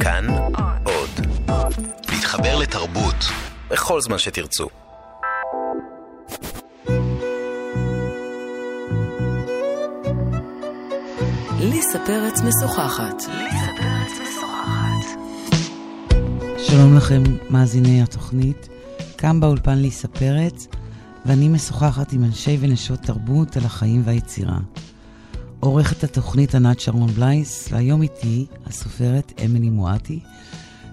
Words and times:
כאן 0.00 0.26
עוד. 0.84 1.26
להתחבר 2.08 2.58
לתרבות 2.58 3.14
בכל 3.70 4.00
זמן 4.00 4.18
שתרצו. 4.18 4.68
ליסה 11.60 11.98
פרץ 12.06 12.40
משוחחת. 12.40 13.22
שלום 16.58 16.96
לכם, 16.96 17.22
מאזיני 17.50 18.02
התוכנית. 18.02 18.68
כאן 19.18 19.40
באולפן 19.40 19.78
ליסה 19.78 20.08
פרץ, 20.08 20.66
ואני 21.26 21.48
משוחחת 21.48 22.12
עם 22.12 22.24
אנשי 22.24 22.56
ונשות 22.60 23.00
תרבות 23.00 23.56
על 23.56 23.64
החיים 23.64 24.02
והיצירה. 24.04 24.58
עורכת 25.60 26.04
התוכנית 26.04 26.54
ענת 26.54 26.80
שרון 26.80 27.10
בלייס, 27.10 27.68
והיום 27.72 28.02
איתי 28.02 28.46
הסופרת 28.66 29.32
אמילי 29.44 29.70
מואטי, 29.70 30.20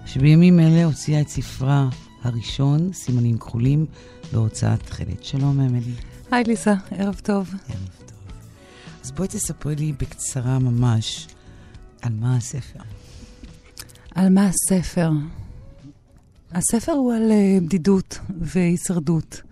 שבימים 0.06 0.60
אלה 0.60 0.84
הוציאה 0.84 1.20
את 1.20 1.28
ספרה 1.28 1.88
הראשון, 2.22 2.92
סימנים 2.92 3.38
כחולים, 3.38 3.86
בהוצאת 4.32 4.82
תכלת. 4.82 5.24
שלום, 5.24 5.60
אמילי. 5.60 5.92
היי 6.30 6.44
ליסה, 6.44 6.74
ערב 6.90 7.20
טוב. 7.24 7.54
ערב 7.68 7.88
טוב. 8.06 8.16
אז 9.04 9.10
בואי 9.10 9.28
תספרי 9.28 9.76
לי 9.76 9.92
בקצרה 9.92 10.58
ממש 10.58 11.26
על 12.02 12.12
מה 12.20 12.36
הספר. 12.36 12.80
על 14.14 14.28
מה 14.28 14.48
הספר? 14.48 15.10
הספר 16.52 16.92
הוא 16.92 17.14
על 17.14 17.30
uh, 17.30 17.64
בדידות 17.64 18.18
והישרדות, 18.40 19.42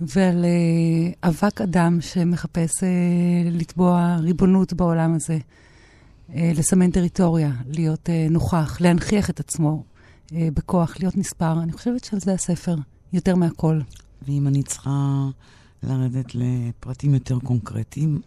ועל 0.00 0.44
uh, 0.44 1.28
אבק 1.28 1.60
אדם 1.60 2.00
שמחפש 2.00 2.70
uh, 2.80 2.86
לתבוע 3.50 4.16
ריבונות 4.20 4.72
בעולם 4.72 5.14
הזה, 5.14 5.38
uh, 5.38 6.32
לסמן 6.54 6.90
טריטוריה, 6.90 7.52
להיות 7.68 8.08
uh, 8.08 8.32
נוכח, 8.32 8.80
להנכיח 8.80 9.30
את 9.30 9.40
עצמו 9.40 9.82
uh, 10.26 10.32
בכוח, 10.54 10.96
להיות 11.00 11.16
נספר. 11.16 11.62
אני 11.62 11.72
חושבת 11.72 12.04
שעל 12.04 12.20
זה 12.20 12.32
הספר, 12.32 12.76
יותר 13.12 13.36
מהכל. 13.36 13.80
ואם 14.22 14.46
אני 14.46 14.62
צריכה 14.62 15.28
לרדת 15.82 16.34
לפרטים 16.34 17.14
יותר 17.14 17.38
קונקרטיים, 17.38 18.20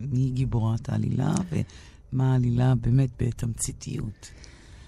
מי 0.00 0.30
גיבורת 0.30 0.88
העלילה 0.88 1.34
ומה 2.12 2.32
העלילה 2.32 2.74
באמת 2.74 3.10
בתמציתיות? 3.18 4.30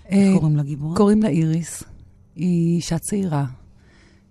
איך 0.09 0.37
קוראים 0.39 0.57
לגיבורה? 0.57 0.97
קוראים 0.97 1.23
לה 1.23 1.29
איריס. 1.29 1.83
היא 2.37 2.77
אישה 2.77 2.99
צעירה 2.99 3.47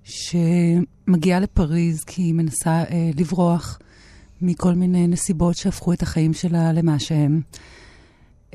שמגיעה 0.07 1.39
לפריז 1.39 2.03
כי 2.03 2.21
היא 2.21 2.33
מנסה 2.33 2.83
אה, 2.83 3.09
לברוח 3.17 3.79
מכל 4.41 4.73
מיני 4.73 5.07
נסיבות 5.07 5.57
שהפכו 5.57 5.93
את 5.93 6.01
החיים 6.01 6.33
שלה 6.33 6.73
למה 6.73 6.99
שהם. 6.99 7.41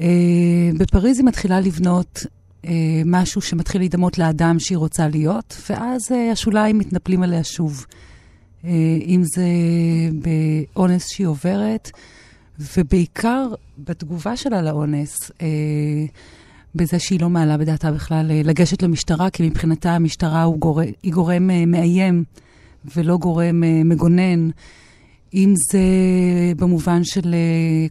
אה, 0.00 0.70
בפריז 0.78 1.18
היא 1.18 1.26
מתחילה 1.26 1.60
לבנות 1.60 2.26
אה, 2.64 3.02
משהו 3.06 3.40
שמתחיל 3.40 3.80
להידמות 3.80 4.18
לאדם 4.18 4.58
שהיא 4.58 4.78
רוצה 4.78 5.08
להיות, 5.08 5.56
ואז 5.70 6.00
אה, 6.12 6.32
השוליים 6.32 6.78
מתנפלים 6.78 7.22
עליה 7.22 7.44
שוב. 7.44 7.86
אה, 8.64 8.70
אם 9.06 9.22
זה 9.24 9.46
באונס 10.22 11.08
שהיא 11.08 11.26
עוברת, 11.26 11.90
ובעיקר 12.76 13.48
בתגובה 13.78 14.36
שלה 14.36 14.62
לאונס. 14.62 15.30
אה, 15.42 15.46
בזה 16.74 16.98
שהיא 16.98 17.20
לא 17.20 17.30
מעלה 17.30 17.56
בדעתה 17.56 17.92
בכלל 17.92 18.30
אה, 18.30 18.40
לגשת 18.44 18.82
למשטרה, 18.82 19.30
כי 19.30 19.48
מבחינתה 19.48 19.92
המשטרה 19.94 20.42
הוא 20.42 20.58
גור... 20.58 20.80
היא 20.80 21.12
גורם 21.12 21.50
אה, 21.50 21.66
מאיים 21.66 22.24
ולא 22.96 23.16
גורם 23.16 23.64
אה, 23.64 23.84
מגונן. 23.84 24.50
אם 25.34 25.54
זה 25.70 25.80
במובן 26.56 27.04
של, 27.04 27.34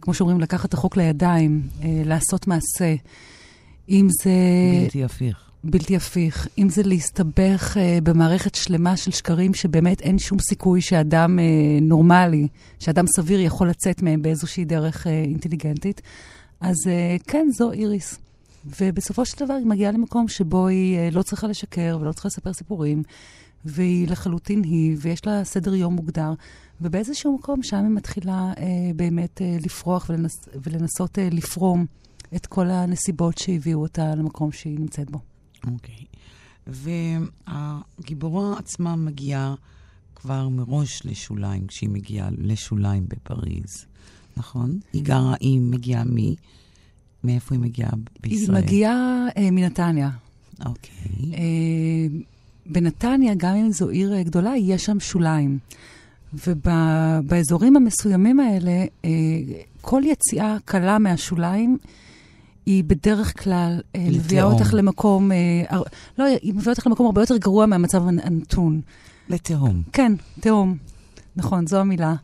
כמו 0.00 0.14
שאומרים, 0.14 0.40
לקחת 0.40 0.68
את 0.68 0.74
החוק 0.74 0.96
לידיים, 0.96 1.62
לעשות 1.82 2.46
מעשה. 2.46 2.94
אם 3.88 4.08
זה... 4.22 4.30
בלתי 4.82 5.04
הפיך. 5.04 5.50
בלתי 5.64 5.96
הפיך. 5.96 6.48
אם 6.58 6.68
זה 6.68 6.82
להסתבך 6.82 7.76
במערכת 8.02 8.54
שלמה 8.54 8.96
של 8.96 9.10
שקרים 9.10 9.54
שבאמת 9.54 10.00
אין 10.00 10.18
שום 10.18 10.38
סיכוי 10.38 10.80
שאדם 10.80 11.38
נורמלי, 11.80 12.48
שאדם 12.78 13.04
סביר 13.06 13.40
יכול 13.40 13.68
לצאת 13.68 14.02
מהם 14.02 14.22
באיזושהי 14.22 14.64
דרך 14.64 15.06
אינטליגנטית. 15.06 16.00
אז 16.60 16.76
כן, 17.26 17.46
זו 17.58 17.72
איריס. 17.72 18.18
ובסופו 18.64 19.24
של 19.24 19.44
דבר 19.44 19.54
היא 19.54 19.66
מגיעה 19.66 19.92
למקום 19.92 20.28
שבו 20.28 20.66
היא 20.66 20.98
אה, 20.98 21.08
לא 21.12 21.22
צריכה 21.22 21.46
לשקר 21.46 21.98
ולא 22.00 22.12
צריכה 22.12 22.28
לספר 22.28 22.52
סיפורים, 22.52 23.02
והיא 23.64 24.08
לחלוטין 24.08 24.64
היא, 24.64 24.96
ויש 25.00 25.26
לה 25.26 25.44
סדר 25.44 25.74
יום 25.74 25.94
מוגדר. 25.94 26.32
ובאיזשהו 26.80 27.34
מקום 27.34 27.62
שם 27.62 27.76
היא 27.76 27.94
מתחילה 27.94 28.52
אה, 28.58 28.64
באמת 28.96 29.42
אה, 29.42 29.56
לפרוח 29.64 30.06
ולנס, 30.08 30.48
ולנסות 30.62 31.18
אה, 31.18 31.28
לפרום 31.32 31.86
את 32.36 32.46
כל 32.46 32.70
הנסיבות 32.70 33.38
שהביאו 33.38 33.82
אותה 33.82 34.14
למקום 34.14 34.52
שהיא 34.52 34.78
נמצאת 34.78 35.10
בו. 35.10 35.18
אוקיי. 35.72 35.94
Okay. 35.94 36.06
והגיבורה 36.66 38.58
עצמה 38.58 38.96
מגיעה 38.96 39.54
כבר 40.14 40.48
מראש 40.48 41.02
לשוליים, 41.04 41.66
כשהיא 41.66 41.90
מגיעה 41.90 42.28
לשוליים 42.38 43.06
בפריז, 43.08 43.86
נכון? 44.36 44.78
היא 44.92 45.02
גרה, 45.04 45.34
היא 45.40 45.60
מגיעה 45.60 46.04
מ... 46.04 46.16
מאיפה 47.24 47.54
היא 47.54 47.60
מגיעה 47.60 47.90
בישראל? 48.20 48.56
היא 48.56 48.64
מגיעה 48.64 49.26
אה, 49.36 49.50
מנתניה. 49.50 50.10
אוקיי. 50.66 51.32
אה, 51.34 52.18
בנתניה, 52.66 53.34
גם 53.36 53.56
אם 53.56 53.72
זו 53.72 53.88
עיר 53.88 54.14
אה, 54.14 54.22
גדולה, 54.22 54.56
יש 54.56 54.84
שם 54.84 55.00
שוליים. 55.00 55.58
ובאזורים 56.46 57.76
המסוימים 57.76 58.40
האלה, 58.40 58.84
אה, 59.04 59.10
כל 59.80 60.02
יציאה 60.04 60.56
קלה 60.64 60.98
מהשוליים 60.98 61.78
היא 62.66 62.84
בדרך 62.84 63.42
כלל 63.42 63.80
אה, 63.96 64.06
מביאה 64.08 64.44
אותך 64.44 64.74
למקום, 64.74 65.32
אה, 65.32 65.78
לא, 66.18 66.24
היא 66.24 66.54
מביאה 66.54 66.70
אותך 66.70 66.86
למקום 66.86 67.06
הרבה 67.06 67.22
יותר 67.22 67.36
גרוע 67.36 67.66
מהמצב 67.66 68.08
הנתון. 68.08 68.80
לתהום. 69.28 69.82
כן, 69.92 70.12
תהום. 70.40 70.76
נכון, 71.36 71.66
זו 71.66 71.78
המילה. 71.78 72.14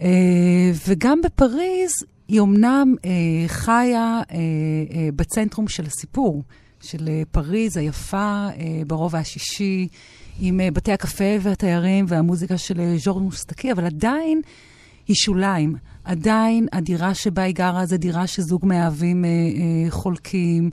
אה, 0.00 0.72
וגם 0.88 1.20
בפריז 1.24 1.92
היא 2.32 2.40
אומנם 2.40 2.94
אה, 3.04 3.10
חיה 3.46 4.20
אה, 4.30 4.36
אה, 4.36 5.08
בצנטרום 5.16 5.68
של 5.68 5.86
הסיפור, 5.86 6.42
של 6.80 7.08
אה, 7.08 7.22
פריז 7.30 7.76
היפה 7.76 8.48
אה, 8.58 8.82
ברובע 8.86 9.18
השישי, 9.18 9.88
עם 10.40 10.60
אה, 10.60 10.70
בתי 10.70 10.92
הקפה 10.92 11.24
והתיירים 11.40 12.04
והמוזיקה 12.08 12.58
של 12.58 12.80
אה, 12.80 12.94
ז'ורג' 12.96 13.22
מוסטקי, 13.22 13.72
אבל 13.72 13.84
עדיין 13.84 14.40
היא 15.08 15.16
שוליים. 15.16 15.76
עדיין 16.04 16.66
הדירה 16.72 17.14
שבה 17.14 17.42
היא 17.42 17.54
גרה 17.54 17.86
זה 17.86 17.96
דירה 17.96 18.26
שזוג 18.26 18.66
מאהבים 18.66 19.24
אה, 19.24 19.30
אה, 19.30 19.90
חולקים. 19.90 20.70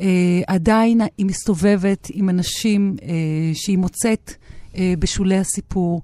אה, 0.00 0.40
עדיין 0.46 1.00
היא 1.18 1.26
מסתובבת 1.26 2.08
עם 2.12 2.28
אנשים 2.28 2.96
אה, 3.02 3.08
שהיא 3.54 3.78
מוצאת 3.78 4.32
אה, 4.76 4.94
בשולי 4.98 5.38
הסיפור. 5.38 6.02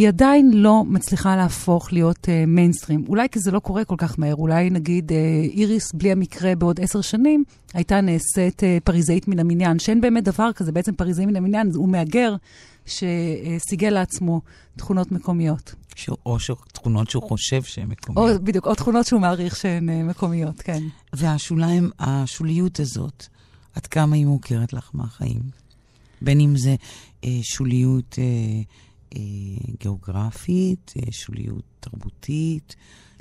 היא 0.00 0.08
עדיין 0.08 0.50
לא 0.54 0.84
מצליחה 0.86 1.36
להפוך 1.36 1.92
להיות 1.92 2.28
מיינסטרים. 2.46 3.04
Uh, 3.06 3.08
אולי 3.08 3.28
כי 3.28 3.38
זה 3.38 3.50
לא 3.50 3.58
קורה 3.58 3.84
כל 3.84 3.94
כך 3.98 4.18
מהר, 4.18 4.34
אולי 4.34 4.70
נגיד 4.70 5.10
uh, 5.10 5.14
איריס 5.52 5.92
בלי 5.92 6.12
המקרה 6.12 6.54
בעוד 6.54 6.80
עשר 6.80 7.00
שנים 7.00 7.44
הייתה 7.74 8.00
נעשית 8.00 8.60
uh, 8.60 8.84
פריזאית 8.84 9.28
מן 9.28 9.38
המניין, 9.38 9.78
שאין 9.78 10.00
באמת 10.00 10.24
דבר 10.24 10.52
כזה, 10.52 10.72
בעצם 10.72 10.94
פריזאי 10.94 11.26
מן 11.26 11.36
המניין 11.36 11.70
הוא 11.74 11.88
מהגר 11.88 12.36
שסיגל 12.86 13.90
לעצמו 13.90 14.40
תכונות 14.76 15.12
מקומיות. 15.12 15.74
ש... 15.96 16.10
או 16.26 16.36
תכונות 16.72 17.10
שהוא 17.10 17.22
חושב 17.22 17.62
שהן 17.62 17.88
מקומיות. 17.88 18.30
או 18.30 18.44
בדיוק, 18.44 18.66
או 18.66 18.74
תכונות 18.74 19.06
שהוא 19.06 19.20
מעריך 19.20 19.56
שהן 19.56 19.88
uh, 19.88 19.92
מקומיות, 20.10 20.60
כן. 20.60 20.82
והשוליים, 21.12 21.90
השוליות 21.98 22.80
הזאת, 22.80 23.26
עד 23.74 23.86
כמה 23.86 24.16
היא 24.16 24.26
מוכרת 24.26 24.72
לך 24.72 24.90
מהחיים? 24.94 25.40
בין 26.22 26.40
אם 26.40 26.56
זה 26.56 26.74
uh, 27.22 27.26
שוליות... 27.42 28.18
אה, 28.18 28.62
גיאוגרפית, 29.80 30.94
אה, 30.96 31.12
שוליות 31.12 31.64
תרבותית, 31.80 32.76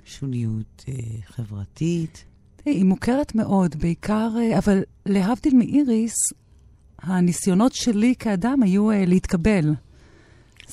שוליות 0.05 0.85
אה, 0.87 0.93
חברתית. 1.27 2.25
היא 2.65 2.85
מוכרת 2.85 3.35
מאוד, 3.35 3.75
בעיקר, 3.75 4.29
אבל 4.57 4.81
להבדיל 5.05 5.57
מאיריס, 5.57 6.13
הניסיונות 6.99 7.73
שלי 7.73 8.13
כאדם 8.19 8.63
היו 8.63 8.89
להתקבל. 8.91 9.73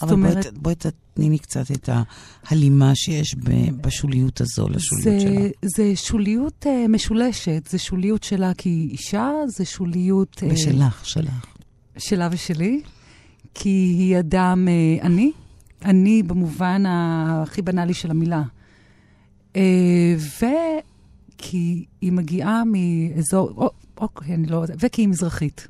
אבל 0.02 0.12
אומרת, 0.12 0.44
בואי 0.44 0.52
בוא 0.54 0.72
תתני 0.72 1.30
לי 1.30 1.38
קצת 1.38 1.70
את 1.70 1.88
ההלימה 1.92 2.94
שיש 2.94 3.36
בשוליות 3.80 4.40
הזו 4.40 4.68
לשוליות 4.68 5.04
זה, 5.04 5.20
שלה. 5.20 5.48
זה 5.62 5.96
שוליות 5.96 6.66
uh, 6.66 6.88
משולשת, 6.88 7.68
זה 7.70 7.78
שוליות 7.78 8.22
שלה 8.22 8.54
כי 8.54 8.68
היא 8.68 8.90
אישה, 8.90 9.30
זה 9.46 9.64
שוליות... 9.64 10.42
ושלך, 10.50 11.02
uh, 11.02 11.08
שלך. 11.08 11.46
שלה 11.98 12.28
ושלי. 12.32 12.82
כי 13.58 13.68
היא 13.68 14.18
אדם 14.18 14.68
אה, 14.68 15.06
עני, 15.06 15.32
עני 15.84 16.22
במובן 16.22 16.82
הכי 16.86 17.62
בנאלי 17.62 17.94
של 17.94 18.10
המילה. 18.10 18.42
אה, 19.56 20.16
וכי 20.38 21.84
היא 22.00 22.12
מגיעה 22.12 22.62
מאזור, 22.66 23.50
או, 23.56 23.70
אוקיי, 23.98 24.34
אני 24.34 24.46
לא... 24.46 24.64
וכי 24.78 25.02
היא 25.02 25.08
מזרחית. 25.08 25.68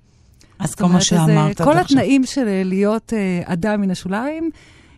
אז 0.59 0.75
כל 0.75 0.87
מה 0.87 1.01
שאמרת 1.01 1.63
כל 1.63 1.79
התנאים 1.79 2.27
של 2.27 2.63
להיות 2.65 3.13
אה, 3.13 3.43
אדם 3.45 3.81
מן 3.81 3.91
השוליים, 3.91 4.51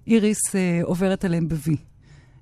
איריס 0.06 0.54
אה, 0.54 0.80
עוברת 0.82 1.24
עליהם 1.24 1.48
ב-V. 1.48 1.70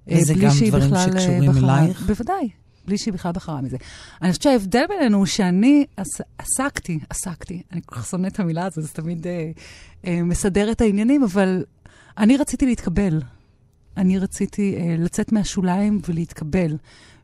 וזה 0.08 0.34
גם 0.34 0.50
דברים 0.66 0.90
בכלל, 0.90 1.12
שקשורים 1.12 1.50
אלייך? 1.64 2.02
בוודאי, 2.06 2.48
בלי 2.86 2.98
שהיא 2.98 3.14
בכלל 3.14 3.32
בחרה 3.32 3.60
מזה. 3.60 3.76
אני 4.22 4.30
חושבת 4.30 4.42
שההבדל 4.42 4.84
בינינו 4.88 5.18
הוא 5.18 5.26
שאני 5.26 5.86
עס, 5.96 6.20
עסקתי, 6.38 6.98
עסקתי, 7.10 7.62
אני 7.72 7.80
כל 7.86 7.94
כך 7.94 8.06
שונאת 8.06 8.32
את 8.32 8.40
המילה 8.40 8.66
הזאת, 8.66 8.84
זה 8.84 8.88
תמיד 8.92 9.26
אה, 9.26 9.50
אה, 10.06 10.22
מסדר 10.22 10.72
את 10.72 10.80
העניינים, 10.80 11.22
אבל 11.22 11.64
אני 12.18 12.36
רציתי 12.36 12.66
להתקבל. 12.66 13.20
אני 13.96 14.18
רציתי 14.18 14.76
אה, 14.76 14.94
לצאת 14.98 15.32
מהשוליים 15.32 16.00
ולהתקבל. 16.08 16.76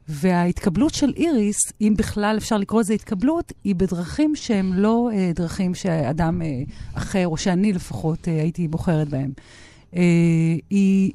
וההתקבלות 0.08 0.94
של 0.94 1.12
איריס, 1.16 1.56
אם 1.80 1.94
בכלל 1.96 2.36
אפשר 2.38 2.56
לקרוא 2.56 2.80
לזה 2.80 2.94
התקבלות, 2.94 3.52
היא 3.64 3.74
בדרכים 3.74 4.36
שהן 4.36 4.72
לא 4.72 5.10
אה, 5.12 5.30
דרכים 5.34 5.74
שאדם 5.74 6.42
אה, 6.42 6.62
אחר, 6.94 7.26
או 7.26 7.36
שאני 7.36 7.72
לפחות, 7.72 8.28
אה, 8.28 8.40
הייתי 8.40 8.68
בוחרת 8.68 9.08
בהן. 9.08 9.30
אה, 9.96 10.02
היא, 10.70 11.12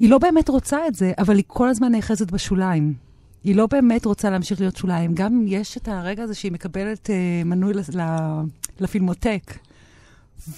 היא 0.00 0.10
לא 0.10 0.18
באמת 0.18 0.48
רוצה 0.48 0.86
את 0.86 0.94
זה, 0.94 1.12
אבל 1.18 1.36
היא 1.36 1.44
כל 1.46 1.68
הזמן 1.68 1.92
נאחזת 1.92 2.30
בשוליים. 2.30 2.94
היא 3.44 3.56
לא 3.56 3.66
באמת 3.66 4.04
רוצה 4.04 4.30
להמשיך 4.30 4.60
להיות 4.60 4.76
שוליים. 4.76 5.14
גם 5.14 5.34
אם 5.34 5.44
יש 5.48 5.76
את 5.76 5.88
הרגע 5.88 6.22
הזה 6.22 6.34
שהיא 6.34 6.52
מקבלת 6.52 7.10
אה, 7.10 7.42
מנוי 7.44 7.74
לפילמוטק, 8.80 9.58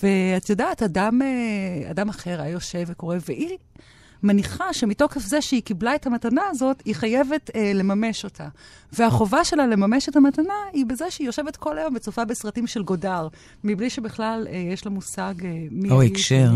ואת 0.02 0.50
יודעת, 0.50 0.82
אדם, 0.82 1.22
אה, 1.22 1.90
אדם 1.90 2.08
אחר 2.08 2.40
היה 2.40 2.50
יושב 2.50 2.84
וקורא, 2.86 3.16
והיא 3.28 3.56
מניחה 4.22 4.72
שמתוקף 4.72 5.20
זה 5.20 5.42
שהיא 5.42 5.62
קיבלה 5.62 5.94
את 5.94 6.06
המתנה 6.06 6.42
הזאת, 6.50 6.82
היא 6.84 6.94
חייבת 6.94 7.50
אה, 7.54 7.72
לממש 7.74 8.24
אותה. 8.24 8.48
והחובה 8.92 9.44
שלה 9.44 9.66
לממש 9.66 10.08
את 10.08 10.16
המתנה 10.16 10.54
היא 10.72 10.86
בזה 10.86 11.10
שהיא 11.10 11.26
יושבת 11.26 11.56
כל 11.56 11.78
היום 11.78 11.94
וצופה 11.96 12.24
בסרטים 12.24 12.66
של 12.66 12.82
גודר, 12.82 13.28
מבלי 13.64 13.90
שבכלל 13.90 14.46
אה, 14.50 14.56
יש 14.56 14.84
לה 14.86 14.90
מושג 14.90 15.34
אה, 15.44 15.50
מי... 15.70 15.90
או 15.90 16.02
הקשר. 16.02 16.50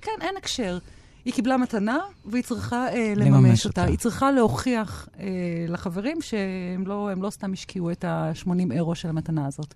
כן, 0.00 0.12
אין 0.20 0.36
הקשר. 0.36 0.78
היא 1.26 1.34
קיבלה 1.34 1.56
מתנה, 1.56 1.98
והיא 2.24 2.42
צריכה 2.44 2.88
אה, 2.88 3.12
לממש, 3.16 3.28
לממש 3.28 3.66
אותה. 3.66 3.80
אותה. 3.80 3.90
היא 3.90 3.98
צריכה 3.98 4.30
להוכיח 4.30 5.08
אה, 5.18 5.26
לחברים 5.68 6.22
שהם 6.22 6.86
לא, 6.86 7.10
לא 7.16 7.30
סתם 7.30 7.52
השקיעו 7.52 7.90
את 7.90 8.04
ה-80 8.04 8.72
אירו 8.72 8.94
של 8.94 9.08
המתנה 9.08 9.46
הזאת. 9.46 9.74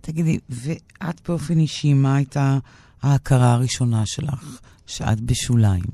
תגידי, 0.00 0.38
ואת 0.48 1.28
באופן 1.28 1.58
אישי, 1.58 1.94
מה 1.94 2.16
הייתה 2.16 2.58
ההכרה 3.02 3.52
הראשונה 3.52 4.02
שלך, 4.06 4.60
שאת 4.86 5.20
בשוליים? 5.20 5.84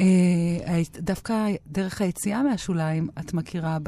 אה, 0.00 0.06
דווקא 1.00 1.46
דרך 1.66 2.00
היציאה 2.00 2.42
מהשוליים, 2.42 3.08
את 3.18 3.34
מכירה 3.34 3.78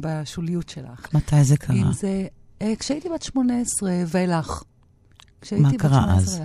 בשוליות 0.00 0.68
שלך. 0.68 1.14
מתי 1.14 1.44
זה 1.44 1.56
קרה? 1.56 1.76
אם 1.76 1.92
זה, 1.92 2.26
אה, 2.62 2.72
כשהייתי 2.78 3.08
בת 3.08 3.22
18 3.22 3.92
ואילך. 4.06 4.62
מה 5.58 5.70
קרה 5.78 6.16
אז? 6.16 6.38
אמ, 6.38 6.44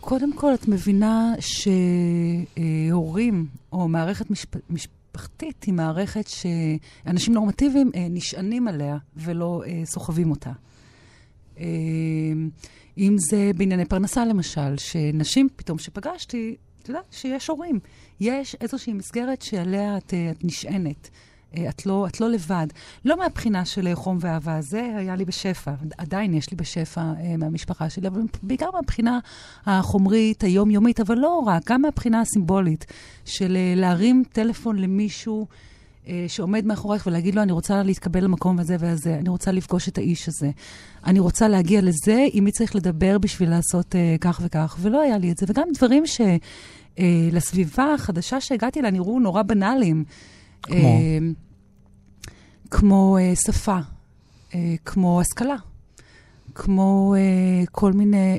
קודם 0.00 0.32
כל, 0.32 0.54
את 0.54 0.68
מבינה 0.68 1.34
שהורים, 2.56 3.46
או 3.72 3.88
מערכת 3.88 4.26
משפחתית, 4.70 5.64
היא 5.64 5.74
מערכת 5.74 6.28
שאנשים 6.28 7.34
נורמטיביים 7.34 7.90
אה, 7.94 8.06
נשענים 8.10 8.68
עליה 8.68 8.96
ולא 9.16 9.62
סוחבים 9.84 10.30
אותה. 10.30 10.52
אמ, 11.58 12.50
אם 12.98 13.16
זה 13.18 13.50
בענייני 13.56 13.84
פרנסה, 13.84 14.24
למשל, 14.24 14.76
שנשים 14.76 15.48
פתאום 15.56 15.78
שפגשתי, 15.78 16.56
את 16.82 16.88
יודעת 16.88 17.04
שיש 17.10 17.48
הורים. 17.48 17.78
יש 18.20 18.56
איזושהי 18.60 18.92
מסגרת 18.92 19.42
שעליה 19.42 19.96
את, 19.96 20.14
את 20.30 20.44
נשענת. 20.44 21.10
אה, 21.54 21.68
את 21.68 21.86
לא, 21.86 22.06
את 22.06 22.20
לא 22.20 22.30
לבד. 22.30 22.66
לא 23.04 23.18
מהבחינה 23.18 23.64
של 23.64 23.94
חום 23.94 24.18
ואהבה, 24.20 24.60
זה 24.60 24.94
היה 24.96 25.16
לי 25.16 25.24
בשפע, 25.24 25.72
עדיין 25.98 26.34
יש 26.34 26.50
לי 26.50 26.56
בשפע 26.56 27.00
אה, 27.00 27.36
מהמשפחה 27.38 27.90
שלי, 27.90 28.08
אבל 28.08 28.20
בעיקר 28.42 28.70
מהבחינה 28.74 29.18
החומרית, 29.66 30.44
היומיומית, 30.44 31.00
אבל 31.00 31.18
לא 31.18 31.42
רק, 31.46 31.62
גם 31.70 31.82
מהבחינה 31.82 32.20
הסימבולית 32.20 32.86
של 33.24 33.56
אה, 33.56 33.72
להרים 33.76 34.22
טלפון 34.32 34.76
למישהו 34.76 35.46
שעומד 36.28 36.66
מאחורייך 36.66 37.06
ולהגיד 37.06 37.34
לו, 37.34 37.42
אני 37.42 37.52
רוצה 37.52 37.82
להתקבל 37.82 38.24
למקום 38.24 38.58
הזה 38.58 38.76
והזה, 38.80 39.14
אני 39.14 39.28
רוצה 39.28 39.52
לפגוש 39.52 39.88
את 39.88 39.98
האיש 39.98 40.28
הזה, 40.28 40.50
אני 41.06 41.20
רוצה 41.20 41.48
להגיע 41.48 41.80
לזה, 41.82 42.26
עם 42.32 42.44
מי 42.44 42.52
צריך 42.52 42.76
לדבר 42.76 43.18
בשביל 43.18 43.50
לעשות 43.50 43.94
כך 44.20 44.40
וכך, 44.44 44.76
ולא 44.80 45.00
היה 45.00 45.18
לי 45.18 45.32
את 45.32 45.38
זה. 45.38 45.46
וגם 45.48 45.68
דברים 45.74 46.04
שלסביבה 46.96 47.94
החדשה 47.94 48.40
שהגעתי 48.40 48.82
לה 48.82 48.90
נראו 48.90 49.20
נורא 49.20 49.42
בנאליים. 49.42 50.04
כמו? 50.66 50.98
Uh, 50.98 51.34
כמו 52.70 53.18
uh, 53.18 53.40
שפה, 53.46 53.78
uh, 54.50 54.54
כמו 54.84 55.20
השכלה. 55.20 55.56
כמו 56.58 57.14
כל 57.72 57.92
מיני 57.92 58.38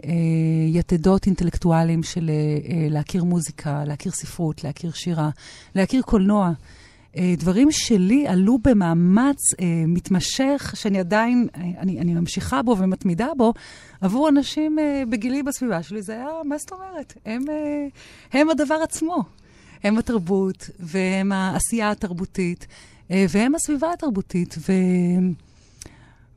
יתדות 0.67 1.25
אינטלקטואליים 1.25 2.03
של 2.03 2.31
להכיר 2.89 3.23
מוזיקה, 3.23 3.83
להכיר 3.85 4.11
ספרות, 4.11 4.63
להכיר 4.63 4.91
שירה, 4.91 5.29
להכיר 5.75 6.01
קולנוע. 6.01 6.51
אה, 7.17 7.33
דברים 7.37 7.71
שלי 7.71 8.27
עלו 8.27 8.57
במאמץ 8.63 9.37
אה, 9.59 9.83
מתמשך, 9.87 10.73
שאני 10.75 10.99
עדיין, 10.99 11.47
אה, 11.55 11.61
אני, 11.79 11.99
אני 11.99 12.13
ממשיכה 12.13 12.61
בו 12.61 12.75
ומתמידה 12.79 13.27
בו, 13.37 13.53
עבור 14.01 14.29
אנשים 14.29 14.79
אה, 14.79 15.03
בגילי 15.09 15.43
בסביבה 15.43 15.83
שלי. 15.83 16.01
זה 16.01 16.13
היה, 16.13 16.27
מה 16.45 16.57
זאת 16.57 16.71
אומרת? 16.71 17.13
הם, 17.25 17.41
אה, 17.49 17.87
הם 18.39 18.49
הדבר 18.49 18.75
עצמו. 18.83 19.23
הם 19.83 19.97
התרבות, 19.97 20.69
והם 20.79 21.31
העשייה 21.31 21.91
התרבותית, 21.91 22.67
אה, 23.11 23.25
והם 23.29 23.55
הסביבה 23.55 23.93
התרבותית. 23.93 24.55
ו... 24.57 24.73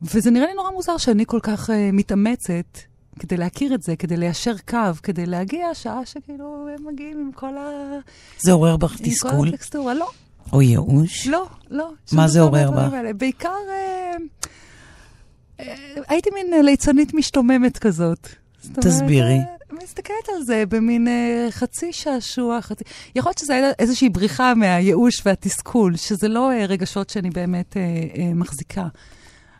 וזה 0.01 0.31
נראה 0.31 0.45
לי 0.45 0.53
נורא 0.53 0.71
מוזר 0.71 0.97
שאני 0.97 1.23
כל 1.27 1.39
כך 1.43 1.69
uh, 1.69 1.73
מתאמצת 1.93 2.77
כדי 3.19 3.37
להכיר 3.37 3.73
את 3.73 3.83
זה, 3.83 3.95
כדי 3.95 4.17
ליישר 4.17 4.55
קו, 4.69 4.77
כדי 5.03 5.25
להגיע 5.25 5.73
שעה 5.73 6.05
שכאילו 6.05 6.67
הם 6.77 6.87
מגיעים 6.87 7.19
עם 7.19 7.31
כל 7.31 7.57
ה... 7.57 7.69
זה 8.39 8.51
עורר 8.51 8.77
בך 8.77 8.97
תסכול? 9.01 9.31
עם 9.31 9.39
כל 9.39 9.47
הטקסטורה, 9.47 9.93
לא. 9.93 10.09
או 10.53 10.61
ייאוש? 10.61 11.27
לא, 11.27 11.47
לא. 11.69 11.91
מה 12.11 12.27
זה 12.27 12.41
עורר 12.41 12.71
בה? 12.71 13.13
בעיקר 13.13 13.49
אה, 13.69 14.13
אה, 15.59 15.75
הייתי 16.07 16.29
מין 16.33 16.65
ליצנית 16.65 17.13
משתוממת 17.13 17.77
כזאת. 17.77 18.27
תסבירי. 18.73 19.33
אני 19.33 19.43
מסתכלת 19.83 20.29
על 20.35 20.43
זה 20.43 20.63
במין 20.69 21.07
אה, 21.07 21.47
חצי 21.49 21.93
שעשוע, 21.93 22.61
חצי... 22.61 22.83
יכול 23.15 23.29
להיות 23.29 23.37
שזה 23.37 23.53
היה 23.53 23.71
איזושהי 23.79 24.09
בריחה 24.09 24.55
מהייאוש 24.55 25.21
והתסכול, 25.25 25.95
שזה 25.95 26.27
לא 26.27 26.51
אה, 26.51 26.65
רגשות 26.65 27.09
שאני 27.09 27.29
באמת 27.29 27.77
אה, 27.77 27.81
אה, 27.81 28.33
מחזיקה. 28.33 28.87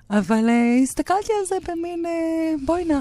אבל 0.09 0.49
אה, 0.49 0.75
הסתכלתי 0.83 1.31
על 1.39 1.45
זה 1.47 1.55
במין, 1.71 2.05
אה, 2.05 2.53
בואי 2.65 2.85
נא, 2.85 2.99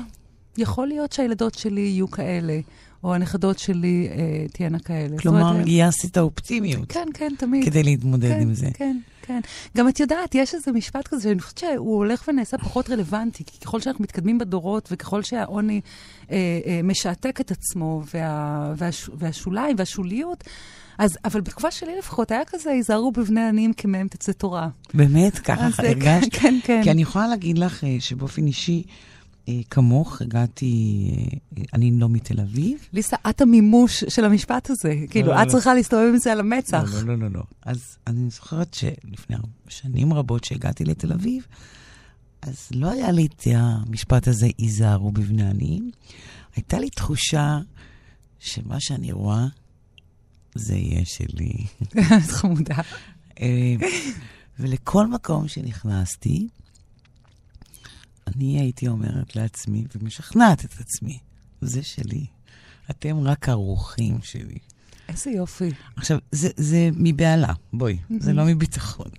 יכול 0.58 0.86
להיות 0.86 1.12
שהילדות 1.12 1.54
שלי 1.54 1.80
יהיו 1.80 2.10
כאלה. 2.10 2.60
או 3.04 3.14
הנכדות 3.14 3.58
שלי 3.58 4.08
אה, 4.10 4.46
תהיינה 4.52 4.78
כאלה. 4.78 5.18
כלומר, 5.18 5.62
גייסתי 5.62 6.06
את 6.06 6.16
האופטימיות. 6.16 6.92
כן, 6.92 7.08
כן, 7.14 7.32
תמיד. 7.38 7.64
כדי 7.64 7.82
להתמודד 7.82 8.28
כן, 8.28 8.40
עם 8.40 8.54
זה. 8.54 8.66
כן, 8.74 8.74
כן. 8.74 8.96
גם 9.76 9.88
את 9.88 10.00
יודעת, 10.00 10.34
יש 10.34 10.54
איזה 10.54 10.72
משפט 10.72 11.08
כזה, 11.08 11.22
שאני 11.22 11.40
חושבת 11.40 11.58
שהוא 11.58 11.96
הולך 11.96 12.24
ונעשה 12.28 12.58
פחות 12.58 12.90
רלוונטי, 12.90 13.44
כי 13.44 13.60
ככל 13.60 13.80
שאנחנו 13.80 14.02
מתקדמים 14.02 14.38
בדורות, 14.38 14.88
וככל 14.92 15.22
שהעוני 15.22 15.80
אה, 16.30 16.36
אה, 16.66 16.80
משעתק 16.84 17.40
את 17.40 17.50
עצמו, 17.50 18.02
וה, 18.14 18.72
והש, 18.76 19.10
והשוליים 19.14 19.76
והשוליות, 19.78 20.44
אז, 20.98 21.18
אבל 21.24 21.40
בתקופה 21.40 21.70
שלי 21.70 21.98
לפחות 21.98 22.30
היה 22.30 22.44
כזה, 22.46 22.70
היזהרו 22.70 23.12
בבני 23.12 23.48
עניים 23.48 23.72
כמהם 23.72 24.08
תצא 24.08 24.32
תורה. 24.32 24.68
באמת? 24.94 25.38
ככה 25.38 25.68
הרגשת? 25.78 26.32
כן, 26.32 26.40
כן, 26.40 26.58
כן. 26.64 26.80
כי 26.82 26.90
אני 26.90 27.02
יכולה 27.02 27.28
להגיד 27.28 27.58
לך 27.58 27.84
אה, 27.84 27.96
שבאופן 28.00 28.46
אישי, 28.46 28.82
אה, 28.86 29.09
כמוך, 29.70 30.22
הגעתי, 30.22 31.10
אה, 31.58 31.62
אני 31.74 31.90
לא 31.90 32.08
מתל 32.08 32.40
אביב. 32.40 32.78
ליסה, 32.92 33.16
את 33.30 33.40
המימוש 33.40 34.04
של 34.04 34.24
המשפט 34.24 34.70
הזה. 34.70 34.94
כאילו, 35.10 35.28
לא, 35.28 35.42
את 35.42 35.46
לא. 35.46 35.52
צריכה 35.52 35.74
להסתובב 35.74 36.08
עם 36.08 36.18
זה 36.18 36.32
על 36.32 36.40
המצח. 36.40 36.94
לא, 36.94 37.02
לא, 37.02 37.18
לא, 37.18 37.28
לא. 37.30 37.42
אז 37.62 37.98
אני 38.06 38.30
זוכרת 38.30 38.74
שלפני 38.74 39.36
שנים 39.68 40.12
רבות 40.12 40.44
שהגעתי 40.44 40.84
לתל 40.84 41.12
אביב, 41.12 41.46
אז 42.42 42.68
לא 42.74 42.90
היה 42.90 43.10
לי 43.10 43.26
את 43.26 43.42
המשפט 43.54 44.28
הזה, 44.28 44.48
היזהרו 44.58 45.12
בבני 45.12 45.46
עניים. 45.46 45.90
הייתה 46.56 46.78
לי 46.78 46.90
תחושה 46.90 47.58
שמה 48.38 48.80
שאני 48.80 49.12
רואה, 49.12 49.46
זה 50.54 50.74
יהיה 50.74 51.02
שלי. 51.04 51.52
חמודה. 52.36 52.76
אה, 53.40 53.74
ולכל 54.58 55.06
מקום 55.06 55.48
שנכנסתי, 55.48 56.48
אני 58.36 58.60
הייתי 58.60 58.88
אומרת 58.88 59.36
לעצמי, 59.36 59.84
ומשכנעת 59.94 60.64
את 60.64 60.74
עצמי, 60.80 61.18
זה 61.60 61.82
שלי. 61.82 62.26
אתם 62.90 63.20
רק 63.20 63.48
הרוחים 63.48 64.18
שלי. 64.22 64.58
איזה 65.08 65.30
יופי. 65.30 65.70
עכשיו, 65.96 66.18
זה, 66.32 66.48
זה 66.56 66.90
מבהלה, 66.96 67.52
בואי, 67.72 67.96
mm-hmm. 67.96 68.14
זה 68.20 68.32
לא 68.32 68.44
מביטחון. 68.44 69.10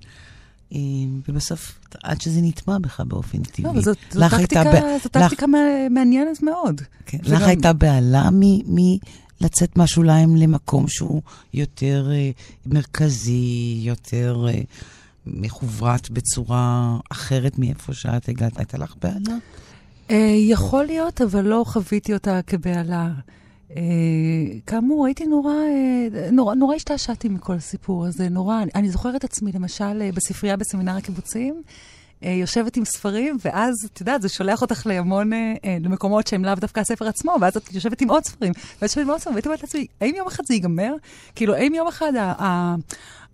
אה, 0.74 0.80
ובסוף, 1.28 1.80
עד 2.04 2.22
שזה 2.22 2.40
נטמע 2.42 2.78
בך 2.78 3.00
באופן 3.00 3.44
טבעי. 3.44 3.66
לא, 3.66 3.70
אבל 3.70 3.82
זאת, 3.82 3.98
זאת 4.12 4.32
טקטיקה, 4.32 4.64
ב... 4.64 4.76
זאת 5.04 5.12
טקטיקה 5.12 5.46
לך... 5.46 5.52
מעניינת 5.92 6.44
מאוד. 6.44 6.82
כן, 7.06 7.18
וגם... 7.24 7.34
לך 7.34 7.42
הייתה 7.42 7.74
בהלה 7.74 8.30
מלצאת 9.42 9.78
מהשוליים 9.78 10.36
למקום 10.36 10.88
שהוא 10.88 11.22
יותר 11.54 12.10
uh, 12.10 12.72
מרכזי, 12.74 13.82
יותר... 13.84 14.46
Uh, 14.48 15.01
מחוברת 15.26 16.10
בצורה 16.10 16.98
אחרת 17.10 17.60
מאיפה 17.60 17.94
שאת 17.94 18.30
הגעת? 18.30 18.58
הייתה 18.58 18.78
לך 18.78 18.96
בהלה? 19.02 19.38
אה, 20.12 20.36
יכול 20.38 20.86
להיות, 20.86 21.22
אבל 21.22 21.42
לא 21.42 21.64
חוויתי 21.68 22.14
אותה 22.14 22.40
כבהלה. 22.48 23.12
אה, 23.76 23.82
כאמור, 24.68 25.06
הייתי 25.06 25.26
נורא, 25.26 25.54
אה, 25.54 26.32
נורא, 26.32 26.56
נורא 26.56 26.76
השתעשעתי 26.76 27.30
מכל 27.30 27.54
הסיפור 27.54 28.06
הזה, 28.06 28.30
נורא. 28.30 28.64
אני, 28.76 28.90
זוכרת 28.90 29.24
עצמי, 29.24 29.52
למשל, 29.52 30.12
בספרייה 30.12 30.58
בסמינר 30.58 30.98
הקיבוצים, 30.98 31.62
יושבת 32.22 32.78
עם 32.78 32.86
ספרים, 32.86 33.38
ואז, 33.46 33.76
את 33.94 34.00
יודעת, 34.00 34.22
זה 34.22 34.30
שולח 34.30 34.62
אותך 34.62 34.86
להמון, 34.86 35.34
אה, 35.34 35.54
אה, 35.66 35.78
למקומות 35.82 36.28
שהם 36.28 36.46
לאו 36.46 36.56
דווקא 36.56 36.80
הספר 36.80 37.08
עצמו, 37.08 37.36
ואז 37.42 37.58
את 37.58 37.74
יושבת 37.74 38.02
עם 38.02 38.10
עוד 38.10 38.24
ספרים, 38.24 38.54
ואת 38.74 38.82
יושבת 38.82 39.04
עם 39.04 39.10
עוד 39.10 39.20
ספרים, 39.20 39.36
והייתי 39.36 39.48
אומרת 39.48 39.62
לעצמי, 39.62 39.88
האם 40.02 40.16
יום 40.16 40.28
אחד 40.28 40.44
זה 40.46 40.54
ייגמר? 40.54 40.94
כאילו, 41.36 41.56
האם 41.56 41.74
יום 41.74 41.88
אחד 41.88 42.12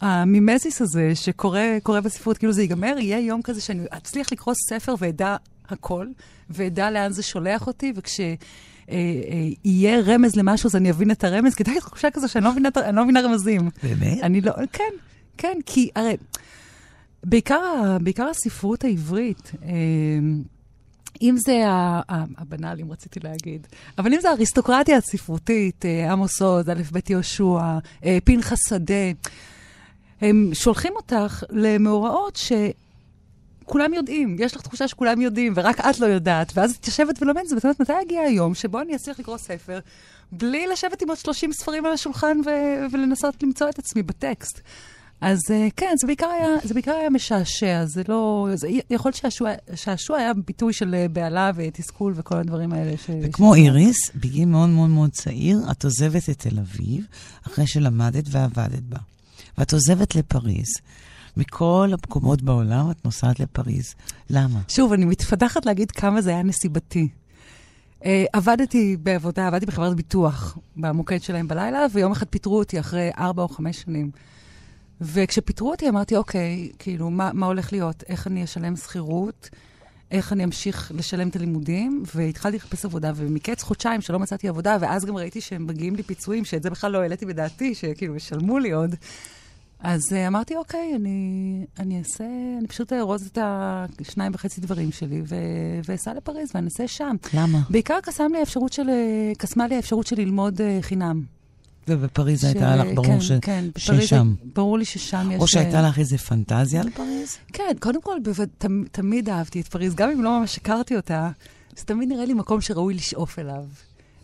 המימזיס 0.02 0.82
הזה 0.82 1.12
שקורה 1.16 2.02
בספרות, 2.04 2.38
כאילו 2.38 2.54
זה 2.54 2.62
ייגמר, 2.62 2.96
יהיה 3.00 3.20
יום 3.20 3.42
כזה 3.42 3.62
שאני 3.62 3.84
אצליח 3.98 4.32
לקרוא 4.32 4.56
ספר 4.70 4.96
ואדע 5.00 5.36
הכל, 5.70 6.08
ואדע 6.50 6.92
לאן 6.92 7.12
זה 7.12 7.24
שולח 7.24 7.68
אותי, 7.68 7.94
וכש... 7.96 8.20
אה, 8.20 8.96
אה, 9.30 9.48
יהיה 9.66 10.02
רמז 10.06 10.36
למשהו, 10.36 10.68
אז 10.68 10.76
אני 10.76 10.92
אבין 10.92 11.12
את 11.12 11.24
הרמז, 11.24 11.56
כי 11.56 11.64
די 11.64 11.80
תחושה 11.80 12.12
כזו 12.12 12.28
שאני 12.30 12.46
לא 12.46 12.52
לא 12.94 13.04
מבינה 13.04 13.22
רמזים. 13.22 13.70
באמת? 13.84 14.24
אני 14.24 14.42
לא, 14.42 14.52
כן, 14.74 14.94
כן, 15.38 15.58
כי 15.66 15.90
הרי, 15.96 16.18
בעיקר, 17.24 17.98
בעיקר 18.02 18.28
הספרות 18.30 18.84
העברית, 18.84 19.52
אה, 19.64 19.70
אם 21.22 21.36
זה 21.38 21.64
הבנאלים, 22.38 22.92
רציתי 22.92 23.20
להגיד, 23.20 23.68
אבל 23.98 24.14
אם 24.14 24.20
זה 24.22 24.30
האריסטוקרטיה 24.30 24.98
הספרותית, 24.98 25.86
עמוס 26.12 26.42
עוז, 26.42 26.70
א' 26.70 26.82
ב' 26.92 27.00
יהושע, 27.10 27.60
פנחס 28.24 28.58
שדה, 28.70 29.12
הם 30.22 30.50
שולחים 30.54 30.94
אותך 30.96 31.44
למאורעות 31.50 32.36
ש... 32.36 32.52
כולם 33.68 33.94
יודעים, 33.94 34.36
יש 34.40 34.56
לך 34.56 34.62
תחושה 34.62 34.88
שכולם 34.88 35.22
יודעים, 35.22 35.54
ורק 35.56 35.80
את 35.80 36.00
לא 36.00 36.06
יודעת, 36.06 36.52
ואז 36.56 36.76
את 36.76 36.88
יושבת 36.88 37.22
ולומדת 37.22 37.52
ואת 37.52 37.64
אומרת, 37.64 37.80
מתי 37.80 38.02
יגיע 38.02 38.22
היום 38.22 38.56
שבו 38.56 38.82
אני 38.82 38.96
אצליח 38.96 39.20
לקרוא 39.20 39.38
ספר, 39.38 39.80
בלי 40.32 40.68
לשבת 40.68 41.02
עם 41.02 41.10
עוד 41.10 41.18
30 41.18 41.54
ספרים 41.54 41.86
על 41.86 41.92
השולחן 41.92 42.38
ו- 42.46 42.86
ולנסות 42.92 43.44
למצוא 43.44 43.70
את 43.70 43.80
עצמי 43.80 44.04
בטקסט. 44.04 44.62
אז 45.22 45.40
uh, 45.48 45.72
כן, 45.76 45.94
זה 46.02 46.08
בעיקר, 46.08 46.28
היה, 46.28 46.48
זה 46.64 46.74
בעיקר 46.74 46.92
היה 46.92 47.10
משעשע, 47.10 47.86
זה 47.86 48.02
לא... 48.08 48.48
זה, 48.54 48.68
יכול 48.90 49.12
להיות 49.14 49.34
שהשעשוע 49.34 50.18
היה 50.18 50.34
ביטוי 50.34 50.74
של 50.74 50.96
אה, 50.96 51.08
בהלה 51.08 51.52
ותסכול 51.56 52.14
וכל 52.16 52.38
הדברים 52.38 52.74
האלה. 52.74 52.98
ש, 52.98 53.10
וכמו 53.24 53.54
ש... 53.54 53.58
איריס, 53.58 53.98
בגיל 54.16 54.46
מאוד 54.46 54.70
מאוד 54.70 54.90
מאוד 54.90 55.12
צעיר, 55.12 55.60
את 55.72 55.84
עוזבת 55.84 56.30
את 56.30 56.40
תל 56.40 56.60
אביב, 56.60 57.06
אחרי 57.48 57.68
שלמדת 57.68 58.24
ועבדת 58.32 58.84
בה. 58.84 58.98
ואת 59.58 59.74
עוזבת 59.74 60.16
לפריז. 60.16 60.68
מכל 61.38 61.90
המקומות 61.92 62.42
בעולם 62.42 62.92
את 62.92 63.06
נוסעת 63.06 63.40
לפריז. 63.40 63.96
למה? 64.30 64.60
שוב, 64.68 64.94
אני 64.94 65.06
מתפתחת 65.06 65.66
להגיד 65.66 65.92
כמה 65.92 66.22
זה 66.22 66.30
היה 66.30 66.44
נסיבתי. 66.44 67.08
Uh, 68.02 68.06
עבדתי 68.34 68.98
בעבודה, 69.04 69.48
עבדתי 69.48 69.66
בחברת 69.66 69.96
ביטוח 69.96 70.58
במוקד 70.76 71.22
שלהם 71.22 71.48
בלילה, 71.48 71.86
ויום 71.94 72.12
אחד 72.12 72.28
פיטרו 72.28 72.60
אותי 72.60 72.80
אחרי 72.80 73.10
ארבע 73.18 73.44
או 73.44 73.48
חמש 73.48 73.82
שנים. 73.82 74.12
וכשפיטרו 75.02 75.72
אותי 75.72 75.90
אמרתי, 75.90 76.16
אוקיי, 76.16 76.72
כאילו, 76.80 77.10
מה, 77.10 77.32
מה 77.34 77.46
הולך 77.46 77.74
להיות? 77.74 78.04
איך 78.08 78.28
אני 78.28 78.44
אשלם 78.44 78.76
שכירות? 78.76 79.50
איך 80.12 80.34
אני 80.34 80.44
אמשיך 80.44 80.92
לשלם 80.96 81.30
את 81.30 81.36
הלימודים? 81.36 82.04
והתחלתי 82.16 82.58
לחפש 82.58 82.86
עבודה, 82.86 83.12
ומקץ 83.16 83.64
חודשיים 83.64 84.02
שלא 84.02 84.20
מצאתי 84.20 84.48
עבודה, 84.48 84.78
ואז 84.82 85.06
גם 85.06 85.18
ראיתי 85.18 85.42
שהם 85.42 85.68
מגיעים 85.68 85.96
לי 85.96 86.04
פיצויים, 86.04 86.46
שאת 86.46 86.64
זה 86.64 86.70
בכלל 86.70 86.92
לא 86.92 87.02
העליתי 87.02 87.26
בדעתי, 87.26 87.76
שכאילו, 87.76 88.16
ישלמו 88.16 88.60
לי 88.60 88.72
עוד. 88.72 88.96
אז 89.80 90.02
uh, 90.10 90.28
אמרתי, 90.28 90.56
אוקיי, 90.56 90.96
אני, 90.96 91.66
אני 91.80 92.00
אעשה, 92.00 92.24
אני 92.60 92.68
פשוט 92.68 92.94
אארוז 92.94 93.28
את 93.28 93.38
השניים 94.02 94.32
וחצי 94.36 94.62
דברים 94.62 94.92
שלי 94.92 95.22
ואסע 95.86 96.14
לפריז 96.14 96.52
ואני 96.56 96.66
אעשה 96.66 96.88
שם. 96.88 97.16
למה? 97.34 97.60
בעיקר 97.70 98.00
קסם 98.04 98.32
לי 98.32 98.40
האפשרות 98.40 98.74
של, 98.74 98.90
אה, 98.90 99.32
קסמה 99.38 99.68
לי 99.68 99.76
האפשרות 99.76 100.08
של 100.08 100.16
ללמוד 100.16 100.62
uh, 100.62 100.64
חינם. 100.82 101.37
ובפריז 101.88 102.42
ש... 102.42 102.44
הייתה 102.44 102.76
לך 102.76 102.88
ברור 102.96 103.06
כן, 103.06 103.22
ש... 103.22 103.32
כן, 103.42 103.66
ששם. 103.78 104.34
ברור 104.54 104.78
לי 104.78 104.86
ששם 104.86 105.32
יש... 105.32 105.42
או 105.42 105.48
שהייתה 105.48 105.82
לך 105.82 106.00
איזה 106.00 106.18
פנטזיה 106.18 106.82
על 106.82 106.90
פריז? 106.90 107.38
כן, 107.54 107.74
קודם 107.80 108.02
כל, 108.02 108.18
בו... 108.24 108.32
תמ... 108.58 108.84
תמיד 108.92 109.30
אהבתי 109.30 109.62
את 109.62 109.68
פריז, 109.68 109.96
גם 109.96 110.10
אם 110.10 110.24
לא 110.24 110.40
ממש 110.40 110.58
הכרתי 110.58 110.96
אותה, 110.96 111.30
זה 111.78 111.86
תמיד 111.86 112.10
נראה 112.10 112.26
לי 112.26 112.34
מקום 112.34 112.62
שראוי 112.62 112.94
לשאוף 112.94 113.40
אליו. 113.40 113.64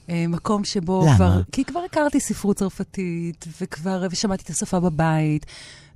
אה, 0.10 0.26
מקום 0.28 0.64
שבו 0.64 1.02
למה? 1.06 1.16
כבר... 1.16 1.42
כי 1.52 1.66
כבר 1.66 1.80
הכרתי 1.80 2.20
ספרות 2.20 2.58
צרפתית, 2.58 3.46
וכבר... 3.62 4.08
ושמעתי 4.12 4.44
את 4.44 4.50
השפה 4.50 4.80
בבית. 4.80 5.46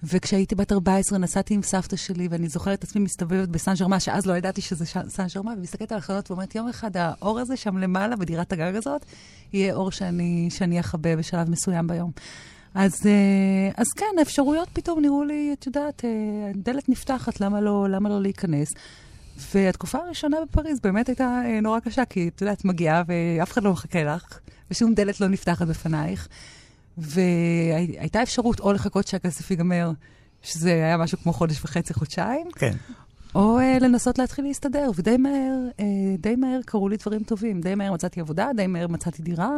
וכשהייתי 0.03 0.55
בת 0.55 0.71
14 0.71 1.17
נסעתי 1.19 1.53
עם 1.53 1.61
סבתא 1.63 1.95
שלי, 1.95 2.27
ואני 2.31 2.49
זוכרת 2.49 2.79
את 2.79 2.83
עצמי 2.83 3.01
מסתובבת 3.01 3.49
בסן 3.49 3.73
ג'רמה, 3.73 3.99
שאז 3.99 4.25
לא 4.25 4.37
ידעתי 4.37 4.61
שזה 4.61 4.85
סן 4.85 5.25
ג'רמה, 5.35 5.53
ומסתכלת 5.57 5.91
על 5.91 5.97
החלונות 5.97 6.31
ואומרת, 6.31 6.55
יום 6.55 6.69
אחד 6.69 6.97
האור 6.97 7.39
הזה 7.39 7.57
שם 7.57 7.77
למעלה, 7.77 8.15
בדירת 8.15 8.53
הגג 8.53 8.75
הזאת, 8.75 9.05
יהיה 9.53 9.73
אור 9.73 9.91
שאני, 9.91 10.47
שאני 10.51 10.79
אכבה 10.79 11.15
בשלב 11.15 11.49
מסוים 11.49 11.87
ביום. 11.87 12.11
אז, 12.75 12.93
אה, 13.05 13.71
אז 13.77 13.87
כן, 13.95 14.19
האפשרויות 14.19 14.67
פתאום 14.73 15.01
נראו 15.01 15.23
לי, 15.23 15.55
את 15.59 15.65
יודעת, 15.65 16.05
אה, 16.05 16.51
דלת 16.55 16.89
נפתחת, 16.89 17.41
למה 17.41 17.61
לא, 17.61 17.89
למה 17.89 18.09
לא 18.09 18.21
להיכנס? 18.21 18.67
והתקופה 19.37 19.97
הראשונה 19.97 20.37
בפריז 20.49 20.79
באמת 20.79 21.07
הייתה 21.07 21.41
אה, 21.45 21.61
נורא 21.61 21.79
קשה, 21.79 22.05
כי 22.05 22.27
את 22.35 22.41
יודעת, 22.41 22.65
מגיעה 22.65 23.03
ואף 23.07 23.51
אחד 23.51 23.63
לא 23.63 23.71
מחכה 23.71 24.03
לך, 24.03 24.39
ושום 24.71 24.93
דלת 24.93 25.21
לא 25.21 25.27
נפתחת 25.27 25.67
בפנייך. 25.67 26.27
והייתה 26.97 28.23
אפשרות 28.23 28.59
או 28.59 28.73
לחכות 28.73 29.07
שהכסף 29.07 29.51
ייגמר, 29.51 29.91
שזה 30.41 30.69
היה 30.69 30.97
משהו 30.97 31.17
כמו 31.17 31.33
חודש 31.33 31.63
וחצי, 31.63 31.93
חודשיים, 31.93 32.47
כן. 32.55 32.73
או 33.35 33.59
uh, 33.59 33.83
לנסות 33.83 34.17
להתחיל 34.19 34.45
להסתדר, 34.45 34.91
ודי 34.95 35.17
מהר, 35.17 35.53
uh, 35.77 35.81
די 36.19 36.35
מהר 36.35 36.59
קרו 36.65 36.89
לי 36.89 36.97
דברים 36.97 37.23
טובים. 37.23 37.61
די 37.61 37.75
מהר 37.75 37.93
מצאתי 37.93 38.19
עבודה, 38.19 38.49
די 38.55 38.67
מהר 38.67 38.87
מצאתי 38.87 39.21
דירה. 39.21 39.51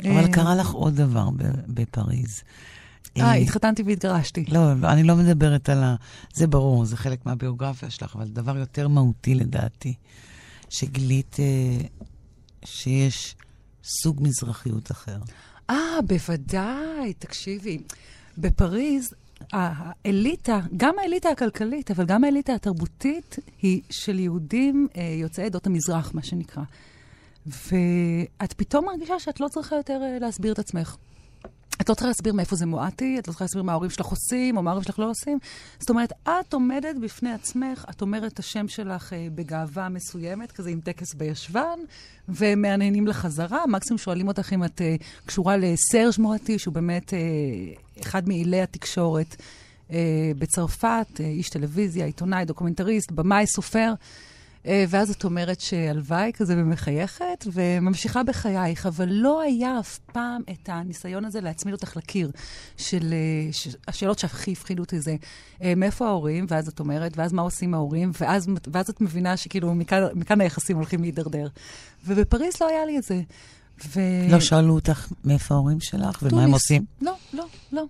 אבל 0.00 0.24
uh, 0.24 0.32
קרה 0.32 0.54
לך 0.54 0.70
עוד 0.70 0.96
דבר 0.96 1.28
בפריז. 1.68 2.42
אה, 3.16 3.34
התחתנתי 3.34 3.82
והתגרשתי. 3.82 4.44
לא, 4.48 4.72
אני 4.72 5.02
לא 5.02 5.16
מדברת 5.16 5.68
על 5.68 5.82
ה... 5.82 5.94
זה 6.32 6.46
ברור, 6.46 6.84
זה 6.84 6.96
חלק 6.96 7.26
מהביוגרפיה 7.26 7.90
שלך, 7.90 8.16
אבל 8.16 8.28
דבר 8.28 8.56
יותר 8.56 8.88
מהותי 8.88 9.34
לדעתי, 9.34 9.94
שגילית 10.70 11.36
uh, 11.36 12.04
שיש 12.64 13.36
סוג 13.84 14.22
מזרחיות 14.22 14.90
אחר. 14.90 15.18
אה, 15.70 16.02
בוודאי, 16.06 17.12
תקשיבי. 17.18 17.78
בפריז, 18.38 19.14
האליטה, 19.52 20.60
גם 20.76 20.94
האליטה 21.02 21.28
הכלכלית, 21.28 21.90
אבל 21.90 22.06
גם 22.06 22.24
האליטה 22.24 22.54
התרבותית, 22.54 23.36
היא 23.62 23.82
של 23.90 24.18
יהודים 24.18 24.88
אה, 24.96 25.02
יוצאי 25.20 25.44
עדות 25.44 25.66
המזרח, 25.66 26.14
מה 26.14 26.22
שנקרא. 26.22 26.62
ואת 27.46 28.52
פתאום 28.56 28.84
מרגישה 28.84 29.18
שאת 29.18 29.40
לא 29.40 29.48
צריכה 29.48 29.76
יותר 29.76 30.00
אה, 30.02 30.18
להסביר 30.20 30.52
את 30.52 30.58
עצמך. 30.58 30.96
את 31.88 31.90
לא 31.90 31.94
צריכה 31.94 32.08
להסביר 32.08 32.32
מאיפה 32.32 32.56
זה 32.56 32.66
מועטי, 32.66 33.18
את 33.18 33.28
לא 33.28 33.32
צריכה 33.32 33.44
להסביר 33.44 33.62
מה 33.62 33.72
ההורים 33.72 33.90
שלך 33.90 34.06
עושים 34.06 34.56
או 34.56 34.62
מה 34.62 34.70
ההורים 34.70 34.84
שלך 34.84 34.98
לא 34.98 35.10
עושים. 35.10 35.38
זאת 35.80 35.90
אומרת, 35.90 36.12
את 36.22 36.52
עומדת 36.52 36.96
בפני 37.02 37.32
עצמך, 37.32 37.84
את 37.90 38.02
אומרת 38.02 38.32
את 38.32 38.38
השם 38.38 38.68
שלך 38.68 39.12
אה, 39.12 39.26
בגאווה 39.34 39.88
מסוימת, 39.88 40.52
כזה 40.52 40.70
עם 40.70 40.80
טקס 40.80 41.14
בישבן, 41.14 41.78
ומעניינים 42.28 43.06
לחזרה. 43.06 43.66
מקסימום 43.66 43.98
שואלים 43.98 44.28
אותך 44.28 44.52
אם 44.52 44.64
את 44.64 44.80
אה, 44.80 44.96
קשורה 45.26 45.56
לסרז' 45.56 46.12
מואטי, 46.18 46.58
שהוא 46.58 46.74
באמת 46.74 47.14
אה, 47.14 47.18
אחד 48.02 48.28
מאילי 48.28 48.60
התקשורת 48.60 49.36
אה, 49.92 50.32
בצרפת, 50.38 51.06
אה, 51.20 51.24
איש 51.24 51.48
טלוויזיה, 51.48 52.06
עיתונאי, 52.06 52.44
דוקומנטריסט, 52.44 53.12
במאי, 53.12 53.46
סופר. 53.46 53.92
אה, 54.68 54.84
ואז 54.88 55.10
את 55.10 55.24
אומרת 55.24 55.60
שהלוואי 55.60 56.32
כזה 56.34 56.54
ומחייכת, 56.56 57.44
וממשיכה 57.52 58.22
בחייך, 58.22 58.86
אבל 58.86 59.08
לא 59.08 59.40
היה 59.40 59.80
אף 59.80 59.98
פעם 59.98 60.42
את 60.50 60.68
הניסיון 60.68 61.24
הזה 61.24 61.40
להצמיד 61.40 61.74
אותך 61.74 61.96
לקיר, 61.96 62.30
של 62.76 63.12
אה, 63.12 63.52
ש, 63.52 63.68
השאלות 63.88 64.18
שהכי 64.18 64.52
הפחידו 64.52 64.82
אותי 64.82 65.00
זה, 65.00 65.16
אה, 65.62 65.74
מאיפה 65.76 66.06
ההורים? 66.06 66.46
ואז 66.48 66.68
את 66.68 66.80
אומרת, 66.80 67.18
ואז 67.18 67.32
מה 67.32 67.42
עושים 67.42 67.74
ההורים? 67.74 68.10
ואז, 68.20 68.48
ואז 68.72 68.90
את 68.90 69.00
מבינה 69.00 69.36
שכאילו 69.36 69.74
מכאן, 69.74 70.02
מכאן 70.14 70.40
היחסים 70.40 70.76
הולכים 70.76 71.02
להידרדר. 71.02 71.48
ובפריז 72.06 72.54
לא 72.60 72.68
היה 72.68 72.86
לי 72.86 72.98
את 72.98 73.02
זה. 73.02 73.20
ו... 73.86 74.00
לא 74.30 74.40
שאלו 74.40 74.74
אותך 74.74 75.08
מאיפה 75.24 75.54
ההורים 75.54 75.80
שלך 75.80 76.22
ומה 76.22 76.44
הם 76.44 76.52
עושים? 76.52 76.84
לא, 77.02 77.12
לא, 77.32 77.44
לא. 77.72 77.84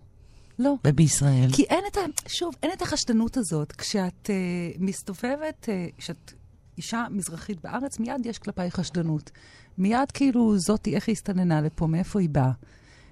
לא. 0.59 0.75
ובישראל? 0.85 1.49
כי 1.53 1.63
אין 1.63 1.85
את 1.93 1.97
ה... 1.97 2.01
שוב, 2.27 2.55
אין 2.63 2.71
את 2.73 2.83
החשדנות 2.83 3.37
הזאת. 3.37 3.73
כשאת 3.73 4.31
uh, 4.31 4.77
מסתובבת, 4.79 5.69
uh, 5.69 6.01
כשאת 6.01 6.33
אישה 6.79 7.07
מזרחית 7.11 7.61
בארץ, 7.63 7.99
מיד 7.99 8.27
יש 8.27 8.39
כלפיי 8.39 8.71
חשדנות. 8.71 9.31
מיד 9.79 10.11
כאילו 10.15 10.59
זאתי, 10.59 10.95
איך 10.95 11.09
היא 11.09 11.13
הסתננה 11.13 11.61
לפה, 11.61 11.87
מאיפה 11.87 12.21
היא 12.21 12.29
באה. 12.29 12.51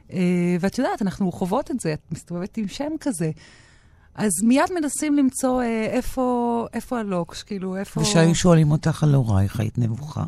Uh, 0.09 0.13
ואת 0.61 0.79
יודעת, 0.79 1.03
אנחנו 1.03 1.33
חוות 1.33 1.71
את 1.71 1.81
זה, 1.81 1.93
את 1.93 2.13
מסתובבת 2.13 2.57
עם 2.57 2.69
שם 2.69 2.93
כזה. 3.01 3.31
אז 4.15 4.31
מיד 4.43 4.73
מנסים 4.81 5.15
למצוא 5.15 5.63
uh, 5.63 5.65
איפה, 5.91 6.67
איפה 6.73 6.99
הלוקש, 6.99 7.43
כאילו, 7.43 7.77
איפה... 7.77 8.01
ושהיו 8.01 8.35
שואלים 8.35 8.71
אותך 8.71 9.03
על 9.03 9.15
הורייך, 9.15 9.61
היית 9.61 9.79
נבוכה? 9.79 10.25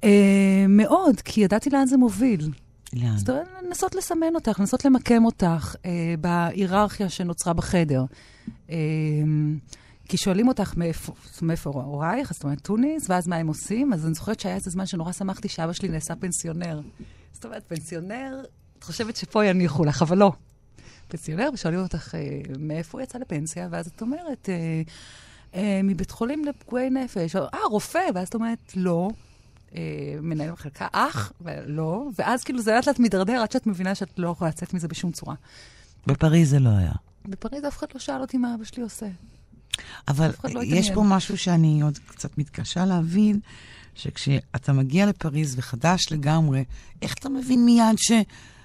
Uh, 0.00 0.04
מאוד, 0.68 1.20
כי 1.20 1.40
ידעתי 1.40 1.70
לאן 1.70 1.86
זה 1.86 1.96
מוביל. 1.96 2.50
לאן? 2.92 3.18
זאת 3.18 3.30
אומרת, 3.30 3.46
לנסות 3.62 3.94
לסמן 3.94 4.34
אותך, 4.34 4.60
לנסות 4.60 4.84
למקם 4.84 5.24
אותך 5.24 5.74
uh, 5.74 5.86
בהיררכיה 6.20 7.08
שנוצרה 7.08 7.52
בחדר. 7.52 8.04
Uh, 8.68 8.72
כי 10.08 10.16
שואלים 10.16 10.48
אותך 10.48 10.76
מאיפה, 10.76 11.12
מאיפה 11.42 11.70
הורייך, 11.70 12.32
זאת 12.32 12.44
אומרת, 12.44 12.60
טוניס, 12.60 13.10
ואז 13.10 13.28
מה 13.28 13.36
הם 13.36 13.46
עושים? 13.46 13.92
אז 13.92 14.06
אני 14.06 14.14
זוכרת 14.14 14.40
שהיה 14.40 14.54
איזה 14.54 14.70
זמן 14.70 14.86
שנורא 14.86 15.12
שמחתי 15.12 15.48
שאבא 15.48 15.72
שלי 15.72 15.88
נעשה 15.88 16.16
פנסיונר. 16.16 16.80
זאת 17.32 17.44
אומרת, 17.44 17.64
פנסיונר, 17.68 18.42
את 18.78 18.84
חושבת 18.84 19.16
שפה 19.16 19.44
יניחו 19.44 19.84
לך, 19.84 20.02
אבל 20.02 20.18
לא. 20.18 20.32
פנסיונר, 21.08 21.48
ושואלים 21.54 21.80
אותך 21.80 22.14
אה, 22.14 22.40
מאיפה 22.58 22.98
הוא 22.98 23.02
יצא 23.02 23.18
לפנסיה, 23.18 23.68
ואז 23.70 23.86
את 23.86 24.00
אומרת, 24.02 24.48
אה, 24.48 24.82
אה, 25.54 25.80
מבית 25.84 26.10
חולים 26.10 26.44
לפגועי 26.44 26.90
נפש, 26.90 27.36
אה, 27.36 27.48
רופא, 27.70 28.06
ואז 28.14 28.28
את 28.28 28.34
אומרת, 28.34 28.76
לא. 28.76 29.08
אה, 29.76 30.16
מנהל 30.22 30.50
מחלקה, 30.50 30.86
אח, 30.92 31.32
ולא, 31.40 32.08
ואז 32.18 32.44
כאילו 32.44 32.62
זה 32.62 32.74
לאט 32.74 32.88
לאט 32.88 32.98
מידרדר 32.98 33.42
עד 33.42 33.52
שאת 33.52 33.66
מבינה 33.66 33.94
שאת 33.94 34.18
לא 34.18 34.28
יכולה 34.28 34.50
לצאת 34.50 34.74
מזה 34.74 34.88
בשום 34.88 35.12
צורה. 35.12 35.34
בפריז 36.06 36.50
זה 36.50 36.58
לא 36.58 36.70
היה. 36.78 36.92
בפריז 37.24 37.64
אף 37.64 37.78
אחד 37.78 37.86
לא 37.94 38.00
שאל 38.00 38.20
אותי 38.20 38.38
מה 38.38 38.54
אבא 38.54 38.64
שלי 38.64 38.82
עושה. 38.82 39.06
אבל 40.08 40.30
לא 40.44 40.60
יש 40.64 40.90
פה 40.90 41.02
משהו 41.02 41.38
שאני 41.38 41.80
עוד 41.82 41.98
קצת 42.06 42.38
מתקשה 42.38 42.84
להבין, 42.84 43.40
שכשאתה 43.94 44.72
מגיע 44.72 45.06
לפריז 45.06 45.54
וחדש 45.58 46.06
לגמרי, 46.10 46.64
איך 47.02 47.14
אתה 47.14 47.28
מבין 47.28 47.64
מיד 47.64 47.96
ש... 47.96 48.12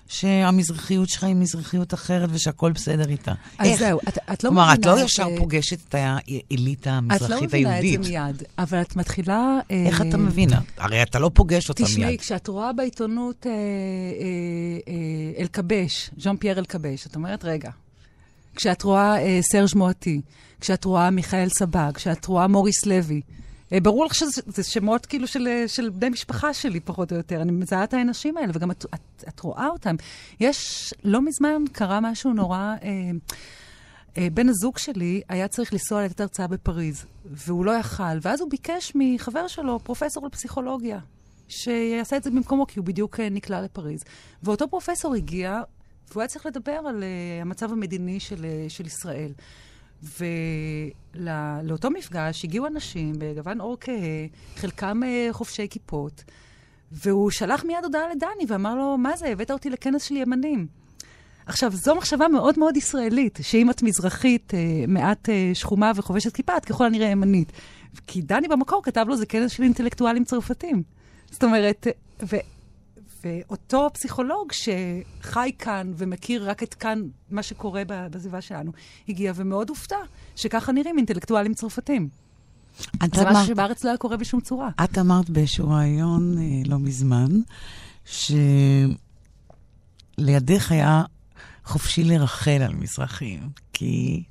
שהמזרחיות 0.08 1.10
שלך 1.10 1.24
היא 1.24 1.36
מזרחיות 1.36 1.94
אחרת 1.94 2.30
ושהכול 2.34 2.72
בסדר 2.72 3.10
איתה. 3.10 3.34
אז 3.58 3.68
איך? 3.68 3.80
זהו, 3.80 4.00
את, 4.08 4.18
את 4.34 4.44
לא 4.44 4.50
כלומר, 4.50 4.64
מבינה... 4.64 4.84
כלומר, 4.84 4.96
את 4.96 5.00
לא 5.00 5.06
ישר 5.06 5.36
ש... 5.36 5.38
פוגשת 5.38 5.80
את 5.90 5.96
האליטה 5.96 6.92
המזרחית 6.92 7.54
היהודית. 7.54 7.54
את 7.54 7.54
לא 7.54 7.78
מבינה 7.78 8.30
את 8.30 8.36
זה 8.36 8.38
מיד, 8.38 8.44
אבל 8.58 8.82
את 8.82 8.96
מתחילה... 8.96 9.60
איך 9.70 10.02
אה... 10.02 10.10
אתה 10.10 10.18
מבינה? 10.18 10.60
הרי 10.78 11.04
אתה 11.04 11.20
לא 11.20 11.32
פוגש 11.34 11.70
אותה 11.70 11.84
תשמעי, 11.84 12.06
מיד. 12.06 12.20
תשמעי, 12.20 12.38
כשאת 12.38 12.48
רואה 12.48 12.74
בעיתונות 12.74 13.48
אה, 13.48 13.52
אה, 13.52 13.56
אה, 14.88 15.42
אלקבש, 15.42 16.10
ז'אן 16.18 16.38
פייר 16.38 16.60
אלקבש, 16.60 17.08
את 17.08 17.16
אומרת, 17.16 17.46
רגע, 17.46 17.70
כשאת 18.56 18.84
רואה 18.84 19.18
אה, 19.18 19.40
סרג' 19.42 19.76
מואטי, 19.76 20.22
כשאת 20.64 20.86
רואה 20.86 21.10
מיכאל 21.10 21.50
סבג, 21.50 21.92
כשאת 21.94 22.26
רואה 22.26 22.48
מוריס 22.48 22.86
לוי, 22.86 23.22
אה, 23.74 23.80
ברור 23.80 24.06
לך 24.06 24.16
שזה 24.16 24.64
שמות 24.64 25.06
כאילו 25.06 25.28
של, 25.28 25.48
אה, 25.48 25.68
של 25.68 25.90
בני 25.90 26.10
משפחה 26.10 26.54
שלי, 26.54 26.80
פחות 26.80 27.12
או 27.12 27.18
יותר. 27.18 27.42
אני 27.42 27.52
מזהה 27.52 27.84
את 27.84 27.94
האנשים 27.94 28.38
האלה, 28.38 28.52
וגם 28.56 28.72
את, 28.72 28.86
את, 28.94 29.24
את 29.28 29.40
רואה 29.40 29.68
אותם. 29.68 29.96
יש, 30.40 30.94
לא 31.04 31.22
מזמן 31.22 31.64
קרה 31.72 32.00
משהו 32.00 32.34
נורא... 32.34 32.58
אה, 32.58 32.90
אה, 34.18 34.28
בן 34.34 34.50
הזוג 34.50 34.78
שלי 34.78 35.22
היה 35.30 35.48
צריך 35.48 35.74
לנסוע 35.74 36.06
לתת 36.06 36.20
הרצאה 36.20 36.48
בפריז, 36.48 37.06
והוא 37.26 37.66
לא 37.66 37.72
יכל, 37.72 38.18
ואז 38.22 38.42
הוא 38.42 38.50
ביקש 38.50 38.92
מחבר 38.96 39.48
שלו, 39.48 39.80
פרופסור 39.84 40.28
לפסיכולוגיה, 40.28 41.00
שיעשה 41.48 42.18
את 42.18 42.24
זה 42.24 42.30
במקומו, 42.30 42.68
כי 42.68 42.80
הוא 42.80 42.86
בדיוק 42.86 43.20
אה, 43.20 43.30
נקלע 43.30 43.62
לפריז. 43.62 44.02
ואותו 44.44 44.68
פרופסור 44.68 45.14
הגיע, 45.14 45.62
והוא 46.12 46.22
היה 46.22 46.28
צריך 46.28 46.46
לדבר 46.46 46.80
על 46.88 47.04
uh, 47.04 47.42
המצב 47.42 47.72
המדיני 47.72 48.20
של, 48.20 48.36
uh, 48.36 48.70
של 48.70 48.86
ישראל. 48.86 49.32
ולאותו 51.16 51.90
מפגש 51.90 52.46
הגיעו 52.46 52.68
אנשים 52.68 53.14
בגוון 53.18 53.62
אור 53.62 53.78
כהה, 53.82 54.28
חלקם 54.56 55.02
uh, 55.04 55.34
חובשי 55.34 55.68
כיפות, 55.70 56.24
והוא 56.92 57.32
שלח 57.32 57.64
מיד 57.64 57.84
הודעה 57.84 58.10
לדני 58.10 58.46
ואמר 58.48 58.76
לו, 58.76 58.98
מה 58.98 59.18
זה, 59.18 59.28
הבאת 59.28 59.52
אותי 59.52 59.70
לכנס 59.70 60.04
של 60.04 60.16
ימנים. 60.16 60.68
עכשיו, 61.46 61.72
זו 61.72 61.96
מחשבה 61.96 62.28
מאוד 62.28 62.60
מאוד 62.60 62.78
ישראלית, 62.78 63.40
שאם 63.42 63.70
את 63.70 63.84
מזרחית, 63.84 64.52
uh, 64.52 64.88
מעט 64.88 65.30
uh, 65.30 65.32
שחומה 65.54 65.92
וחובשת 65.96 66.36
כיפה, 66.36 66.58
את 66.58 66.66
ככל 66.66 66.86
הנראה 66.86 67.08
ימנית. 67.08 67.52
כי 68.08 68.22
דני 68.22 68.48
במקור 68.48 68.84
כתב 68.84 69.06
לו, 69.08 69.18
זה 69.18 69.26
כנס 69.26 69.52
של 69.52 69.64
אינטלקטואלים 69.64 70.24
צרפתים. 70.24 70.84
זאת 71.32 71.44
אומרת, 71.44 71.88
ו- 72.24 72.53
ואותו 73.24 73.90
פסיכולוג 73.94 74.52
שחי 74.52 75.52
כאן 75.60 75.92
ומכיר 75.98 76.50
רק 76.50 76.64
את 76.64 76.74
כאן, 76.74 77.02
מה 77.32 77.44
שקורה 77.44 77.84
בסביבה 77.88 78.42
שלנו, 78.42 78.72
הגיע 79.10 79.34
ומאוד 79.36 79.70
הופתע 79.70 79.98
שככה 80.36 80.72
נראים 80.72 80.98
אינטלקטואלים 80.98 81.54
צרפתים. 81.54 82.10
זה 83.16 83.22
אמר... 83.22 83.32
משהו 83.32 83.48
שבארץ 83.48 83.84
לא 83.84 83.90
היה 83.90 83.98
קורה 83.98 84.18
בשום 84.18 84.42
צורה. 84.42 84.70
את 84.84 84.98
אמרת 84.98 85.30
באיזשהו 85.30 85.70
רעיון 85.70 86.38
אה, 86.38 86.44
לא 86.66 86.80
מזמן, 86.80 87.32
שלידך 88.06 88.92
היה 90.72 91.04
חופשי 91.66 92.04
לרחל 92.04 92.62
על 92.62 92.76
מזרחים, 92.76 93.50
כי 93.74 94.24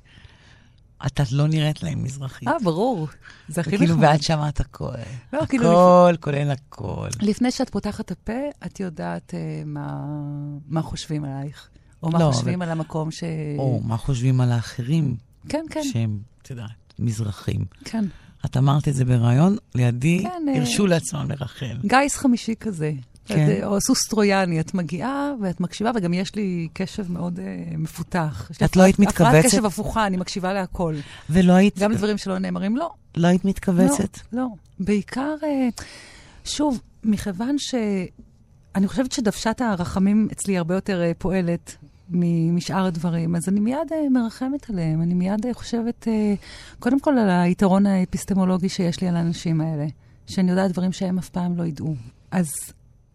את 1.05 1.31
לא 1.31 1.47
נראית 1.47 1.83
להם 1.83 2.03
מזרחית. 2.03 2.47
אה, 2.47 2.53
ברור. 2.63 3.07
זה 3.47 3.61
הכי 3.61 3.69
נחמד. 3.69 3.87
כאילו, 3.87 3.99
ואת 3.99 4.23
שמעת 4.23 4.59
הכל. 4.59 4.87
לא, 5.33 5.45
כאילו... 5.49 5.71
הכל, 5.71 6.15
כולל 6.19 6.51
הכל. 6.51 7.07
לפני 7.21 7.51
שאת 7.51 7.69
פותחת 7.69 8.05
את 8.05 8.11
הפה, 8.11 8.39
את 8.65 8.79
יודעת 8.79 9.33
אה, 9.33 9.63
מה, 9.65 10.05
מה 10.67 10.81
חושבים 10.81 11.25
עלייך. 11.25 11.69
או 12.03 12.09
מה 12.09 12.19
לא, 12.19 12.31
חושבים 12.31 12.59
ו... 12.59 12.63
על 12.63 12.69
המקום 12.69 13.11
ש... 13.11 13.23
או 13.57 13.81
מה 13.83 13.97
חושבים 13.97 14.41
על 14.41 14.51
האחרים. 14.51 15.15
כן, 15.49 15.65
כן. 15.69 15.83
שהם, 15.93 16.19
את 16.41 16.49
יודעת, 16.49 16.93
מזרחים. 16.99 17.65
כן. 17.85 18.05
את 18.45 18.57
אמרת 18.57 18.87
את 18.87 18.93
זה 18.93 19.05
בריאיון, 19.05 19.57
לידי 19.75 20.23
כן, 20.23 20.45
אה, 20.47 20.59
הרשו 20.59 20.83
אה... 20.83 20.89
לעצמם 20.89 21.25
לרחל. 21.29 21.77
גיס 21.85 22.15
חמישי 22.17 22.55
כזה. 22.59 22.91
כן. 23.25 23.63
או 23.63 23.81
סוס 23.81 24.07
טרויאני, 24.07 24.59
את 24.59 24.73
מגיעה 24.73 25.31
ואת 25.41 25.59
מקשיבה, 25.59 25.91
וגם 25.95 26.13
יש 26.13 26.35
לי 26.35 26.67
קשב 26.73 27.11
מאוד 27.11 27.39
uh, 27.39 27.77
מפותח. 27.77 28.51
את 28.65 28.75
לא 28.75 28.83
היית 28.83 28.99
מתכווצת? 28.99 29.21
הפרעת 29.21 29.45
קשב 29.45 29.65
הפוכה, 29.65 30.07
אני 30.07 30.17
מקשיבה 30.17 30.53
להכל. 30.53 30.95
ולא 31.29 31.53
היית... 31.53 31.79
גם 31.79 31.91
לדברים 31.91 32.17
שלא 32.17 32.39
נאמרים, 32.39 32.77
לא. 32.77 32.89
לא 33.17 33.27
היית 33.27 33.45
מתכווצת? 33.45 34.17
לא, 34.33 34.41
לא. 34.41 34.47
בעיקר, 34.79 35.35
uh, 35.41 35.83
שוב, 36.45 36.81
מכיוון 37.03 37.55
ש... 37.57 37.75
אני 38.75 38.87
חושבת 38.87 39.11
שדוושת 39.11 39.61
הרחמים 39.61 40.27
אצלי 40.31 40.57
הרבה 40.57 40.75
יותר 40.75 41.01
uh, 41.11 41.17
פועלת 41.17 41.75
משאר 42.51 42.85
הדברים, 42.85 43.35
אז 43.35 43.49
אני 43.49 43.59
מיד 43.59 43.77
uh, 43.89 44.09
מרחמת 44.11 44.69
עליהם. 44.69 45.01
אני 45.01 45.13
מיד 45.13 45.45
uh, 45.45 45.53
חושבת, 45.53 46.07
uh, 46.07 46.79
קודם 46.79 46.99
כל 46.99 47.17
על 47.17 47.29
היתרון 47.29 47.85
האפיסטמולוגי 47.85 48.69
שיש 48.69 49.01
לי 49.01 49.07
על 49.07 49.15
האנשים 49.15 49.61
האלה, 49.61 49.85
שאני 50.27 50.51
יודעת 50.51 50.71
דברים 50.71 50.91
שהם 50.91 51.17
אף 51.17 51.29
פעם 51.29 51.57
לא 51.57 51.63
ידעו. 51.63 51.95
אז 52.31 52.51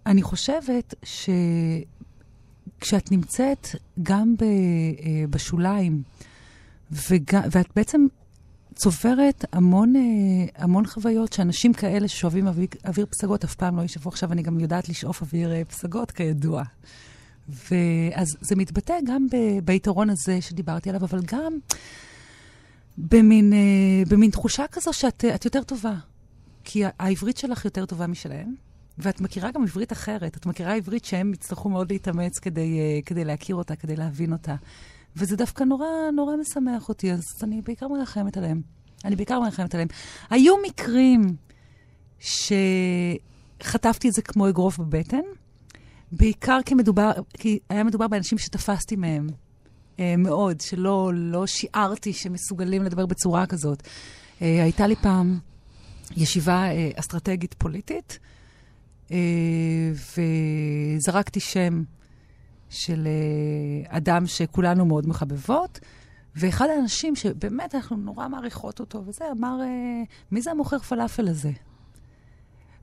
אני 0.09 0.23
חושבת 0.23 0.95
שכשאת 2.79 3.13
נמצאת 3.13 3.69
גם 4.03 4.37
ב, 4.37 4.43
אה, 4.43 4.49
בשוליים, 5.31 6.03
וג, 6.93 7.35
ואת 7.51 7.67
בעצם 7.77 8.07
צוברת 8.75 9.45
המון, 9.53 9.97
אה, 9.97 10.03
המון 10.57 10.87
חוויות 10.87 11.33
שאנשים 11.33 11.73
כאלה 11.73 12.09
ששואבים 12.09 12.47
אוויר, 12.47 12.69
אוויר 12.87 13.07
פסגות 13.07 13.45
אף 13.45 13.55
פעם 13.55 13.77
לא 13.77 13.83
יישבו. 13.83 14.11
עכשיו 14.11 14.33
אני 14.33 14.43
גם 14.43 14.61
יודעת 14.61 14.89
לשאוף 14.89 15.23
אוויר 15.23 15.53
אה, 15.53 15.65
פסגות, 15.65 16.11
כידוע. 16.11 16.63
ואז 17.49 18.29
זה 18.41 18.57
מתבטא 18.57 18.95
גם 19.07 19.27
ב, 19.27 19.37
ביתרון 19.65 20.11
הזה 20.11 20.41
שדיברתי 20.41 20.89
עליו, 20.89 21.05
אבל 21.05 21.21
גם 21.27 21.59
במין, 22.99 23.53
במין 24.09 24.31
תחושה 24.31 24.65
כזו 24.73 24.93
שאת 24.93 25.45
יותר 25.45 25.63
טובה. 25.63 25.95
כי 26.65 26.83
העברית 26.99 27.37
שלך 27.37 27.65
יותר 27.65 27.87
טובה 27.87 28.07
משלהם. 28.07 28.68
ואת 28.99 29.21
מכירה 29.21 29.51
גם 29.51 29.63
עברית 29.63 29.93
אחרת. 29.93 30.37
את 30.37 30.47
מכירה 30.47 30.75
עברית 30.75 31.05
שהם 31.05 31.33
יצטרכו 31.35 31.69
מאוד 31.69 31.93
להתאמץ 31.93 32.39
כדי, 32.39 32.79
uh, 32.79 33.07
כדי 33.07 33.25
להכיר 33.25 33.57
אותה, 33.57 33.77
כדי 33.77 33.97
להבין 33.97 34.33
אותה. 34.33 34.55
וזה 35.17 35.37
דווקא 35.37 35.65
נורא, 35.65 35.87
נורא 36.17 36.37
משמח 36.37 36.89
אותי, 36.89 37.13
אז 37.13 37.23
אני 37.43 37.63
בעיקר 37.63 37.89
מרחמת 37.89 38.37
עליהם. 38.37 38.63
אני 39.05 39.17
בעיקר 39.17 39.41
מרחמת 39.41 39.75
עליהם. 39.75 39.89
היו 40.31 40.55
מקרים 40.67 41.37
שחטפתי 42.19 44.09
את 44.09 44.13
זה 44.13 44.23
כמו 44.23 44.49
אגרוף 44.49 44.79
בבטן, 44.79 45.21
בעיקר 46.13 46.59
כי, 46.67 46.75
מדובר, 46.75 47.13
כי 47.35 47.59
היה 47.69 47.85
מדובר 47.85 48.09
באנשים 48.09 48.39
שתפסתי 48.39 48.97
מהם 48.97 49.27
אה, 50.01 50.15
מאוד, 50.19 50.61
שלא 50.61 51.11
לא 51.15 51.47
שיערתי 51.47 52.13
שמסוגלים 52.13 52.83
לדבר 52.83 53.07
בצורה 53.07 53.47
כזאת. 53.47 53.83
אה, 54.43 54.63
הייתה 54.63 54.87
לי 54.87 54.97
פעם 54.97 55.39
ישיבה 56.17 56.65
אה, 56.65 56.91
אסטרטגית 56.95 57.55
פוליטית, 57.59 58.19
אה, 58.23 58.38
וזרקתי 60.99 61.41
שם 61.41 61.83
של 62.71 63.07
אה, 63.07 63.97
אדם 63.97 64.27
שכולנו 64.27 64.87
מאוד 64.87 65.07
מחבבות, 65.07 65.81
ואחד 66.37 66.67
האנשים 66.77 67.17
שבאמת 67.17 67.75
אנחנו 67.75 67.97
נורא 67.97 68.29
מעריכות 68.29 68.81
אותו, 68.81 69.03
וזה 69.07 69.25
אמר, 69.39 69.59
אה, 69.63 70.03
מי 70.33 70.43
זה 70.43 70.51
המוכר 70.51 70.79
פלאפל 70.79 71.29
הזה? 71.29 71.51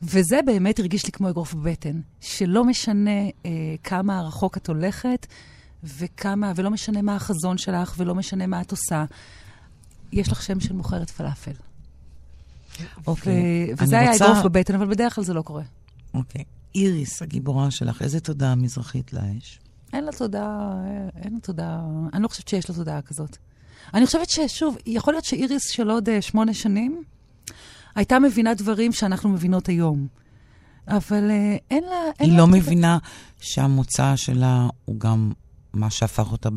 וזה 0.01 0.39
באמת 0.45 0.79
הרגיש 0.79 1.05
לי 1.05 1.11
כמו 1.11 1.29
אגרוף 1.29 1.53
בבטן, 1.53 1.99
שלא 2.21 2.65
משנה 2.65 3.21
אה, 3.45 3.51
כמה 3.83 4.21
רחוק 4.21 4.57
את 4.57 4.67
הולכת, 4.67 5.27
וכמה, 5.83 6.51
ולא 6.55 6.71
משנה 6.71 7.01
מה 7.01 7.15
החזון 7.15 7.57
שלך, 7.57 7.95
ולא 7.97 8.15
משנה 8.15 8.47
מה 8.47 8.61
את 8.61 8.71
עושה, 8.71 9.05
יש 10.11 10.31
לך 10.31 10.43
שם 10.43 10.59
של 10.59 10.73
מוכרת 10.73 11.09
פלאפל. 11.09 11.51
אוקיי. 13.07 13.73
וזה 13.77 13.99
היה 13.99 14.11
רוצה... 14.11 14.25
אגרוף 14.25 14.45
בבטן, 14.45 14.75
אבל 14.75 14.85
בדרך 14.87 15.15
כלל 15.15 15.23
זה 15.23 15.33
לא 15.33 15.41
קורה. 15.41 15.63
אוקיי. 16.15 16.43
איריס, 16.75 17.21
הגיבורה 17.21 17.71
שלך, 17.71 18.01
איזה 18.01 18.19
תודעה 18.19 18.55
מזרחית 18.55 19.13
לה 19.13 19.21
יש? 19.37 19.59
אין 19.93 20.03
לה 20.03 20.11
תודעה, 20.11 20.73
אין 21.15 21.33
לה 21.33 21.39
תודעה, 21.39 21.81
אני 22.13 22.23
לא 22.23 22.27
חושבת 22.27 22.47
שיש 22.47 22.69
לה 22.69 22.75
תודעה 22.75 23.01
כזאת. 23.01 23.37
אני 23.93 24.05
חושבת 24.05 24.29
ששוב, 24.29 24.77
יכול 24.85 25.13
להיות 25.13 25.25
שאיריס 25.25 25.69
של 25.69 25.89
עוד 25.89 26.09
uh, 26.09 26.21
שמונה 26.21 26.53
שנים 26.53 27.03
הייתה 27.95 28.19
מבינה 28.19 28.53
דברים 28.53 28.91
שאנחנו 28.91 29.29
מבינות 29.29 29.67
היום. 29.67 30.07
אבל 30.87 31.29
uh, 31.29 31.63
אין 31.71 31.83
לה... 31.83 31.95
אין 32.19 32.29
היא 32.29 32.31
לה 32.31 32.37
לא 32.37 32.47
מבינה 32.47 32.97
שהמוצא 33.39 34.15
שלה 34.15 34.67
הוא 34.85 34.99
גם 34.99 35.31
מה 35.73 35.89
שהפך 35.89 36.31
אותה 36.31 36.49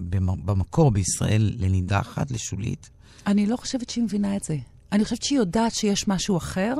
במקור 0.00 0.90
בישראל 0.90 1.52
לנידחת, 1.58 2.30
לשולית? 2.30 2.90
אני 3.26 3.46
לא 3.46 3.56
חושבת 3.56 3.90
שהיא 3.90 4.04
מבינה 4.04 4.36
את 4.36 4.44
זה. 4.44 4.56
אני 4.92 5.04
חושבת 5.04 5.22
שהיא 5.22 5.38
יודעת 5.38 5.74
שיש 5.74 6.08
משהו 6.08 6.36
אחר, 6.36 6.74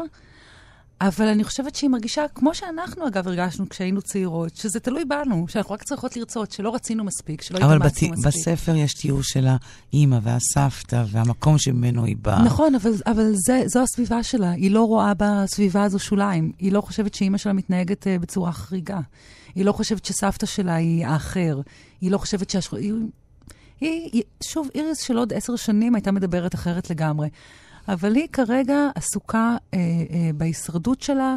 אבל 1.00 1.26
אני 1.26 1.44
חושבת 1.44 1.74
שהיא 1.74 1.90
מרגישה, 1.90 2.24
כמו 2.34 2.54
שאנחנו 2.54 3.06
אגב 3.06 3.28
הרגשנו 3.28 3.68
כשהיינו 3.68 4.02
צעירות, 4.02 4.56
שזה 4.56 4.80
תלוי 4.80 5.04
בנו, 5.04 5.48
שאנחנו 5.48 5.74
רק 5.74 5.82
צריכות 5.82 6.16
לרצות, 6.16 6.52
שלא 6.52 6.74
רצינו 6.74 7.04
מספיק, 7.04 7.42
שלא 7.42 7.58
התאמצנו 7.58 7.88
מספיק. 7.88 8.12
אבל 8.12 8.28
בספר 8.28 8.74
יש 8.74 8.94
תיאור 8.94 9.22
של 9.22 9.46
האימא 9.92 10.18
והסבתא 10.22 11.04
והמקום 11.10 11.58
שממנו 11.58 12.04
היא 12.04 12.16
באה. 12.22 12.42
נכון, 12.42 12.74
אבל, 12.74 12.90
אבל 13.06 13.32
זה, 13.34 13.62
זו 13.66 13.82
הסביבה 13.82 14.22
שלה. 14.22 14.50
היא 14.50 14.70
לא 14.70 14.84
רואה 14.84 15.12
בסביבה 15.16 15.82
הזו 15.82 15.98
שוליים. 15.98 16.52
היא 16.58 16.72
לא 16.72 16.80
חושבת 16.80 17.14
שאימא 17.14 17.38
שלה 17.38 17.52
מתנהגת 17.52 18.06
uh, 18.06 18.22
בצורה 18.22 18.52
חריגה. 18.52 19.00
היא 19.54 19.64
לא 19.64 19.72
חושבת 19.72 20.04
שסבתא 20.04 20.46
שלה 20.46 20.74
היא 20.74 21.06
האחר. 21.06 21.60
היא 22.00 22.10
לא 22.10 22.18
חושבת 22.18 22.50
שהשכ... 22.50 22.72
היא, 22.72 23.02
היא, 23.80 24.22
שוב, 24.42 24.68
איריס 24.74 24.98
של 25.00 25.16
עוד 25.16 25.32
עשר 25.32 25.56
שנים 25.56 25.94
הייתה 25.94 26.12
מדברת 26.12 26.54
אחרת 26.54 26.90
לגמרי. 26.90 27.28
אבל 27.92 28.14
היא 28.14 28.29
כרגע 28.33 28.88
עסוקה 28.94 29.57
אה, 29.74 29.79
אה, 29.79 30.31
בהישרדות 30.35 31.03
שלה, 31.03 31.37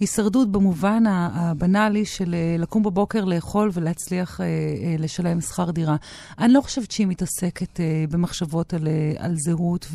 הישרדות 0.00 0.52
במובן 0.52 1.04
הבנאלי 1.06 2.04
של 2.04 2.34
אה, 2.34 2.56
לקום 2.58 2.82
בבוקר, 2.82 3.24
לאכול 3.24 3.70
ולהצליח 3.72 4.40
אה, 4.40 4.46
אה, 4.46 4.96
לשלם 4.98 5.40
שכר 5.40 5.70
דירה. 5.70 5.96
אני 6.38 6.52
לא 6.52 6.60
חושבת 6.60 6.90
שהיא 6.90 7.06
מתעסקת 7.06 7.80
אה, 7.80 8.04
במחשבות 8.10 8.74
על, 8.74 8.88
אה, 8.88 9.12
על 9.18 9.36
זהות 9.36 9.86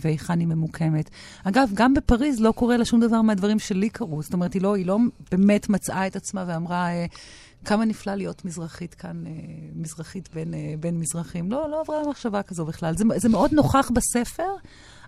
והיכן 0.00 0.38
היא 0.38 0.46
ממוקמת. 0.46 1.10
אגב, 1.44 1.68
גם 1.74 1.94
בפריז 1.94 2.40
לא 2.40 2.52
קורה 2.52 2.76
לה 2.76 2.84
שום 2.84 3.00
דבר 3.00 3.22
מהדברים 3.22 3.58
שלי 3.58 3.90
קרו. 3.90 4.22
זאת 4.22 4.32
אומרת, 4.32 4.54
היא 4.54 4.62
לא, 4.62 4.74
היא 4.74 4.86
לא 4.86 4.98
באמת 5.30 5.68
מצאה 5.68 6.06
את 6.06 6.16
עצמה 6.16 6.44
ואמרה... 6.48 6.88
אה, 6.88 7.06
כמה 7.64 7.84
נפלא 7.84 8.14
להיות 8.14 8.44
מזרחית 8.44 8.94
כאן, 8.94 9.26
אה, 9.26 9.32
מזרחית 9.74 10.28
בין, 10.34 10.54
אה, 10.54 10.74
בין 10.80 10.98
מזרחים. 10.98 11.50
לא, 11.50 11.70
לא 11.70 11.80
עברה 11.80 12.02
מחשבה 12.10 12.42
כזו 12.42 12.64
בכלל. 12.64 12.96
זה, 12.96 13.04
זה 13.16 13.28
מאוד 13.28 13.52
נוכח 13.52 13.90
בספר, 13.94 14.50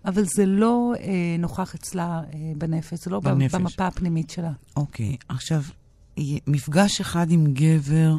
אבל 0.04 0.24
זה 0.24 0.46
לא 0.46 0.92
אה, 1.00 1.36
נוכח 1.38 1.74
אצלה 1.74 2.22
אה, 2.34 2.52
בנפש, 2.58 3.04
זה 3.04 3.10
לא 3.10 3.20
בנפש. 3.20 3.54
במפה 3.54 3.86
הפנימית 3.86 4.30
שלה. 4.30 4.52
אוקיי, 4.76 5.16
עכשיו, 5.28 5.62
מפגש 6.46 7.00
אחד 7.00 7.30
עם 7.30 7.46
גבר, 7.52 8.16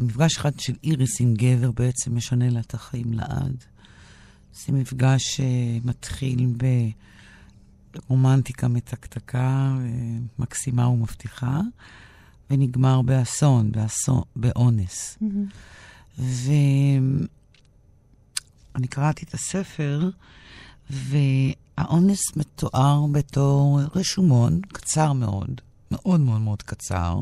מפגש 0.00 0.36
אחד 0.36 0.60
של 0.60 0.74
איריס 0.84 1.20
עם 1.20 1.34
גבר 1.34 1.70
בעצם 1.70 2.16
משנה 2.16 2.50
לה 2.50 2.60
את 2.60 2.74
החיים 2.74 3.12
לעד. 3.12 3.64
זה 4.54 4.72
מפגש 4.72 5.22
שמתחיל 5.36 6.46
אה, 6.62 6.88
ברומנטיקה 7.94 8.68
מתקתקה, 8.68 9.76
אה, 9.80 10.18
מקסימה 10.38 10.88
ומבטיחה, 10.88 11.60
ונגמר 12.50 13.02
באסון, 13.02 13.72
באסון, 13.72 14.22
באונס. 14.36 15.18
Mm-hmm. 15.22 16.20
ואני 18.74 18.86
קראתי 18.86 19.24
את 19.24 19.34
הספר, 19.34 20.10
והאונס 20.90 22.36
מתואר 22.36 23.06
בתור 23.12 23.80
רשומון, 23.94 24.60
קצר 24.72 25.12
מאוד, 25.12 25.60
מאוד 25.90 26.20
מאוד 26.20 26.40
מאוד 26.40 26.62
קצר. 26.62 27.20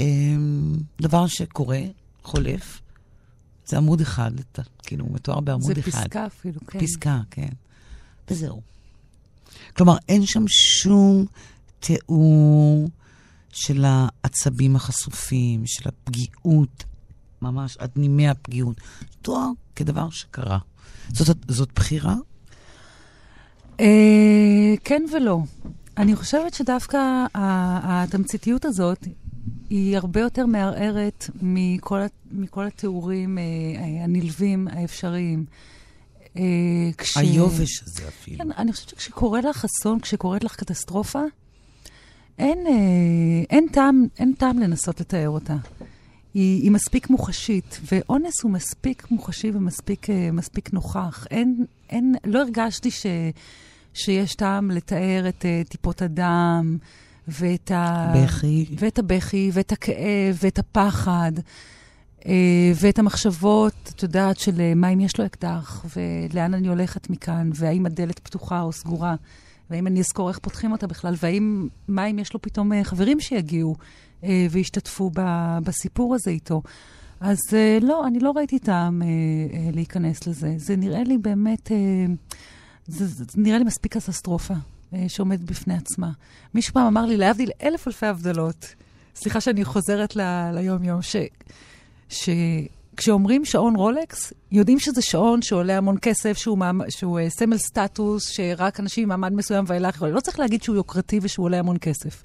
אמ, 0.00 0.76
דבר 1.00 1.26
שקורה, 1.26 1.80
חולף. 2.22 2.80
זה 3.66 3.76
עמוד 3.76 4.00
אחד, 4.00 4.30
כאילו, 4.82 5.04
הוא 5.04 5.14
מתואר 5.14 5.40
בעמוד 5.40 5.74
זה 5.74 5.80
אחד. 5.80 5.90
זה 5.90 6.00
פסקה 6.00 6.26
אפילו, 6.26 6.60
כן. 6.66 6.80
פסקה, 6.80 7.20
כן. 7.30 7.48
וזהו. 8.30 8.60
כלומר, 9.76 9.96
אין 10.08 10.26
שם 10.26 10.44
שום 10.48 11.26
תיאור 11.80 12.88
של 13.52 13.84
העצבים 13.84 14.76
החשופים, 14.76 15.62
של 15.66 15.88
הפגיעות, 15.88 16.84
ממש 17.42 17.76
עד 17.76 17.90
נימי 17.96 18.28
הפגיעות. 18.28 18.76
תואר 19.22 19.50
כדבר 19.76 20.10
שקרה. 20.10 20.58
זאת, 21.12 21.36
זאת 21.48 21.72
בחירה 21.74 22.14
אה, 23.80 24.74
כן 24.84 25.02
ולא. 25.12 25.38
אני 25.96 26.16
חושבת 26.16 26.54
שדווקא 26.54 26.98
התמציתיות 27.34 28.64
הזאת 28.64 29.06
היא 29.70 29.96
הרבה 29.96 30.20
יותר 30.20 30.46
מערערת 30.46 31.30
מכל, 31.42 32.00
מכל 32.30 32.66
התיאורים 32.66 33.38
אה, 33.38 34.04
הנלווים 34.04 34.68
האפשריים. 34.68 35.44
אה, 36.36 36.42
כש... 36.98 37.16
היובש 37.16 37.82
הזה 37.82 38.08
אפילו. 38.08 38.38
כן, 38.38 38.52
אני 38.52 38.72
חושבת 38.72 38.88
שכשקורה 38.88 39.40
לך 39.40 39.64
אסון, 39.64 40.00
כשקורית 40.00 40.44
לך 40.44 40.56
קטסטרופה, 40.56 41.22
אין, 42.38 42.58
אין, 43.50 43.66
טעם, 43.72 44.06
אין 44.18 44.32
טעם 44.38 44.58
לנסות 44.58 45.00
לתאר 45.00 45.28
אותה. 45.28 45.56
היא, 46.34 46.62
היא 46.62 46.70
מספיק 46.70 47.10
מוחשית, 47.10 47.80
ואונס 47.92 48.42
הוא 48.42 48.50
מספיק 48.50 49.10
מוחשי 49.10 49.50
ומספיק 49.54 50.72
נוכח. 50.72 51.26
אין, 51.30 51.64
אין, 51.90 52.14
לא 52.24 52.40
הרגשתי 52.40 52.90
ש... 52.90 53.06
שיש 53.94 54.34
טעם 54.34 54.70
לתאר 54.70 55.28
את 55.28 55.44
uh, 55.44 55.68
טיפות 55.68 56.02
הדם, 56.02 56.78
ואת 57.28 57.70
ה... 57.70 58.12
בכי. 58.16 58.66
ואת 58.78 58.98
הבכי, 58.98 59.50
ואת 59.52 59.72
הכאב, 59.72 60.38
ואת 60.42 60.58
הפחד, 60.58 61.32
uh, 62.20 62.24
ואת 62.80 62.98
המחשבות, 62.98 63.92
את 63.96 64.02
יודעת, 64.02 64.38
של 64.38 64.54
uh, 64.54 64.74
מה 64.76 64.88
אם 64.88 65.00
יש 65.00 65.18
לו 65.18 65.26
אקדח, 65.26 65.84
ולאן 65.96 66.54
אני 66.54 66.68
הולכת 66.68 67.10
מכאן, 67.10 67.50
והאם 67.54 67.86
הדלת 67.86 68.18
פתוחה 68.18 68.60
או 68.60 68.72
סגורה, 68.72 69.14
והאם 69.70 69.86
אני 69.86 70.00
אזכור 70.00 70.28
איך 70.28 70.38
פותחים 70.38 70.72
אותה 70.72 70.86
בכלל, 70.86 71.14
והאם, 71.22 71.68
מה 71.88 72.06
אם 72.06 72.18
יש 72.18 72.34
לו 72.34 72.42
פתאום 72.42 72.84
חברים 72.84 73.20
שיגיעו 73.20 73.76
uh, 74.22 74.26
וישתתפו 74.50 75.10
ב, 75.14 75.20
בסיפור 75.64 76.14
הזה 76.14 76.30
איתו. 76.30 76.62
אז 77.20 77.38
uh, 77.50 77.84
לא, 77.84 78.06
אני 78.06 78.20
לא 78.20 78.32
ראיתי 78.36 78.58
טעם 78.58 79.02
uh, 79.02 79.04
uh, 79.52 79.74
להיכנס 79.74 80.26
לזה. 80.26 80.54
זה 80.56 80.76
נראה 80.76 81.02
לי 81.04 81.18
באמת... 81.18 81.68
Uh, 81.68 82.34
זה, 82.86 83.06
זה 83.06 83.24
נראה 83.36 83.58
לי 83.58 83.64
מספיק 83.64 83.92
קטסטרופה 83.92 84.54
אה, 84.94 85.04
שעומדת 85.08 85.40
בפני 85.40 85.74
עצמה. 85.74 86.10
מישהו 86.54 86.74
פעם 86.74 86.86
אמר 86.86 87.06
לי, 87.06 87.16
להבדיל 87.16 87.50
אלף 87.62 87.86
אלפי 87.86 88.06
הבדלות, 88.06 88.74
סליחה 89.14 89.40
שאני 89.40 89.64
חוזרת 89.64 90.16
ל, 90.16 90.50
ליום-יום, 90.54 91.00
ש, 91.02 91.16
שכשאומרים 92.08 93.44
שעון 93.44 93.76
רולקס, 93.76 94.32
יודעים 94.52 94.78
שזה 94.78 95.02
שעון 95.02 95.42
שעולה 95.42 95.76
המון 95.76 95.96
כסף, 96.02 96.36
שהוא, 96.36 96.58
מעמ, 96.58 96.80
שהוא 96.88 97.20
uh, 97.20 97.28
סמל 97.28 97.58
סטטוס, 97.58 98.28
שרק 98.28 98.80
אנשים 98.80 99.04
ממעמד 99.04 99.32
מסוים 99.32 99.64
ואילך 99.68 99.94
יכולים. 99.94 100.14
לא 100.14 100.20
צריך 100.20 100.38
להגיד 100.38 100.62
שהוא 100.62 100.76
יוקרתי 100.76 101.18
ושהוא 101.22 101.44
עולה 101.44 101.58
המון 101.58 101.76
כסף. 101.80 102.22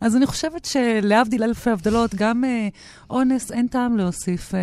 אז 0.00 0.16
אני 0.16 0.26
חושבת 0.26 0.64
שלהבדיל 0.64 1.42
אלפי 1.42 1.70
הבדלות, 1.70 2.14
גם 2.14 2.44
אה, 2.44 2.68
אונס, 3.10 3.52
אין 3.52 3.66
טעם 3.66 3.96
להוסיף 3.96 4.54
אה, 4.54 4.60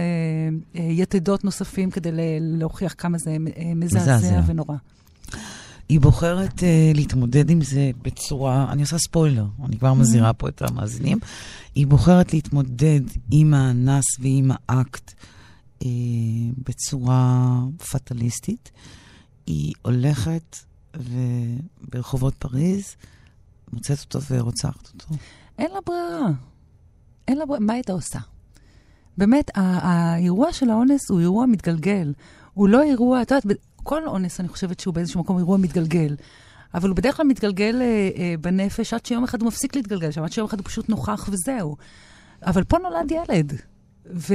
אה, 0.75 0.83
יתדות 0.91 1.43
נוספים 1.43 1.91
כדי 1.91 2.09
להוכיח 2.39 2.95
כמה 2.97 3.17
זה 3.17 3.31
אה, 3.31 3.71
מזעזע 3.75 4.41
ונורא. 4.47 4.75
היא 5.89 5.99
בוחרת 5.99 6.59
uh, 6.59 6.63
להתמודד 6.95 7.49
עם 7.49 7.61
זה 7.61 7.91
בצורה, 8.01 8.71
אני 8.71 8.81
עושה 8.81 8.97
ספוילר, 8.97 9.45
אני 9.65 9.77
כבר 9.77 9.93
מזהירה 9.93 10.33
פה 10.33 10.47
את 10.47 10.61
המאזינים, 10.61 11.17
היא 11.75 11.87
בוחרת 11.87 12.33
להתמודד 12.33 13.01
עם 13.31 13.53
האנס 13.53 14.03
ועם 14.19 14.51
האקט 14.69 15.13
uh, 15.79 15.85
בצורה 16.65 17.59
פטליסטית. 17.91 18.71
היא 19.47 19.73
הולכת 19.81 20.57
ברחובות 21.91 22.33
פריז, 22.39 22.95
מוצאת 23.73 23.99
אותו 23.99 24.19
ורוצחת 24.29 24.87
אותו. 24.93 25.15
אין 25.59 25.71
לה 25.71 25.79
ברירה. 25.85 26.29
אין 27.27 27.37
לה 27.37 27.45
ברירה. 27.45 27.59
מה 27.59 27.73
הייתה 27.73 27.93
עושה? 27.93 28.19
באמת, 29.17 29.51
האירוע 29.55 30.53
של 30.53 30.69
האונס 30.69 31.09
הוא 31.09 31.19
אירוע 31.19 31.45
מתגלגל. 31.45 32.13
הוא 32.53 32.69
לא 32.69 32.83
אירוע, 32.83 33.21
את 33.21 33.31
יודעת, 33.31 33.45
כל 33.83 34.07
אונס, 34.07 34.39
אני 34.39 34.47
חושבת 34.47 34.79
שהוא 34.79 34.93
באיזשהו 34.93 35.19
מקום 35.19 35.37
אירוע 35.37 35.57
מתגלגל. 35.57 36.15
אבל 36.73 36.89
הוא 36.89 36.95
בדרך 36.95 37.17
כלל 37.17 37.25
מתגלגל 37.25 37.81
אה, 37.81 38.09
אה, 38.17 38.35
בנפש 38.41 38.93
עד 38.93 39.05
שיום 39.05 39.23
אחד 39.23 39.41
הוא 39.41 39.47
מפסיק 39.47 39.75
להתגלגל 39.75 40.11
שם, 40.11 40.23
עד 40.23 40.31
שיום 40.31 40.47
אחד 40.47 40.59
הוא 40.59 40.65
פשוט 40.65 40.89
נוכח 40.89 41.29
וזהו. 41.31 41.75
אבל 42.45 42.63
פה 42.63 42.77
נולד 42.77 43.11
ילד. 43.11 43.53
ו... 44.13 44.33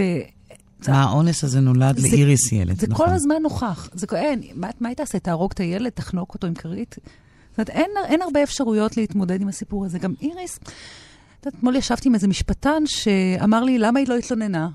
מה, 0.89 1.03
האונס 1.03 1.45
הזה 1.45 1.61
נולד 1.61 1.99
זה, 1.99 2.09
לאיריס 2.09 2.53
ילד, 2.53 2.81
זה 2.81 2.87
נכון. 2.87 3.07
זה 3.07 3.11
כל 3.11 3.17
הזמן 3.17 3.43
נוכח. 3.43 3.89
זה, 3.93 4.07
אין, 4.15 4.43
מה, 4.55 4.69
מה 4.81 4.89
היא 4.89 4.97
תעשה? 4.97 5.19
תהרוג 5.19 5.51
את 5.53 5.61
הילד? 5.61 5.89
תחנוק 5.89 6.35
אותו 6.35 6.47
עם 6.47 6.55
כרית? 6.55 6.97
אומרת, 7.61 7.71
אין, 7.71 7.91
אין 8.05 8.23
הרבה 8.23 8.43
אפשרויות 8.43 8.97
להתמודד 8.97 9.41
עם 9.41 9.49
הסיפור 9.49 9.85
הזה. 9.85 9.99
גם 9.99 10.15
איריס, 10.21 10.59
את 10.59 11.47
יודעת, 11.47 11.59
אתמול 11.59 11.77
ישבתי 11.77 12.09
עם 12.09 12.15
איזה 12.15 12.29
משפטן 12.29 12.83
שאמר 12.87 13.65
לי, 13.65 13.79
למה 13.79 13.99
היא 13.99 14.09
לא 14.09 14.17
התלוננה? 14.17 14.69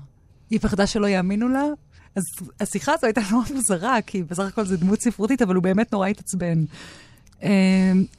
היא 0.50 0.60
פחדה 0.60 0.86
שלא 0.86 1.06
יאמינו 1.06 1.48
לה, 1.48 1.64
אז 2.16 2.22
השיחה 2.60 2.92
הזו 2.92 3.06
הייתה 3.06 3.20
נורא 3.30 3.44
מוזרה, 3.54 4.02
כי 4.02 4.22
בסך 4.22 4.42
הכל 4.42 4.64
זו 4.64 4.76
דמות 4.76 5.00
ספרותית, 5.00 5.42
אבל 5.42 5.54
הוא 5.54 5.62
באמת 5.62 5.92
נורא 5.92 6.08
התעצבן. 6.08 6.64
אמ, 7.42 7.48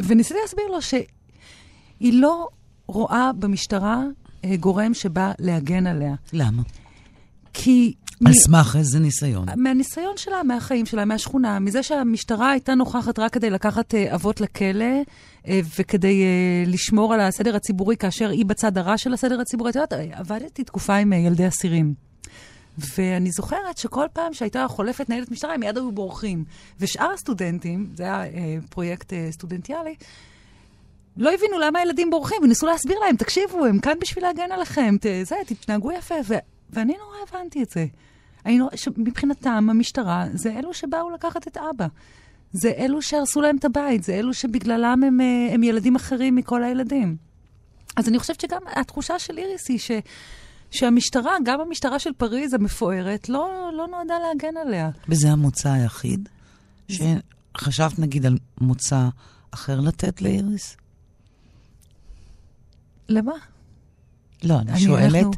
וניסיתי 0.03 0.39
להסביר 0.41 0.67
לו 0.67 0.81
שהיא 0.81 2.13
לא 2.13 2.47
רואה 2.87 3.31
במשטרה 3.39 4.03
אה, 4.45 4.55
גורם 4.55 4.93
שבא 4.93 5.31
להגן 5.39 5.87
עליה. 5.87 6.15
למה? 6.33 6.61
כי... 7.53 7.93
על 8.25 8.33
סמך 8.33 8.75
איזה 8.79 8.99
ניסיון? 8.99 9.45
מהניסיון 9.55 10.17
שלה, 10.17 10.43
מהחיים 10.43 10.85
שלה, 10.85 11.05
מהשכונה, 11.05 11.59
מזה 11.59 11.83
שהמשטרה 11.83 12.51
הייתה 12.51 12.75
נוכחת 12.75 13.19
רק 13.19 13.33
כדי 13.33 13.49
לקחת 13.49 13.93
uh, 13.93 14.15
אבות 14.15 14.41
לכלא 14.41 15.01
uh, 15.43 15.47
וכדי 15.79 16.23
uh, 16.23 16.69
לשמור 16.69 17.13
על 17.13 17.19
הסדר 17.19 17.55
הציבורי 17.55 17.97
כאשר 17.97 18.29
היא 18.29 18.45
בצד 18.45 18.77
הרע 18.77 18.97
של 18.97 19.13
הסדר 19.13 19.41
הציבורי. 19.41 19.69
את 19.69 19.75
יודעת, 19.75 19.93
עבדתי 20.11 20.63
תקופה 20.63 20.95
עם 20.95 21.13
ילדי 21.13 21.47
אסירים. 21.47 21.93
ואני 22.97 23.31
זוכרת 23.31 23.77
שכל 23.77 24.05
פעם 24.13 24.33
שהייתה 24.33 24.65
חולפת 24.69 25.09
ניידת 25.09 25.31
משטרה, 25.31 25.53
הם 25.53 25.59
מיד 25.59 25.77
היו 25.77 25.91
בורחים. 25.91 26.43
ושאר 26.79 27.11
הסטודנטים, 27.11 27.87
זה 27.95 28.03
היה 28.03 28.23
אה, 28.23 28.57
פרויקט 28.69 29.13
אה, 29.13 29.27
סטודנטיאלי, 29.31 29.95
לא 31.17 31.33
הבינו 31.33 31.59
למה 31.59 31.79
הילדים 31.79 32.09
בורחים, 32.09 32.37
וניסו 32.43 32.65
להסביר 32.65 32.99
להם, 32.99 33.15
תקשיבו, 33.15 33.65
הם 33.65 33.79
כאן 33.79 33.93
בשביל 34.01 34.23
להגן 34.23 34.51
עליכם, 34.51 34.95
ת, 35.01 35.05
זה, 35.23 35.35
תתנהגו 35.45 35.91
יפה. 35.91 36.15
ו, 36.27 36.33
ואני 36.69 36.93
נורא 36.97 37.17
הבנתי 37.29 37.63
את 37.63 37.69
זה. 37.69 37.85
אני 38.45 38.57
נורא, 38.57 38.69
מבחינתם, 38.97 39.67
המשטרה, 39.69 40.25
זה 40.33 40.59
אלו 40.59 40.73
שבאו 40.73 41.09
לקחת 41.09 41.47
את 41.47 41.57
אבא. 41.57 41.87
זה 42.51 42.71
אלו 42.77 43.01
שהרסו 43.01 43.41
להם 43.41 43.57
את 43.57 43.65
הבית, 43.65 44.03
זה 44.03 44.13
אלו 44.13 44.33
שבגללם 44.33 45.03
הם, 45.03 45.21
אה, 45.21 45.53
הם 45.53 45.63
ילדים 45.63 45.95
אחרים 45.95 46.35
מכל 46.35 46.63
הילדים. 46.63 47.17
אז 47.95 48.07
אני 48.07 48.19
חושבת 48.19 48.39
שגם 48.39 48.61
התחושה 48.75 49.19
של 49.19 49.37
איריס 49.37 49.69
היא 49.69 49.79
ש... 49.79 49.91
שהמשטרה, 50.71 51.31
גם 51.43 51.59
המשטרה 51.61 51.99
של 51.99 52.13
פריז 52.17 52.53
המפוארת, 52.53 53.29
לא, 53.29 53.69
לא 53.73 53.87
נועדה 53.87 54.15
להגן 54.19 54.57
עליה. 54.57 54.89
וזה 55.09 55.31
המוצא 55.31 55.69
היחיד? 55.69 56.29
שחשבת 56.87 57.99
נגיד 57.99 58.25
על 58.25 58.37
מוצא 58.61 59.07
אחר 59.51 59.79
לתת 59.79 60.21
לאיריס? 60.21 60.77
למה? 63.09 63.33
לא, 64.43 64.59
אני, 64.59 64.71
אני 64.71 64.79
שואלת, 64.79 65.15
אנחנו... 65.15 65.31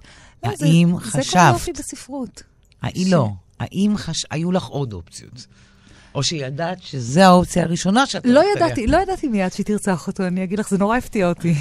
לא, 0.43 0.49
האם 0.49 0.95
זה, 0.95 1.01
חשבת... 1.01 1.23
זה 1.23 1.31
כמו 1.31 1.53
יופי 1.53 1.71
בספרות. 1.73 2.43
האם 2.81 3.07
ש... 3.07 3.11
לא, 3.11 3.29
האם 3.59 3.93
חש... 3.97 4.25
היו 4.31 4.51
לך 4.51 4.65
עוד 4.65 4.93
אופציות? 4.93 5.47
או 6.15 6.23
שידעת 6.23 6.81
שזו 6.81 7.21
האופציה 7.21 7.63
הראשונה 7.63 8.05
שאת 8.05 8.25
לא 8.25 8.41
ידעתי, 8.55 8.87
לא 8.87 8.97
ידעתי 8.97 9.27
מיד 9.27 9.53
שהיא 9.53 9.65
תרצח 9.65 10.07
אותו, 10.07 10.27
אני 10.27 10.43
אגיד 10.43 10.59
לך, 10.59 10.69
זה 10.69 10.77
נורא 10.77 10.97
הפתיע 10.97 11.29
אותי. 11.29 11.55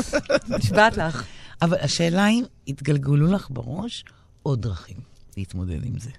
נשבעת 0.58 0.96
לך. 0.96 1.24
אבל 1.62 1.76
השאלה 1.80 2.28
אם 2.28 2.44
התגלגלו 2.68 3.26
לך 3.26 3.46
בראש 3.50 4.04
עוד 4.42 4.62
דרכים 4.62 4.96
להתמודד 5.36 5.84
עם 5.84 5.98
זה. 5.98 6.10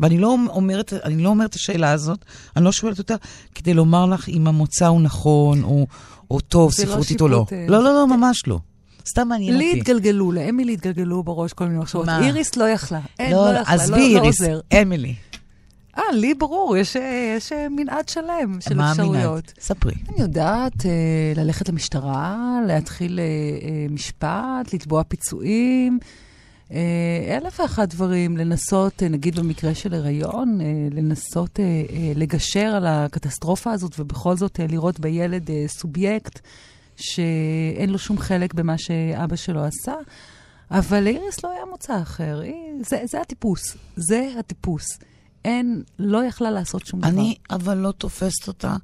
ואני 0.00 0.18
לא 0.18 0.36
אומרת, 0.48 0.92
אני 0.92 1.22
לא 1.22 1.28
אומרת 1.28 1.50
את 1.50 1.54
השאלה 1.54 1.92
הזאת, 1.92 2.24
אני 2.56 2.64
לא 2.64 2.72
שואלת 2.72 2.98
אותה 2.98 3.14
כדי 3.54 3.74
לומר 3.74 4.06
לך 4.06 4.28
אם 4.28 4.46
המוצא 4.46 4.86
הוא 4.86 5.00
נכון, 5.00 5.62
או, 5.62 5.86
או 6.30 6.40
טוב, 6.40 6.70
לא 6.78 6.84
ספרותית 6.84 7.20
או 7.20 7.28
לא. 7.28 7.46
אה, 7.52 7.66
לא, 7.68 7.84
לא, 7.84 7.94
לא, 7.94 8.16
ממש 8.16 8.42
לא. 8.46 8.58
סתם 9.08 9.28
מעניין 9.28 9.54
אותי. 9.54 9.64
לי 9.72 9.78
התגלגלו, 9.78 10.32
לאמילי 10.32 10.72
התגלגלו 10.72 11.22
בראש 11.22 11.52
כל 11.52 11.64
מיני 11.64 11.78
מחשבות. 11.78 12.08
איריס 12.08 12.56
לא 12.56 12.68
יכלה. 12.68 13.00
אין, 13.18 13.32
לא, 13.32 13.52
לא 13.52 13.58
יכלה, 13.58 13.76
לא, 13.76 13.82
עזבי 13.82 14.16
איריס, 14.16 14.40
אמילי. 14.82 15.14
אה, 15.98 16.12
לי 16.12 16.34
ברור, 16.34 16.76
יש, 16.76 16.96
יש 17.36 17.52
מנעד 17.70 18.08
שלם 18.08 18.58
של 18.60 18.74
מה 18.74 18.90
אפשרויות. 18.90 19.14
מה 19.14 19.24
המנעד? 19.24 19.52
ספרי. 19.60 19.94
אני 20.08 20.20
יודעת, 20.20 20.86
אה, 20.86 21.32
ללכת 21.36 21.68
למשטרה, 21.68 22.58
להתחיל 22.66 23.20
אה, 23.20 23.86
משפט, 23.90 24.74
לתבוע 24.74 25.02
פיצויים. 25.02 25.98
אה, 26.72 27.36
אלף 27.36 27.60
ואחת 27.60 27.88
דברים, 27.88 28.36
לנסות, 28.36 29.02
נגיד 29.02 29.38
במקרה 29.38 29.74
של 29.74 29.94
הריון, 29.94 30.58
לנסות 30.90 31.60
לגשר 32.14 32.66
על 32.76 32.86
הקטסטרופה 32.86 33.72
הזאת 33.72 34.00
ובכל 34.00 34.36
זאת 34.36 34.60
לראות 34.68 35.00
בילד 35.00 35.50
סובייקט 35.66 36.40
שאין 36.96 37.90
לו 37.90 37.98
שום 37.98 38.18
חלק 38.18 38.54
במה 38.54 38.78
שאבא 38.78 39.36
שלו 39.36 39.64
עשה. 39.64 39.94
אבל 40.70 41.04
לאיריס 41.04 41.44
לא 41.44 41.50
היה 41.50 41.64
מוצא 41.70 42.02
אחר, 42.02 42.40
זה, 42.88 43.02
זה 43.04 43.20
הטיפוס, 43.20 43.76
זה 43.96 44.30
הטיפוס. 44.38 44.86
אין, 45.44 45.82
לא 45.98 46.24
יכלה 46.24 46.50
לעשות 46.50 46.86
שום 46.86 47.00
דבר. 47.00 47.08
אני 47.08 47.36
אבל 47.50 47.78
לא 47.78 47.92
תופסת 47.92 48.48
אותה, 48.48 48.76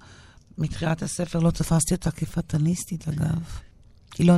מתחילת 0.58 1.02
הספר 1.02 1.38
לא 1.38 1.50
תפסתי 1.50 1.94
אותה 1.94 2.10
כפטליסטית, 2.10 3.08
אגב. 3.08 3.42
היא 4.18 4.26
לא, 4.26 4.34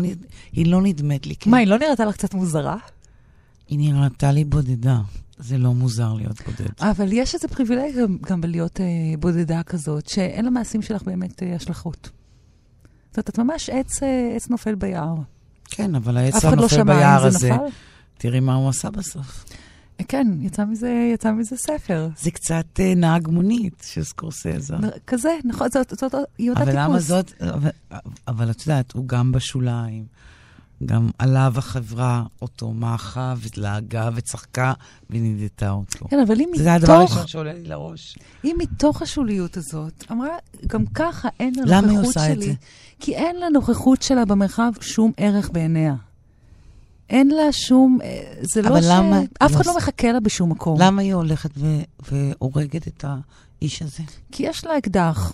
היא 0.52 0.66
לא 0.66 0.82
נדמת 0.82 1.26
לי. 1.26 1.34
מה, 1.46 1.56
היא 1.56 1.66
לא 1.66 1.78
נראתה 1.78 2.04
לך 2.04 2.14
קצת 2.16 2.34
מוזרה? 2.34 2.76
היא 3.68 3.78
נראתה 3.78 4.32
לי 4.32 4.44
בודדה. 4.44 5.00
זה 5.38 5.58
לא 5.58 5.74
מוזר 5.74 6.12
להיות 6.12 6.40
בודד. 6.46 6.70
אבל 6.80 7.12
יש 7.12 7.34
איזה 7.34 7.48
פריבילגיה 7.48 8.04
גם 8.20 8.40
בלהיות 8.40 8.80
אה, 8.80 8.86
בודדה 9.18 9.62
כזאת, 9.62 10.08
שאין 10.08 10.44
למעשים 10.44 10.82
שלך 10.82 11.02
באמת 11.02 11.42
אה, 11.42 11.54
השלכות. 11.54 12.10
זאת 13.14 13.18
אומרת, 13.18 13.28
את 13.28 13.38
ממש 13.38 13.70
עץ, 13.70 14.02
אה, 14.02 14.32
עץ 14.36 14.48
נופל 14.50 14.74
ביער. 14.74 15.14
כן, 15.70 15.94
אבל 15.94 16.16
העץ 16.16 16.44
הנופל 16.44 16.76
לא 16.76 16.84
ביער 16.84 17.26
הזה, 17.26 17.52
נפל? 17.52 17.62
תראי 18.18 18.40
מה 18.40 18.54
הוא 18.54 18.68
עשה 18.68 18.90
בסוף. 18.90 19.44
כן, 20.08 20.26
יצא 20.40 20.64
מזה, 20.64 21.10
יצא 21.14 21.32
מזה 21.32 21.56
ספר. 21.56 22.08
זה 22.18 22.30
קצת 22.30 22.64
uh, 22.76 22.98
נהג 22.98 23.28
מונית 23.28 23.82
של 23.86 24.04
סקורסזה. 24.04 24.76
כזה, 25.06 25.38
נכון, 25.44 25.68
זאת, 25.70 25.90
זאת, 25.90 25.98
זאת 26.00 26.14
היא 26.38 26.50
אותה 26.50 26.60
טיפוס. 26.60 26.74
אבל 26.74 26.84
למה 26.84 27.00
זאת, 27.00 27.32
אבל, 27.40 27.70
אבל 28.28 28.50
את 28.50 28.60
יודעת, 28.66 28.92
הוא 28.92 29.08
גם 29.08 29.32
בשוליים. 29.32 30.04
גם 30.86 31.08
עליו 31.18 31.52
החברה 31.56 32.22
אותו 32.42 32.72
מאחה 32.72 33.34
ולעגה 33.40 34.10
וצחקה 34.14 34.72
ונדתה 35.10 35.70
אותו. 35.70 36.08
כן, 36.08 36.20
אבל 36.20 36.40
אם 36.40 36.48
מתוך... 36.52 36.62
זה 36.62 36.74
הדבר 36.74 36.92
הראשון 36.92 37.26
שעולה 37.26 37.52
לי 37.52 37.62
לראש. 37.64 38.18
אם 38.44 38.56
מתוך 38.58 39.02
השוליות 39.02 39.56
הזאת, 39.56 40.04
אמרה, 40.10 40.28
גם 40.66 40.86
ככה 40.86 41.28
אין 41.40 41.54
לנוכחות 41.56 41.72
שלי... 41.72 41.76
למה 41.76 42.00
היא 42.00 42.08
עושה 42.08 42.32
את 42.32 42.42
זה? 42.42 42.52
כי 43.00 43.14
אין 43.14 43.36
לנוכחות 43.36 44.02
שלה 44.02 44.24
במרחב 44.24 44.72
שום 44.80 45.12
ערך 45.16 45.50
בעיניה. 45.50 45.94
אין 47.10 47.28
לה 47.28 47.52
שום, 47.52 47.98
אה, 48.02 48.34
זה 48.42 48.62
לא 48.62 48.80
ש... 48.80 48.84
למה... 48.88 49.20
אף 49.38 49.52
אחד 49.52 49.66
לא, 49.66 49.72
לא 49.72 49.78
מחכה 49.78 50.12
לה 50.12 50.20
בשום 50.20 50.50
מקום. 50.50 50.80
למה 50.80 51.02
היא 51.02 51.14
הולכת 51.14 51.50
ו... 51.56 51.66
והורגת 52.10 52.88
את 52.88 53.04
האיש 53.08 53.82
הזה? 53.82 54.02
כי 54.32 54.42
יש 54.42 54.64
לה 54.64 54.78
אקדח, 54.78 55.32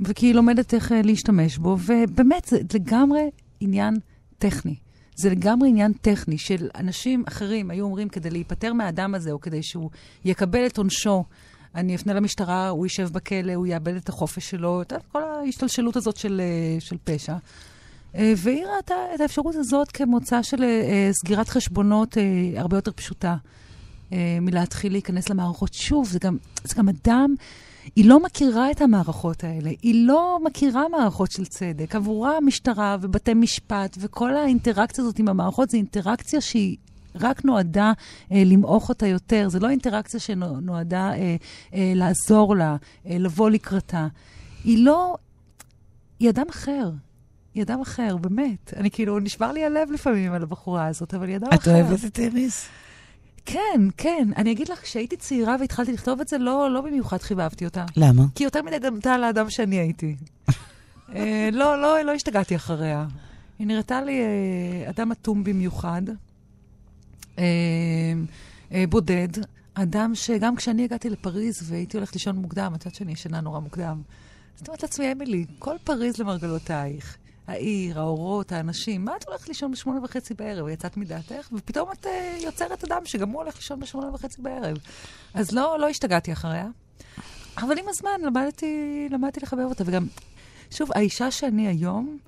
וכי 0.00 0.26
היא 0.26 0.34
לומדת 0.34 0.74
איך 0.74 0.92
אה, 0.92 1.02
להשתמש 1.02 1.58
בו, 1.58 1.76
ובאמת, 1.86 2.44
זה 2.46 2.58
לגמרי 2.74 3.30
עניין 3.60 3.96
טכני. 4.40 4.74
זה 5.16 5.30
לגמרי 5.30 5.68
עניין 5.68 5.92
טכני 5.92 6.38
של 6.38 6.68
אנשים 6.74 7.24
אחרים 7.28 7.70
היו 7.70 7.84
אומרים, 7.84 8.08
כדי 8.08 8.30
להיפטר 8.30 8.72
מהאדם 8.72 9.14
הזה, 9.14 9.30
או 9.30 9.40
כדי 9.40 9.62
שהוא 9.62 9.90
יקבל 10.24 10.66
את 10.66 10.78
עונשו, 10.78 11.24
אני 11.74 11.94
אפנה 11.94 12.14
למשטרה, 12.14 12.68
הוא 12.68 12.86
יישב 12.86 13.08
בכלא, 13.12 13.54
הוא 13.54 13.66
יאבד 13.66 13.94
את 13.96 14.08
החופש 14.08 14.50
שלו, 14.50 14.82
את 14.82 14.92
כל 15.12 15.22
ההשתלשלות 15.22 15.96
הזאת 15.96 16.16
של, 16.16 16.40
אה, 16.40 16.80
של 16.80 16.96
פשע. 17.04 17.36
אה, 18.14 18.32
והיא 18.36 18.64
ראתה 18.76 18.94
את 19.14 19.20
האפשרות 19.20 19.54
הזאת 19.54 19.90
כמוצא 19.90 20.42
של 20.42 20.62
אה, 20.62 21.08
סגירת 21.12 21.48
חשבונות 21.48 22.16
הרבה 22.56 22.76
יותר 22.76 22.92
פשוטה 22.92 23.36
מלהתחיל 24.40 24.92
להיכנס 24.92 25.28
למערכות. 25.28 25.74
שוב, 25.74 26.08
זה 26.08 26.18
גם, 26.18 26.36
זה 26.64 26.74
גם 26.76 26.88
אדם, 26.88 27.34
היא 27.96 28.04
לא 28.04 28.20
מכירה 28.20 28.70
את 28.70 28.80
המערכות 28.80 29.44
האלה, 29.44 29.70
היא 29.82 30.06
לא 30.06 30.38
מכירה 30.44 30.88
מערכות 30.88 31.30
של 31.30 31.46
צדק. 31.46 31.94
עבורה 31.94 32.36
המשטרה 32.36 32.96
ובתי 33.00 33.34
משפט 33.34 33.96
וכל 34.00 34.36
האינטראקציה 34.36 35.04
הזאת 35.04 35.18
עם 35.18 35.28
המערכות, 35.28 35.70
זו 35.70 35.76
אינטראקציה 35.76 36.40
שהיא 36.40 36.76
רק 37.14 37.44
נועדה 37.44 37.92
אה, 38.32 38.42
למעוך 38.46 38.88
אותה 38.88 39.06
יותר, 39.06 39.48
זו 39.48 39.58
לא 39.58 39.70
אינטראקציה 39.70 40.20
שנועדה 40.20 41.12
אה, 41.12 41.36
אה, 41.74 41.92
לעזור 41.96 42.56
לה, 42.56 42.76
אה, 43.06 43.16
לבוא 43.18 43.50
לקראתה. 43.50 44.06
היא 44.64 44.84
לא, 44.84 45.16
היא 46.18 46.30
אדם 46.30 46.46
אחר. 46.50 46.90
היא 47.54 47.62
אדם 47.62 47.80
אחר, 47.80 48.16
באמת. 48.16 48.74
אני 48.76 48.90
כאילו, 48.90 49.18
נשבר 49.18 49.52
לי 49.52 49.64
הלב 49.64 49.90
לפעמים 49.90 50.32
על 50.32 50.42
הבחורה 50.42 50.86
הזאת, 50.86 51.14
אבל 51.14 51.28
היא 51.28 51.36
אדם 51.36 51.48
את 51.54 51.58
אחר. 51.58 51.80
את 51.80 51.84
אוהבת 51.84 52.04
את 52.04 52.18
איריס? 52.18 52.68
כן, 53.44 53.88
כן. 53.96 54.28
אני 54.36 54.52
אגיד 54.52 54.68
לך, 54.68 54.82
כשהייתי 54.82 55.16
צעירה 55.16 55.56
והתחלתי 55.60 55.92
לכתוב 55.92 56.20
את 56.20 56.28
זה, 56.28 56.38
לא, 56.38 56.70
לא 56.70 56.80
במיוחד 56.80 57.22
חיבבתי 57.22 57.64
אותה. 57.64 57.84
למה? 57.96 58.22
כי 58.34 58.44
יותר 58.44 58.62
מדי 58.62 58.78
דמתה 58.78 59.14
על 59.14 59.24
האדם 59.24 59.50
שאני 59.50 59.76
הייתי. 59.76 60.16
אה, 61.14 61.48
לא, 61.52 61.82
לא, 61.82 62.02
לא 62.02 62.12
השתגעתי 62.12 62.56
אחריה. 62.56 63.06
היא 63.58 63.66
נראתה 63.66 64.02
לי 64.02 64.20
אה, 64.20 64.90
אדם 64.90 65.12
אטום 65.12 65.44
במיוחד, 65.44 66.02
אה, 67.38 67.44
אה, 68.72 68.84
בודד, 68.88 69.28
אדם 69.74 70.14
שגם 70.14 70.56
כשאני 70.56 70.84
הגעתי 70.84 71.10
לפריז 71.10 71.70
והייתי 71.70 71.96
הולכת 71.96 72.14
לישון 72.14 72.36
מוקדם, 72.36 72.72
את 72.74 72.84
יודעת 72.84 72.94
שאני 72.94 73.12
ישנה 73.12 73.40
נורא 73.40 73.60
מוקדם, 73.60 74.02
אז 74.56 74.62
אומרת 74.68 74.82
לעצמי, 74.82 75.12
אמילי, 75.12 75.44
כל 75.58 75.76
פריז 75.84 76.18
למרגלותייך. 76.18 77.16
העיר, 77.50 78.00
האורות, 78.00 78.52
האנשים. 78.52 79.04
מה 79.04 79.16
את 79.16 79.28
הולכת 79.28 79.48
לישון 79.48 79.70
בשמונה 79.70 80.04
וחצי 80.04 80.34
בערב? 80.34 80.68
יצאת 80.68 80.96
מדעתך? 80.96 81.48
ופתאום 81.52 81.92
את 81.92 82.06
uh, 82.06 82.08
יוצרת 82.42 82.84
אדם 82.84 83.02
שגם 83.04 83.30
הוא 83.30 83.42
הולך 83.42 83.56
לישון 83.56 83.80
בשמונה 83.80 84.14
וחצי 84.14 84.42
בערב. 84.42 84.76
אז 85.34 85.52
לא, 85.52 85.78
לא 85.80 85.88
השתגעתי 85.88 86.32
אחריה. 86.32 86.68
אבל 87.58 87.78
עם 87.78 87.84
הזמן 87.88 88.20
למדתי, 88.22 89.08
למדתי 89.10 89.40
לחבר 89.40 89.64
אותה. 89.64 89.84
וגם, 89.86 90.06
שוב, 90.70 90.88
האישה 90.94 91.30
שאני 91.30 91.68
היום, 91.68 92.18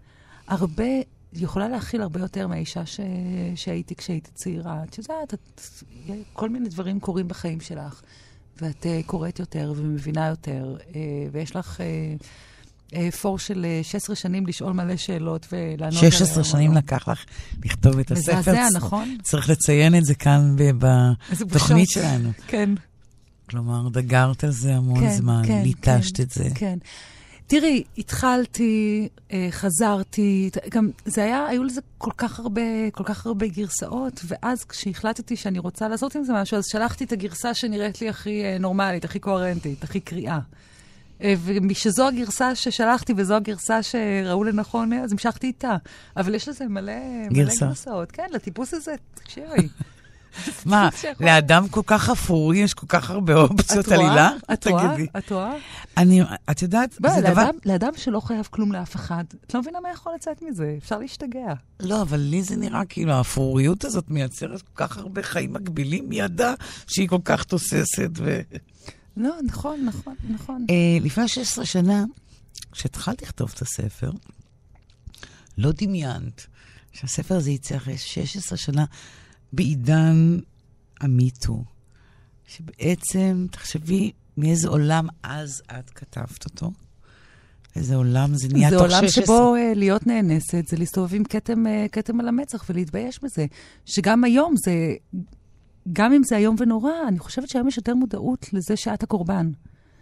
הרבה, 0.46 0.84
יכולה 1.32 1.68
להכיל 1.68 2.02
הרבה 2.02 2.20
יותר 2.20 2.46
מהאישה 2.46 2.86
ש... 2.86 3.00
שהייתי 3.54 3.94
כשהייתי 3.94 4.30
צעירה. 4.30 4.84
את 4.84 4.98
יודעת, 4.98 5.34
את... 5.34 5.60
כל 6.32 6.48
מיני 6.48 6.68
דברים 6.68 7.00
קורים 7.00 7.28
בחיים 7.28 7.60
שלך, 7.60 8.02
ואת 8.60 8.82
uh, 8.82 9.06
קוראת 9.06 9.38
יותר 9.38 9.72
ומבינה 9.76 10.28
יותר, 10.28 10.76
uh, 10.78 10.94
ויש 11.32 11.56
לך... 11.56 11.80
Uh, 11.80 12.24
אה, 12.94 13.10
פור 13.10 13.38
של 13.38 13.66
16 13.82 14.14
אה, 14.14 14.20
שנים 14.20 14.46
לשאול 14.46 14.72
מלא 14.72 14.96
שאלות 14.96 15.46
ולענות 15.52 15.96
עליהן. 15.98 16.10
16 16.10 16.44
שנים 16.44 16.74
לקח 16.74 17.08
לך 17.08 17.24
לכתוב 17.64 17.98
את 17.98 18.10
הספר. 18.10 18.38
מזעזע, 18.38 18.68
נכון? 18.74 19.16
צריך 19.22 19.50
לציין 19.50 19.94
את 19.94 20.04
זה 20.04 20.14
כאן 20.14 20.56
בתוכנית 21.38 21.88
שלנו. 21.90 22.30
כן. 22.46 22.70
כלומר, 23.50 23.88
דגרת 23.88 24.44
על 24.44 24.50
זה 24.50 24.74
המון 24.74 25.00
כן, 25.00 25.12
זמן, 25.12 25.42
כן, 25.46 25.62
ליטשת 25.62 26.16
כן, 26.16 26.22
את 26.22 26.30
זה. 26.30 26.44
כן. 26.54 26.78
תראי, 27.46 27.82
התחלתי, 27.98 29.08
אה, 29.32 29.48
חזרתי, 29.50 30.50
גם 30.70 30.90
זה 31.04 31.24
היה, 31.24 31.46
היו 31.46 31.64
לזה 31.64 31.80
כל 31.98 32.10
כך 32.16 32.40
הרבה, 32.40 32.90
כל 32.92 33.04
כך 33.04 33.26
הרבה 33.26 33.46
גרסאות, 33.46 34.20
ואז 34.24 34.64
כשהחלטתי 34.64 35.36
שאני 35.36 35.58
רוצה 35.58 35.88
לעשות 35.88 36.16
עם 36.16 36.24
זה 36.24 36.32
משהו, 36.32 36.56
אז 36.56 36.64
שלחתי 36.66 37.04
את 37.04 37.12
הגרסה 37.12 37.54
שנראית 37.54 38.00
לי 38.00 38.08
הכי 38.08 38.42
נורמלית, 38.60 39.04
הכי 39.04 39.18
קוהרנטית, 39.18 39.84
הכי 39.84 40.00
קריאה. 40.00 40.38
אה, 41.22 41.34
ומשזו 41.44 42.08
הגרסה 42.08 42.54
ששלחתי 42.54 43.12
וזו 43.16 43.34
הגרסה 43.34 43.82
שראו 43.82 44.44
לנכון, 44.44 44.92
אז 44.92 45.12
המשכתי 45.12 45.46
איתה. 45.46 45.76
אבל 46.16 46.34
יש 46.34 46.48
לזה 46.48 46.66
מלא, 46.68 46.92
מלא 47.30 47.52
גרסאות. 47.60 48.12
כן, 48.12 48.26
לטיפוס 48.32 48.74
הזה, 48.74 48.94
תקשיבי. 49.14 49.68
מה, 50.66 50.88
לאדם 51.20 51.68
כל 51.68 51.80
כך 51.86 52.10
אפור 52.10 52.54
יש 52.54 52.74
כל 52.74 52.86
כך 52.88 53.10
הרבה 53.10 53.34
אופציות 53.34 53.88
עלילה? 53.88 54.30
את 54.52 54.66
רואה? 54.66 54.96
את 55.18 55.32
רואה? 55.32 55.54
אני, 55.96 56.22
את 56.50 56.62
יודעת, 56.62 56.92
זה 56.92 57.20
דבר... 57.20 57.50
לאדם 57.64 57.92
שלא 57.96 58.20
חייב 58.20 58.48
כלום 58.50 58.72
לאף 58.72 58.96
אחד, 58.96 59.24
את 59.46 59.54
לא 59.54 59.60
מבינה 59.60 59.80
מה 59.80 59.90
יכול 59.90 60.12
לצאת 60.14 60.42
מזה, 60.42 60.74
אפשר 60.78 60.98
להשתגע. 60.98 61.52
לא, 61.80 62.02
אבל 62.02 62.18
לי 62.18 62.42
זה 62.42 62.56
נראה 62.56 62.84
כאילו 62.84 63.12
האפוריות 63.12 63.84
הזאת 63.84 64.10
מייצרת 64.10 64.62
כל 64.62 64.86
כך 64.86 64.98
הרבה 64.98 65.22
חיים 65.22 65.52
מקבילים, 65.52 66.08
מי 66.08 66.20
ידע 66.20 66.54
שהיא 66.86 67.08
כל 67.08 67.20
כך 67.24 67.44
תוססת 67.44 68.10
ו... 68.16 68.40
לא, 69.16 69.36
נכון, 69.44 69.84
נכון, 69.84 70.14
נכון. 70.30 70.66
Uh, 70.68 71.04
לפני 71.04 71.28
16 71.28 71.66
שנה, 71.66 72.04
כשהתחלתי 72.72 73.24
לכתוב 73.24 73.52
את 73.54 73.62
הספר, 73.62 74.10
לא 75.58 75.70
דמיינת 75.72 76.46
שהספר 76.92 77.34
הזה 77.34 77.50
יצא 77.50 77.76
אחרי 77.76 77.98
16 77.98 78.58
שנה 78.58 78.84
בעידן 79.52 80.38
המיטו, 81.00 81.64
שבעצם, 82.46 83.46
תחשבי, 83.50 84.12
מאיזה 84.36 84.68
עולם 84.68 85.06
אז 85.22 85.62
את 85.78 85.90
כתבת 85.90 86.44
אותו? 86.44 86.70
איזה 87.76 87.96
עולם 87.96 88.34
זה 88.34 88.48
נהיה 88.48 88.70
תוך 88.70 88.82
16. 88.82 88.88
זה 88.88 88.96
עולם 88.96 89.08
שבו 89.10 89.54
uh, 89.56 89.78
להיות 89.78 90.06
נאנסת 90.06 90.68
זה 90.68 90.76
להסתובב 90.76 91.14
עם 91.14 91.24
כתם, 91.24 91.66
uh, 91.66 91.88
כתם 91.92 92.20
על 92.20 92.28
המצח 92.28 92.64
ולהתבייש 92.70 93.20
בזה. 93.22 93.46
שגם 93.86 94.24
היום 94.24 94.54
זה, 94.64 94.94
גם 95.92 96.12
אם 96.12 96.22
זה 96.24 96.36
איום 96.36 96.56
ונורא, 96.58 96.92
אני 97.08 97.18
חושבת 97.18 97.48
שהיום 97.48 97.68
יש 97.68 97.76
יותר 97.76 97.94
מודעות 97.94 98.46
לזה 98.52 98.76
שאת 98.76 99.02
הקורבן. 99.02 99.50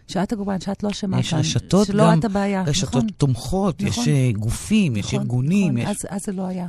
שאת 0.07 0.33
הקורבן, 0.33 0.61
שאת 0.61 0.83
לא 0.83 0.89
אשמה 0.89 1.11
כאן. 1.11 1.19
יש 1.19 1.33
רשתות 1.33 1.87
שלא 1.87 2.11
גם, 2.11 2.19
את 2.19 2.25
הבעיה. 2.25 2.63
רשתות 2.63 2.95
נכון. 2.95 3.09
תומכות, 3.09 3.81
נכון. 3.81 4.03
יש 4.03 4.35
uh, 4.35 4.39
גופים, 4.39 4.93
נכון, 4.93 4.99
יש 4.99 5.13
ארגונים. 5.13 5.77
נכון, 5.77 5.91
יש... 5.91 6.05
אז, 6.09 6.15
אז 6.15 6.21
זה 6.25 6.31
לא 6.31 6.47
היה. 6.47 6.67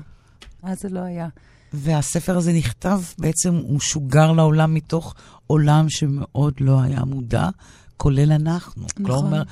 אז 0.62 0.78
זה 0.80 0.88
לא 0.88 1.00
היה. 1.00 1.28
והספר 1.72 2.36
הזה 2.36 2.52
נכתב, 2.52 3.00
בעצם 3.18 3.54
הוא 3.54 3.80
שוגר 3.80 4.32
לעולם 4.32 4.74
מתוך 4.74 5.14
עולם 5.46 5.86
שמאוד 5.88 6.54
לא 6.60 6.80
היה 6.80 7.04
מודע, 7.04 7.48
כולל 7.96 8.32
אנחנו. 8.32 8.82
נכון. 8.82 9.04
כלומר, 9.04 9.42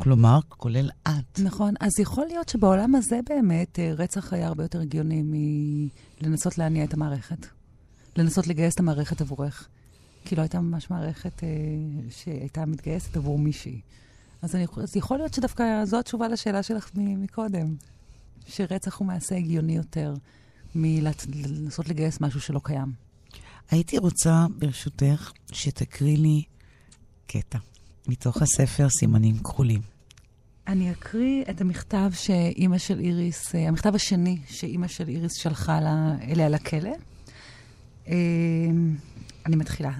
כלומר, 0.00 0.38
כולל 0.48 0.90
את. 1.08 1.40
נכון. 1.40 1.74
אז 1.80 1.90
יכול 2.00 2.26
להיות 2.26 2.48
שבעולם 2.48 2.94
הזה 2.94 3.20
באמת 3.28 3.78
אה, 3.78 3.92
רצח 3.98 4.32
היה 4.32 4.46
הרבה 4.46 4.64
יותר 4.64 4.80
הגיוני 4.80 5.22
מלנסות 6.22 6.58
להניע 6.58 6.84
את 6.84 6.94
המערכת. 6.94 7.46
לנסות 8.20 8.46
לגייס 8.46 8.74
את 8.74 8.80
המערכת 8.80 9.20
עבורך. 9.20 9.68
כי 10.24 10.36
לא 10.36 10.42
הייתה 10.42 10.60
ממש 10.60 10.90
מערכת 10.90 11.44
אה, 11.44 11.48
שהייתה 12.10 12.66
מתגייסת 12.66 13.16
עבור 13.16 13.38
מישהי. 13.38 13.80
אז, 14.42 14.54
אני, 14.54 14.66
אז 14.82 14.96
יכול 14.96 15.18
להיות 15.18 15.34
שדווקא 15.34 15.84
זו 15.84 15.98
התשובה 15.98 16.28
לשאלה 16.28 16.62
שלך 16.62 16.90
מקודם, 16.94 17.74
שרצח 18.46 18.96
הוא 18.96 19.06
מעשה 19.06 19.36
הגיוני 19.36 19.76
יותר. 19.76 20.14
מלנסות 20.74 21.88
לגייס 21.88 22.20
משהו 22.20 22.40
שלא 22.40 22.60
קיים. 22.64 22.92
הייתי 23.70 23.98
רוצה, 23.98 24.46
ברשותך, 24.58 25.32
שתקריא 25.52 26.16
לי 26.16 26.42
קטע 27.26 27.58
מתוך 28.08 28.42
הספר 28.42 28.88
סימנים 28.88 29.38
כחולים. 29.38 29.80
אני 30.66 30.92
אקריא 30.92 31.44
את 31.50 31.60
המכתב 31.60 32.10
שאימא 32.14 32.78
של 32.78 33.00
איריס, 33.00 33.54
אה, 33.54 33.68
המכתב 33.68 33.94
השני 33.94 34.38
שאימא 34.46 34.88
של 34.88 35.08
איריס 35.08 35.32
שלחה 35.34 35.80
לה, 35.80 36.14
אליה 36.28 36.48
לכלא. 36.48 36.90
אה, 38.08 38.14
אני 39.46 39.56
מתחילה. 39.56 39.92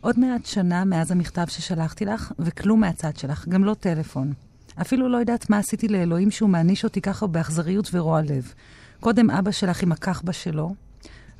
עוד 0.00 0.18
מעט 0.18 0.46
שנה 0.46 0.84
מאז 0.84 1.10
המכתב 1.10 1.44
ששלחתי 1.48 2.04
לך, 2.04 2.32
וכלום 2.38 2.80
מהצד 2.80 3.16
שלך, 3.16 3.48
גם 3.48 3.64
לא 3.64 3.74
טלפון. 3.74 4.32
אפילו 4.80 5.08
לא 5.08 5.16
יודעת 5.16 5.50
מה 5.50 5.58
עשיתי 5.58 5.88
לאלוהים 5.88 6.30
שהוא 6.30 6.50
מעניש 6.50 6.84
אותי 6.84 7.00
ככה 7.00 7.26
באכזריות 7.26 7.90
ורוע 7.92 8.22
לב. 8.22 8.52
קודם 9.00 9.30
אבא 9.30 9.50
שלך 9.50 9.82
עם 9.82 9.92
הכחבה 9.92 10.32
שלו, 10.32 10.74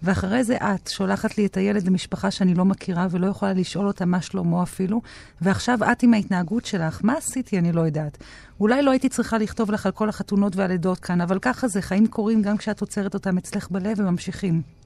ואחרי 0.02 0.44
זה 0.44 0.56
את 0.56 0.88
שולחת 0.88 1.38
לי 1.38 1.46
את 1.46 1.56
הילד 1.56 1.86
למשפחה 1.86 2.30
שאני 2.30 2.54
לא 2.54 2.64
מכירה 2.64 3.06
ולא 3.10 3.26
יכולה 3.26 3.52
לשאול 3.52 3.86
אותה 3.86 4.04
מה 4.04 4.22
שלמה 4.22 4.62
אפילו, 4.62 5.00
ועכשיו 5.40 5.78
את 5.92 6.02
עם 6.02 6.14
ההתנהגות 6.14 6.64
שלך, 6.64 7.00
מה 7.02 7.14
עשיתי 7.14 7.58
אני 7.58 7.72
לא 7.72 7.80
יודעת. 7.80 8.18
אולי 8.60 8.82
לא 8.82 8.90
הייתי 8.90 9.08
צריכה 9.08 9.38
לכתוב 9.38 9.70
לך 9.70 9.86
על 9.86 9.92
כל 9.92 10.08
החתונות 10.08 10.56
והלידות 10.56 10.98
כאן, 10.98 11.20
אבל 11.20 11.38
ככה 11.38 11.68
זה, 11.68 11.82
חיים 11.82 12.06
קורים 12.06 12.42
גם 12.42 12.56
כשאת 12.56 12.80
עוצרת 12.80 13.14
אותם 13.14 13.38
אצלך 13.38 13.70
בלב 13.70 14.00
וממשיכים. 14.00 14.77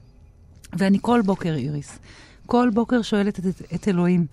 ואני 0.77 0.97
כל 1.01 1.21
בוקר, 1.25 1.53
איריס, 1.53 1.99
כל 2.45 2.69
בוקר 2.73 3.01
שואלת 3.01 3.39
את, 3.39 3.45
את 3.75 3.87
אלוהים, 3.87 4.25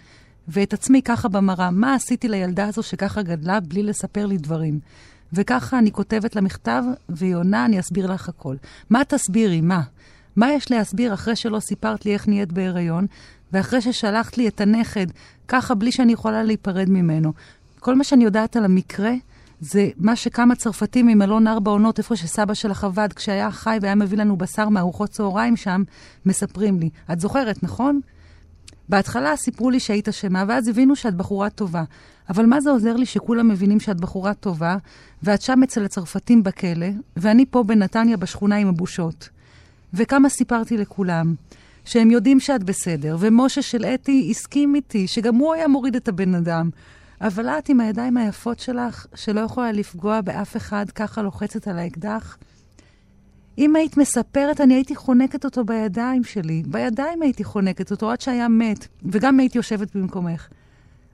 ואת 0.49 0.73
עצמי 0.73 1.03
ככה 1.03 1.29
במראה, 1.29 1.71
מה 1.71 1.95
עשיתי 1.95 2.29
לילדה 2.29 2.69
הזו 2.69 2.83
שככה 2.83 3.23
גדלה 3.23 3.61
בלי 3.61 3.83
לספר 3.83 4.27
לי 4.27 4.37
דברים? 4.37 4.81
וככה 5.33 5.79
אני 5.79 5.93
כותבת 5.93 6.37
למכתב, 6.37 6.83
והיא 7.09 7.35
עונה, 7.35 7.65
אני 7.65 7.81
אסביר 7.81 8.13
לך 8.13 8.29
הכל. 8.29 8.57
מה 8.91 9.03
תסבירי? 9.05 9.61
מה? 9.61 9.81
מה 10.37 10.53
יש 10.53 10.71
להסביר 10.71 11.15
אחרי 11.15 11.37
שלא 11.37 11.61
סיפרת 11.61 12.07
לי 12.07 12.13
איך 12.13 12.29
נהיית 12.29 12.53
בהיריון, 12.53 13.07
ואחרי 13.53 13.81
ששלחת 13.81 14.39
לי 14.39 14.49
את 14.49 14.61
הנכד, 14.61 15.07
ככה 15.49 15.75
בלי 15.75 15.93
שאני 15.93 16.13
יכולה 16.13 16.43
להיפרד 16.43 16.89
ממנו? 16.89 17.33
כל 17.81 17.95
מה 17.95 18.05
שאני 18.05 18.25
יודעת 18.25 18.57
על 18.57 18.65
המקרה, 18.65 19.13
זה 19.61 19.89
מה 19.97 20.17
שכמה 20.17 20.55
צרפתים 20.55 21.07
ממלון 21.07 21.47
ארבע 21.47 21.71
עונות, 21.71 21.99
איפה 21.99 22.17
שסבא 22.17 22.55
שלך 22.55 22.85
עבד, 22.85 23.13
כשהיה 23.13 23.51
חי 23.51 23.79
והיה 23.81 23.95
מביא 23.95 24.19
לנו 24.19 24.37
בשר 24.37 24.69
מארוחות 24.69 25.11
צהריים 25.11 25.57
שם, 25.57 25.83
מספרים 26.27 26.81
לי. 26.81 26.91
את 27.13 27.21
זוכרת, 27.21 27.63
נכון? 27.63 28.01
בהתחלה 28.89 29.37
סיפרו 29.37 29.71
לי 29.71 29.81
שהיית 29.81 30.09
אשמה, 30.09 30.45
ואז 30.49 30.69
הבינו 30.69 30.97
שאת 30.97 31.15
בחורה 31.15 31.51
טובה. 31.51 31.85
אבל 32.31 32.47
מה 32.47 32.61
זה 32.61 32.71
עוזר 32.71 32.97
לי 32.97 33.07
שכולם 33.07 33.49
מבינים 33.49 33.81
שאת 33.81 34.01
בחורה 34.01 34.35
טובה, 34.35 34.77
ואת 35.23 35.43
שם 35.43 35.63
אצל 35.63 35.85
הצרפתים 35.85 36.43
בכלא, 36.43 36.87
ואני 37.17 37.45
פה 37.51 37.63
בנתניה 37.63 38.17
בשכונה 38.17 38.57
עם 38.57 38.69
הבושות? 38.69 39.29
וכמה 39.95 40.29
סיפרתי 40.29 40.77
לכולם, 40.77 41.35
שהם 41.85 42.11
יודעים 42.11 42.41
שאת 42.41 42.65
בסדר, 42.65 43.17
ומשה 43.21 43.63
של 43.63 43.85
אתי 43.85 44.29
הסכים 44.31 44.75
איתי, 44.75 45.07
שגם 45.07 45.35
הוא 45.35 45.55
היה 45.55 45.69
מוריד 45.69 45.97
את 45.97 46.09
הבן 46.09 46.35
אדם. 46.35 46.71
אבל 47.21 47.49
את 47.49 47.69
עם 47.69 47.81
הידיים 47.81 48.17
היפות 48.17 48.59
שלך, 48.59 49.07
שלא 49.15 49.41
יכולה 49.41 49.73
לפגוע 49.73 50.21
באף 50.21 50.57
אחד, 50.57 50.91
ככה 50.95 51.23
לוחצת 51.23 51.69
על 51.69 51.79
האקדח, 51.79 52.39
אם 53.59 53.77
היית 53.77 53.97
מספרת, 53.97 54.61
אני 54.61 54.75
הייתי 54.75 54.97
חונקת 54.97 55.45
אותו 55.45 55.65
בידיים 55.65 56.25
שלי. 56.25 56.63
בידיים 56.67 57.23
הייתי 57.23 57.45
חונקת 57.45 57.91
אותו 57.91 58.11
עד 58.11 58.21
שהיה 58.21 58.49
מת, 58.49 58.87
וגם 59.05 59.41
הייתי 59.41 59.59
יושבת 59.59 59.97
במקומך. 59.97 60.49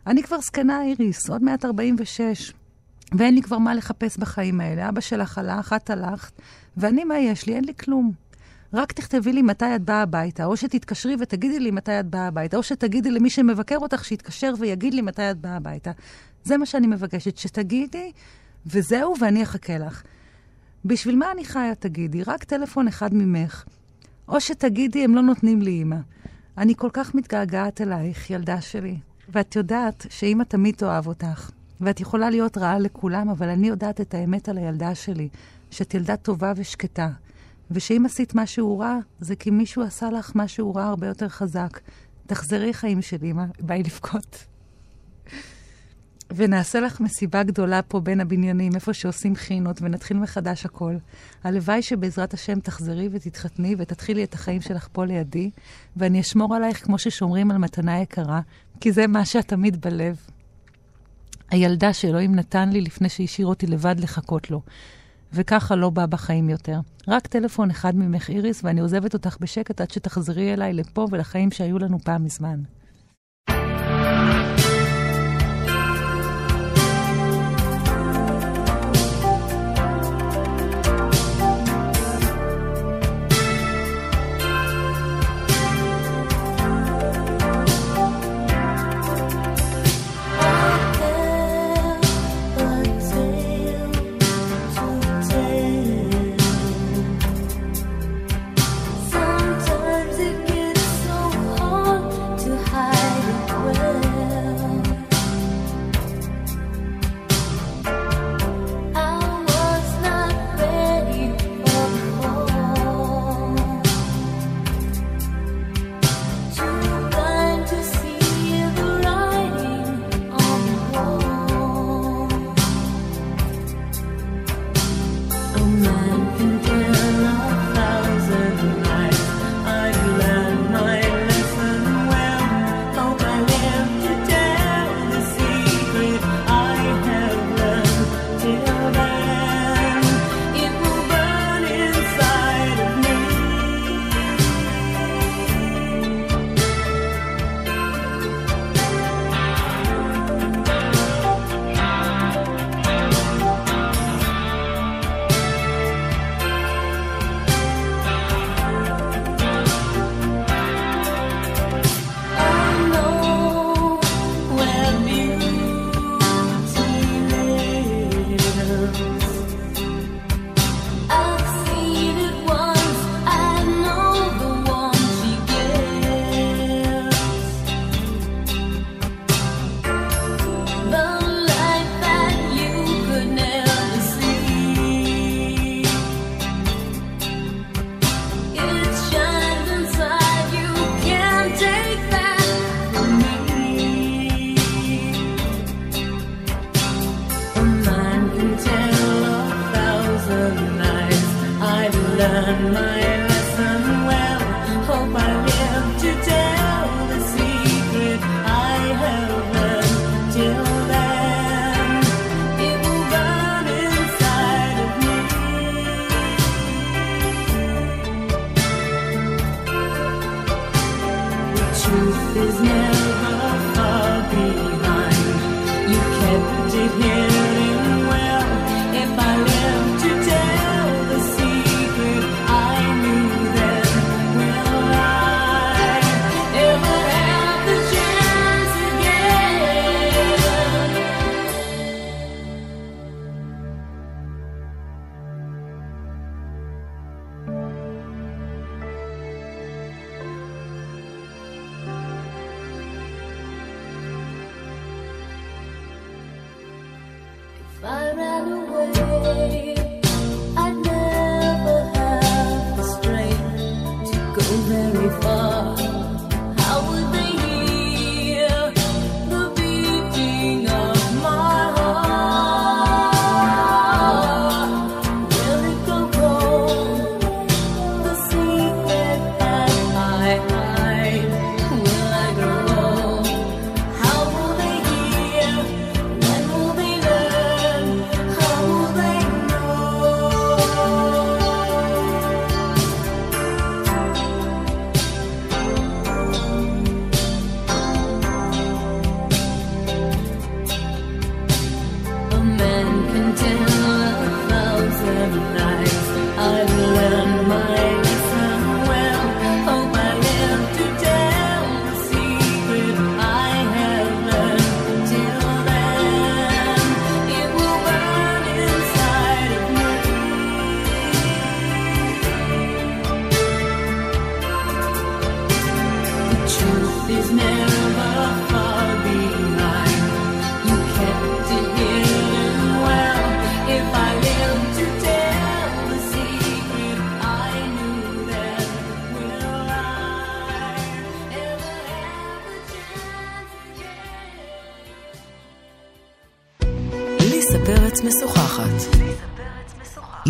אני 0.06 0.22
כבר 0.22 0.40
זקנה, 0.40 0.82
איריס, 0.82 1.30
עוד 1.30 1.42
מעט 1.42 1.64
46, 1.64 2.52
ואין 3.18 3.34
לי 3.34 3.42
כבר 3.42 3.58
מה 3.58 3.74
לחפש 3.74 4.18
בחיים 4.18 4.60
האלה. 4.60 4.88
אבא 4.88 5.00
שלך 5.00 5.38
הלך, 5.38 5.72
את 5.72 5.90
הלכת, 5.90 6.32
ואני, 6.76 7.04
מה 7.04 7.18
יש 7.18 7.46
לי? 7.46 7.54
אין 7.54 7.64
לי 7.64 7.74
כלום. 7.74 8.12
רק 8.76 8.92
תכתבי 8.92 9.32
לי 9.32 9.42
מתי 9.42 9.76
את 9.76 9.82
באה 9.82 10.02
הביתה, 10.02 10.44
או 10.44 10.56
שתתקשרי 10.56 11.16
ותגידי 11.20 11.60
לי 11.60 11.70
מתי 11.70 12.00
את 12.00 12.06
באה 12.06 12.26
הביתה, 12.26 12.56
או 12.56 12.62
שתגידי 12.62 13.10
למי 13.10 13.30
שמבקר 13.30 13.76
אותך 13.76 14.04
שיתקשר 14.04 14.54
ויגיד 14.58 14.94
לי 14.94 15.02
מתי 15.02 15.30
את 15.30 15.38
באה 15.38 15.56
הביתה. 15.56 15.90
זה 16.44 16.56
מה 16.56 16.66
שאני 16.66 16.86
מבקשת, 16.86 17.36
שתגידי, 17.36 18.12
וזהו, 18.66 19.14
ואני 19.20 19.42
אחכה 19.42 19.78
לך. 19.78 20.02
בשביל 20.84 21.16
מה 21.16 21.32
אני 21.32 21.44
חיה, 21.44 21.74
תגידי? 21.74 22.22
רק 22.22 22.44
טלפון 22.44 22.88
אחד 22.88 23.14
ממך. 23.14 23.64
או 24.28 24.40
שתגידי, 24.40 25.04
הם 25.04 25.14
לא 25.14 25.22
נותנים 25.22 25.62
לי 25.62 25.70
אימא. 25.70 25.98
אני 26.58 26.74
כל 26.76 26.90
כך 26.92 27.14
מתגעגעת 27.14 27.80
אלייך, 27.80 28.30
ילדה 28.30 28.60
שלי. 28.60 28.98
ואת 29.28 29.56
יודעת 29.56 30.06
שאימא 30.10 30.44
תמיד 30.44 30.74
תאהב 30.74 31.06
אותך. 31.06 31.50
ואת 31.80 32.00
יכולה 32.00 32.30
להיות 32.30 32.58
רעה 32.58 32.78
לכולם, 32.78 33.28
אבל 33.28 33.48
אני 33.48 33.68
יודעת 33.68 34.00
את 34.00 34.14
האמת 34.14 34.48
על 34.48 34.58
הילדה 34.58 34.94
שלי, 34.94 35.28
שאת 35.70 35.94
ילדה 35.94 36.16
טובה 36.16 36.52
ושקטה. 36.56 37.08
ושאם 37.70 38.06
עשית 38.06 38.34
משהו 38.34 38.78
רע, 38.78 38.98
זה 39.20 39.36
כי 39.36 39.50
מישהו 39.50 39.82
עשה 39.82 40.10
לך 40.10 40.32
משהו 40.34 40.74
רע 40.74 40.84
הרבה 40.84 41.06
יותר 41.06 41.28
חזק. 41.28 41.80
תחזרי 42.26 42.74
חיים 42.74 43.02
של 43.02 43.16
אימא, 43.22 43.44
ביי 43.60 43.82
לבכות. 43.82 44.44
ונעשה 46.30 46.80
לך 46.80 47.00
מסיבה 47.00 47.42
גדולה 47.42 47.82
פה 47.82 48.00
בין 48.00 48.20
הבניינים, 48.20 48.74
איפה 48.74 48.92
שעושים 48.94 49.36
חינות, 49.36 49.82
ונתחיל 49.82 50.16
מחדש 50.16 50.64
הכל. 50.64 50.96
הלוואי 51.44 51.82
שבעזרת 51.82 52.34
השם 52.34 52.60
תחזרי 52.60 53.08
ותתחתני 53.12 53.74
ותתחילי 53.78 54.24
את 54.24 54.34
החיים 54.34 54.60
שלך 54.60 54.88
פה 54.92 55.04
לידי, 55.04 55.50
ואני 55.96 56.20
אשמור 56.20 56.54
עלייך 56.54 56.84
כמו 56.84 56.98
ששומרים 56.98 57.50
על 57.50 57.58
מתנה 57.58 58.00
יקרה, 58.00 58.40
כי 58.80 58.92
זה 58.92 59.06
מה 59.06 59.24
שאת 59.24 59.48
תמיד 59.48 59.80
בלב. 59.80 60.16
הילדה 61.50 61.92
שאלוהים 61.92 62.34
נתן 62.34 62.68
לי 62.68 62.80
לפני 62.80 63.08
שהשאיר 63.08 63.46
אותי 63.46 63.66
לבד 63.66 64.00
לחכות 64.00 64.50
לו. 64.50 64.62
וככה 65.36 65.76
לא 65.76 65.90
בא 65.90 66.06
בחיים 66.06 66.50
יותר. 66.50 66.78
רק 67.08 67.26
טלפון 67.26 67.70
אחד 67.70 67.96
ממך 67.96 68.30
איריס, 68.30 68.60
ואני 68.64 68.80
עוזבת 68.80 69.14
אותך 69.14 69.36
בשקט 69.40 69.80
עד 69.80 69.90
שתחזרי 69.90 70.54
אליי 70.54 70.72
לפה 70.72 71.06
ולחיים 71.10 71.50
שהיו 71.50 71.78
לנו 71.78 71.98
פעם 71.98 72.24
מזמן. 72.24 72.60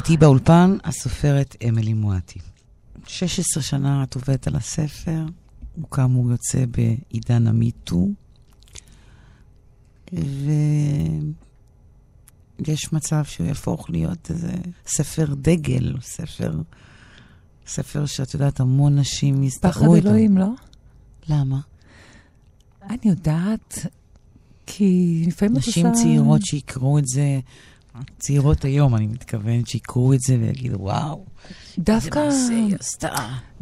איתי 0.07 0.17
באולפן 0.17 0.77
הסופרת 0.85 1.57
אמילי 1.69 1.95
מואטי. 1.95 2.39
16 3.07 3.63
שנה 3.63 4.03
את 4.03 4.15
עובדת 4.15 4.47
על 4.47 4.57
הספר, 4.57 5.25
הוא 5.77 5.91
כאמור 5.91 6.31
יוצא 6.31 6.65
בעידן 6.67 7.47
המיטו, 7.47 8.09
ויש 12.59 12.93
מצב 12.93 13.25
שהוא 13.25 13.47
יהפוך 13.47 13.91
להיות 13.91 14.31
איזה 14.31 14.53
ספר 14.87 15.35
דגל, 15.35 15.95
ספר, 16.01 16.61
ספר 17.67 18.07
שאת 18.07 18.35
יודעת, 18.35 18.61
המון 18.61 18.99
נשים 18.99 19.43
יסתכלו 19.43 19.95
איתו. 19.95 20.05
פחד 20.05 20.15
אלוהים, 20.15 20.39
לא? 20.39 20.51
למה? 21.29 21.61
אני 22.83 22.99
יודעת, 23.05 23.87
כי 24.67 25.23
לפעמים 25.27 25.53
את 25.53 25.57
עושה... 25.57 25.71
נשים 25.71 25.93
צעירות 25.93 26.43
שיקראו 26.43 26.99
את 26.99 27.07
זה 27.07 27.41
צעירות 28.19 28.65
היום, 28.65 28.95
אני 28.95 29.07
מתכוונת, 29.07 29.67
שיקראו 29.67 30.15
את 30.15 30.21
זה 30.21 30.37
ויגידו, 30.41 30.77
וואו, 30.81 31.25
דווקא, 31.79 32.19
איזה 32.19 32.39
מעשה 32.39 32.55
היא 32.55 32.75
עשתה. 32.81 33.09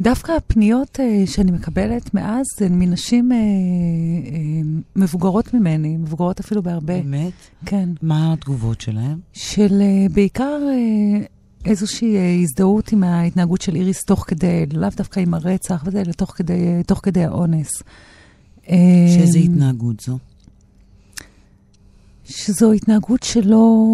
דווקא 0.01 0.31
הפניות 0.31 0.99
uh, 0.99 1.29
שאני 1.29 1.51
מקבלת 1.51 2.13
מאז 2.13 2.45
הן 2.61 2.79
מנשים 2.79 3.31
uh, 3.31 3.35
uh, 3.35 4.99
מבוגרות 5.01 5.53
ממני, 5.53 5.97
מבוגרות 5.97 6.39
אפילו 6.39 6.63
בהרבה. 6.63 7.01
באמת? 7.01 7.33
כן. 7.65 7.89
מה 8.01 8.33
התגובות 8.33 8.81
שלהן? 8.81 9.17
של 9.33 9.81
uh, 9.81 10.13
בעיקר 10.13 10.59
uh, 10.61 11.25
איזושהי 11.65 12.15
uh, 12.15 12.43
הזדהות 12.43 12.91
עם 12.91 13.03
ההתנהגות 13.03 13.61
של 13.61 13.75
איריס 13.75 14.03
תוך 14.03 14.25
כדי, 14.27 14.65
לאו 14.73 14.89
דווקא 14.97 15.19
עם 15.19 15.33
הרצח 15.33 15.83
וזה, 15.85 16.01
אלא 16.01 16.11
תוך 16.11 16.33
כדי, 16.35 16.79
uh, 16.81 16.87
תוך 16.87 16.99
כדי 17.03 17.23
האונס. 17.23 17.69
שאיזה 19.07 19.39
התנהגות 19.39 19.99
זו? 19.99 20.17
שזו 22.25 22.71
התנהגות 22.71 23.23
שלא... 23.23 23.85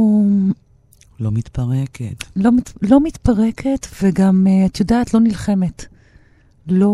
לא 1.19 1.31
מתפרקת. 1.31 2.23
לא, 2.35 2.51
מת, 2.51 2.71
לא 2.81 2.99
מתפרקת, 3.03 3.87
וגם, 4.01 4.47
אה, 4.49 4.65
את 4.65 4.79
יודעת, 4.79 5.13
לא 5.13 5.19
נלחמת. 5.19 5.85
לא, 6.67 6.93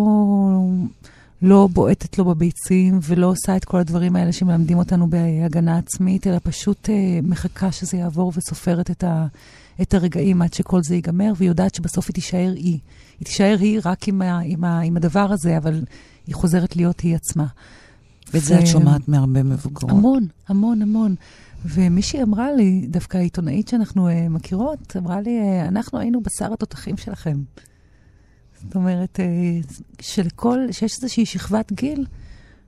לא 1.41 1.69
בועטת 1.73 2.17
לו 2.17 2.25
בביצים, 2.25 2.99
ולא 3.03 3.27
עושה 3.27 3.55
את 3.57 3.65
כל 3.65 3.77
הדברים 3.77 4.15
האלה 4.15 4.31
שמלמדים 4.31 4.77
אותנו 4.77 5.09
בהגנה 5.09 5.77
עצמית, 5.77 6.27
אלא 6.27 6.37
פשוט 6.43 6.85
uh, 6.85 6.89
מחכה 7.23 7.71
שזה 7.71 7.97
יעבור 7.97 8.31
וסופרת 8.35 8.91
את, 8.91 9.03
ה, 9.03 9.27
את 9.81 9.93
הרגעים 9.93 10.41
עד 10.41 10.53
שכל 10.53 10.83
זה 10.83 10.95
ייגמר, 10.95 11.33
והיא 11.35 11.49
יודעת 11.49 11.75
שבסוף 11.75 12.05
היא 12.07 12.13
תישאר 12.13 12.53
היא. 12.55 12.79
היא 13.19 13.25
תישאר 13.25 13.57
היא 13.59 13.79
רק 13.85 14.07
עם, 14.07 14.21
ה, 14.21 14.39
עם, 14.39 14.63
ה, 14.63 14.79
עם 14.79 14.97
הדבר 14.97 15.27
הזה, 15.31 15.57
אבל 15.57 15.83
היא 16.27 16.35
חוזרת 16.35 16.75
להיות 16.75 16.99
היא 16.99 17.15
עצמה. 17.15 17.45
ואת 18.33 18.43
זה 18.43 18.59
את 18.59 18.67
שומעת 18.67 19.07
מהרבה 19.07 19.43
מבוגרות. 19.43 19.91
המון, 19.91 20.27
המון, 20.47 20.81
המון. 20.81 21.15
ומישהי 21.65 22.23
אמרה 22.23 22.51
לי, 22.51 22.87
דווקא 22.89 23.17
העיתונאית 23.17 23.67
שאנחנו 23.67 24.09
uh, 24.09 24.11
מכירות, 24.29 24.95
אמרה 24.97 25.21
לי, 25.21 25.39
uh, 25.39 25.67
אנחנו 25.67 25.99
היינו 25.99 26.21
בשר 26.21 26.53
התותחים 26.53 26.97
שלכם. 26.97 27.37
זאת 28.63 28.75
אומרת, 28.75 29.19
uh, 29.19 29.73
שלכל, 30.01 30.59
שיש 30.71 30.97
איזושהי 31.01 31.25
שכבת 31.25 31.71
גיל, 31.71 32.05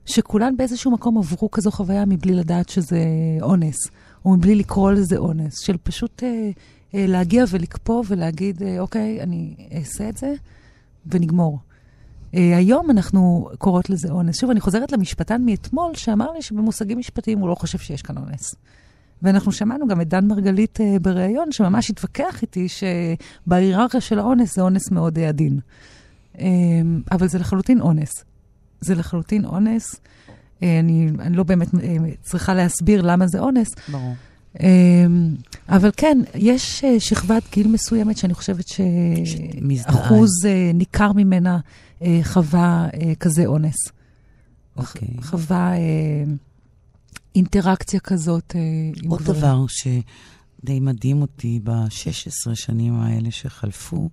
שכולן 0.06 0.56
באיזשהו 0.56 0.90
מקום 0.90 1.18
עברו 1.18 1.50
כזו 1.50 1.70
חוויה 1.70 2.04
מבלי 2.04 2.34
לדעת 2.34 2.68
שזה 2.68 3.04
אונס, 3.42 3.76
או 4.24 4.30
מבלי 4.36 4.54
לקרוא 4.54 4.92
לזה 4.92 5.16
אונס, 5.16 5.58
של 5.58 5.76
פשוט 5.82 6.22
uh, 6.22 6.24
uh, 6.24 6.94
להגיע 6.94 7.44
ולקפוא 7.50 8.04
ולהגיד, 8.08 8.62
uh, 8.62 8.64
אוקיי, 8.78 9.22
אני 9.22 9.54
אעשה 9.78 10.08
את 10.08 10.16
זה, 10.16 10.34
ונגמור. 11.06 11.58
Uh, 12.32 12.36
היום 12.56 12.90
אנחנו 12.90 13.48
קוראות 13.58 13.90
לזה 13.90 14.08
אונס. 14.10 14.40
שוב, 14.40 14.50
אני 14.50 14.60
חוזרת 14.60 14.92
למשפטן 14.92 15.42
מאתמול, 15.44 15.94
שאמר 15.94 16.32
לי 16.32 16.42
שבמושגים 16.42 16.98
משפטיים 16.98 17.38
הוא 17.38 17.48
לא 17.48 17.54
חושב 17.54 17.78
שיש 17.78 18.02
כאן 18.02 18.16
אונס. 18.18 18.54
ואנחנו 19.22 19.52
שמענו 19.52 19.88
גם 19.88 20.00
את 20.00 20.08
דן 20.08 20.26
מרגלית 20.26 20.78
uh, 20.80 20.98
בריאיון, 20.98 21.52
שממש 21.52 21.90
התווכח 21.90 22.42
איתי 22.42 22.66
שבהיררכיה 22.68 24.00
של 24.00 24.18
האונס 24.18 24.54
זה 24.54 24.62
אונס 24.62 24.90
מאוד 24.90 25.18
עדין. 25.18 25.60
Uh, 26.34 26.40
אבל 27.12 27.28
זה 27.28 27.38
לחלוטין 27.38 27.80
אונס. 27.80 28.24
זה 28.80 28.94
לחלוטין 28.94 29.44
אונס. 29.44 29.94
Uh, 29.94 30.64
אני, 30.80 31.10
אני 31.18 31.36
לא 31.36 31.42
באמת 31.42 31.68
צריכה 32.22 32.54
להסביר 32.54 33.02
למה 33.02 33.26
זה 33.26 33.38
אונס. 33.38 33.68
ברור. 33.88 34.14
Uh, 34.56 34.60
אבל 35.68 35.90
כן, 35.96 36.18
יש 36.34 36.84
uh, 36.84 37.00
שכבת 37.00 37.42
גיל 37.52 37.68
מסוימת 37.68 38.16
שאני 38.16 38.34
חושבת 38.34 38.64
שאחוז 38.68 40.30
uh, 40.44 40.74
ניכר 40.74 41.12
ממנה 41.12 41.58
uh, 41.98 42.04
חווה 42.22 42.88
כזה 43.20 43.46
אונס. 43.46 43.76
אוקיי. 44.76 45.08
Okay. 45.08 45.22
חווה... 45.22 45.74
אינטראקציה 47.34 48.00
כזאת 48.00 48.56
אה, 48.56 48.60
עם 49.02 49.10
עוד 49.10 49.20
גברים. 49.20 49.40
דבר 49.40 49.64
שדי 49.68 50.80
מדהים 50.80 51.22
אותי 51.22 51.60
ב-16 51.64 52.54
שנים 52.54 53.00
האלה 53.00 53.30
שחלפו, 53.30 54.10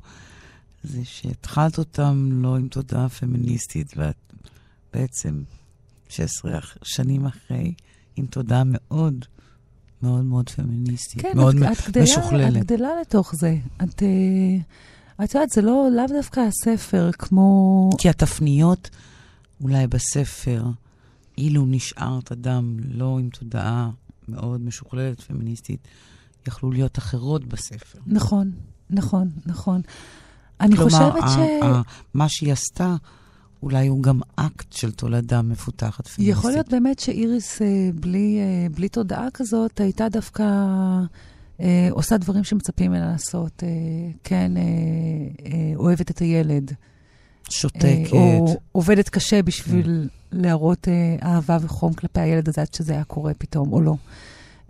זה 0.83 1.05
שהתחלת 1.05 1.77
אותם 1.77 2.29
לא 2.31 2.57
עם 2.57 2.67
תודעה 2.67 3.09
פמיניסטית, 3.09 3.93
ואת 3.97 4.33
בעצם 4.93 5.43
16 6.09 6.59
שנים 6.83 7.25
אחרי, 7.25 7.73
עם 8.15 8.25
תודעה 8.25 8.63
מאוד 8.65 9.25
מאוד 10.01 10.25
מאוד 10.25 10.49
פמיניסטית, 10.49 11.21
כן, 11.21 11.31
מאוד 11.35 11.55
את, 11.55 11.61
את 11.79 11.89
גדלה, 11.89 12.03
משוכללת. 12.03 12.61
את 12.61 12.71
גדלה 12.71 12.89
לתוך 13.01 13.35
זה. 13.35 13.57
את, 13.83 14.01
uh, 14.01 15.23
את 15.23 15.35
יודעת, 15.35 15.49
זה 15.49 15.61
לא, 15.61 15.87
לאו 15.95 16.05
דווקא 16.07 16.39
הספר, 16.39 17.09
כמו... 17.13 17.89
כי 17.97 18.09
התפניות, 18.09 18.89
אולי 19.61 19.87
בספר, 19.87 20.63
אילו 21.37 21.65
נשארת 21.65 22.31
אדם 22.31 22.77
לא 22.89 23.19
עם 23.19 23.29
תודעה 23.29 23.89
מאוד 24.27 24.61
משוכללת, 24.61 25.21
פמיניסטית, 25.21 25.87
יכלו 26.47 26.71
להיות 26.71 26.97
אחרות 26.97 27.45
בספר. 27.45 27.99
נכון, 28.07 28.51
נכון, 28.89 29.29
נכון. 29.45 29.81
אני 30.61 30.75
כלומר, 30.75 30.89
חושבת 30.91 31.29
ש... 31.29 31.35
כלומר, 31.61 31.81
מה 32.13 32.29
שהיא 32.29 32.53
עשתה, 32.53 32.95
אולי 33.63 33.87
הוא 33.87 34.03
גם 34.03 34.19
אקט 34.35 34.73
של 34.73 34.91
תולדה 34.91 35.41
מפותחת 35.41 36.07
פמיניסטית. 36.07 36.37
יכול 36.37 36.51
להיות 36.51 36.69
באמת 36.69 36.99
שאיריס, 36.99 37.61
אה, 37.61 37.89
בלי, 37.95 38.39
אה, 38.39 38.69
בלי 38.75 38.89
תודעה 38.89 39.27
כזאת, 39.33 39.79
הייתה 39.79 40.09
דווקא 40.09 40.43
אה, 41.61 41.87
עושה 41.91 42.17
דברים 42.17 42.43
שמצפים 42.43 42.91
ממנה 42.91 43.11
לעשות. 43.11 43.63
אה, 43.63 43.69
כן, 44.23 44.51
אה, 44.57 44.61
אה, 45.45 45.73
אוהבת 45.75 46.11
את 46.11 46.19
הילד. 46.19 46.73
שותקת. 47.49 47.83
אה, 48.13 48.37
או 48.37 48.57
עובדת 48.71 49.09
קשה 49.09 49.41
בשביל 49.41 50.09
להראות 50.31 50.87
אה, 50.87 51.15
אהבה 51.23 51.57
וחום 51.61 51.93
כלפי 51.93 52.19
הילד 52.19 52.49
הזה, 52.49 52.61
עד 52.61 52.73
שזה 52.73 52.93
היה 52.93 53.03
קורה 53.03 53.33
פתאום, 53.33 53.73
או 53.73 53.81
לא. 53.81 53.95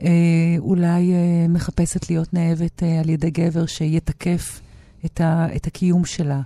אה, 0.04 0.56
אולי 0.60 1.14
אה, 1.14 1.48
מחפשת 1.50 2.10
להיות 2.10 2.34
נאהבת 2.34 2.84
אה, 2.84 3.00
על 3.00 3.10
ידי 3.10 3.30
גבר 3.32 3.66
שיתקף 3.66 4.62
את, 5.06 5.22
ה, 5.22 5.48
את 5.56 5.68
הקיום 5.68 6.06
שלה. 6.06 6.42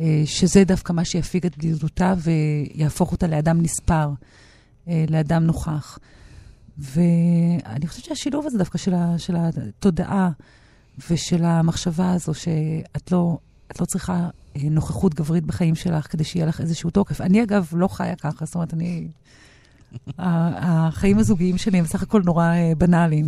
אה, 0.00 0.22
שזה 0.24 0.64
דווקא 0.64 0.92
מה 0.92 1.04
שיפיג 1.04 1.46
את 1.46 1.58
בדידותה 1.58 2.14
ויהפוך 2.18 3.12
אותה 3.12 3.26
לאדם 3.26 3.62
נספר, 3.62 4.10
אה, 4.88 5.04
לאדם 5.08 5.44
נוכח. 5.44 5.98
ואני 6.78 7.86
חושבת 7.86 8.04
שהשילוב 8.04 8.46
הזה 8.46 8.58
דווקא 8.58 8.78
של, 8.78 8.94
ה, 8.94 9.18
של 9.18 9.36
התודעה 9.36 10.30
ושל 11.10 11.44
המחשבה 11.44 12.12
הזו, 12.12 12.34
שאת 12.34 13.12
לא, 13.12 13.38
את 13.70 13.80
לא 13.80 13.86
צריכה 13.86 14.28
אה, 14.56 14.62
נוכחות 14.70 15.14
גברית 15.14 15.44
בחיים 15.44 15.74
שלך 15.74 16.12
כדי 16.12 16.24
שיהיה 16.24 16.46
לך 16.46 16.60
איזשהו 16.60 16.90
תוקף. 16.90 17.20
אני, 17.20 17.42
אגב, 17.42 17.68
לא 17.72 17.88
חיה 17.88 18.16
ככה, 18.16 18.44
זאת 18.44 18.54
אומרת, 18.54 18.74
אני... 18.74 19.08
החיים 20.18 21.18
הזוגיים 21.18 21.58
שלי 21.58 21.78
הם 21.78 21.84
בסך 21.84 22.02
הכל 22.02 22.22
נורא 22.24 22.54
בנאליים. 22.78 23.26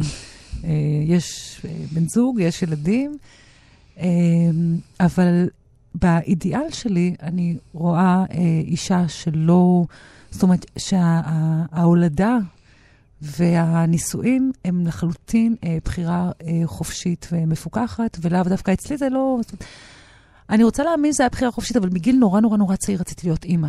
יש 1.04 1.60
בן 1.92 2.08
זוג, 2.08 2.40
יש 2.40 2.62
ילדים, 2.62 3.16
אבל 5.00 5.48
באידיאל 5.94 6.70
שלי 6.70 7.14
אני 7.22 7.56
רואה 7.72 8.24
אה, 8.30 8.38
אישה 8.64 9.08
שלא, 9.08 9.84
זאת 10.30 10.42
אומרת 10.42 10.66
שההולדה 10.78 12.38
והנישואים 13.22 14.52
הם 14.64 14.86
לחלוטין 14.86 15.56
אה, 15.64 15.78
בחירה 15.84 16.30
אה, 16.42 16.60
חופשית 16.66 17.28
ומפוקחת, 17.32 18.18
ולאו 18.20 18.42
דווקא 18.44 18.72
אצלי 18.72 18.96
זה 18.96 19.08
לא... 19.08 19.38
אני 20.50 20.64
רוצה 20.64 20.82
להאמין 20.84 21.12
שזה 21.12 21.22
היה 21.22 21.30
בחירה 21.30 21.50
חופשית, 21.50 21.76
אבל 21.76 21.88
מגיל 21.88 22.16
נורא 22.16 22.40
נורא 22.40 22.56
נורא 22.56 22.76
צעיר 22.76 23.00
רציתי 23.00 23.26
להיות 23.26 23.44
אימא. 23.44 23.68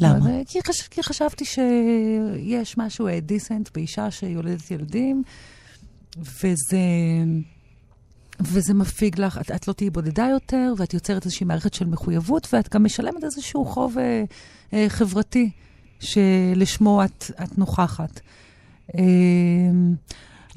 למה? 0.00 0.18
אבל, 0.18 0.30
אה, 0.30 0.42
כי, 0.46 0.58
חש... 0.66 0.88
כי 0.88 1.02
חשבתי 1.02 1.44
שיש 1.44 2.78
משהו 2.78 3.08
דיסנט 3.22 3.68
באישה 3.74 4.10
שיולדת 4.10 4.70
ילדים, 4.70 5.22
וזה... 6.18 6.78
וזה 8.40 8.74
מפיג 8.74 9.20
לך, 9.20 9.38
את, 9.38 9.50
את 9.50 9.68
לא 9.68 9.72
תהיי 9.72 9.90
בודדה 9.90 10.26
יותר, 10.32 10.72
ואת 10.78 10.94
יוצרת 10.94 11.24
איזושהי 11.24 11.46
מערכת 11.46 11.74
של 11.74 11.86
מחויבות, 11.86 12.48
ואת 12.52 12.74
גם 12.74 12.84
משלמת 12.84 13.24
איזשהו 13.24 13.64
חוב 13.64 13.98
אה, 13.98 14.24
אה, 14.72 14.86
חברתי 14.88 15.50
שלשמו 16.00 17.04
את, 17.04 17.30
את 17.42 17.58
נוכחת. 17.58 18.20
אה, 18.98 19.02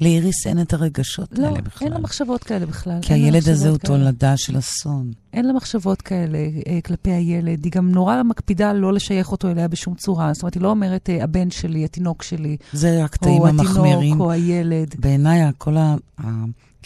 לאיריס 0.00 0.46
אין 0.46 0.60
את 0.60 0.72
הרגשות 0.72 1.38
לא, 1.38 1.46
האלה 1.46 1.60
בכלל. 1.60 1.86
אין 1.86 1.92
לה 1.92 1.98
מחשבות 2.00 2.44
כאלה 2.44 2.66
בכלל. 2.66 2.98
כי 3.02 3.12
הילד 3.12 3.48
הזה 3.48 3.68
הוא. 3.68 3.78
תולדה 3.78 4.36
של 4.36 4.58
אסון. 4.58 5.12
אין 5.32 5.44
לה 5.46 5.52
מחשבות 5.52 6.02
כאלה 6.02 6.38
אה, 6.66 6.78
כלפי 6.84 7.10
הילד. 7.10 7.64
היא 7.64 7.72
גם 7.72 7.90
נורא 7.92 8.22
מקפידה 8.22 8.72
לא 8.72 8.92
לשייך 8.92 9.32
אותו 9.32 9.48
אליה 9.50 9.68
בשום 9.68 9.94
צורה. 9.94 10.34
זאת 10.34 10.42
אומרת, 10.42 10.54
היא 10.54 10.62
לא 10.62 10.70
אומרת, 10.70 11.10
אה, 11.10 11.24
הבן 11.24 11.50
שלי, 11.50 11.84
התינוק 11.84 12.22
שלי, 12.22 12.56
זה 12.72 13.04
הקטעים 13.04 13.40
או 13.40 13.46
המחמירים. 13.46 13.98
התינוק, 13.98 14.20
או 14.20 14.30
הילד. 14.30 14.94
בעיניי, 14.98 15.50
כל 15.58 15.76
ה- 15.76 15.96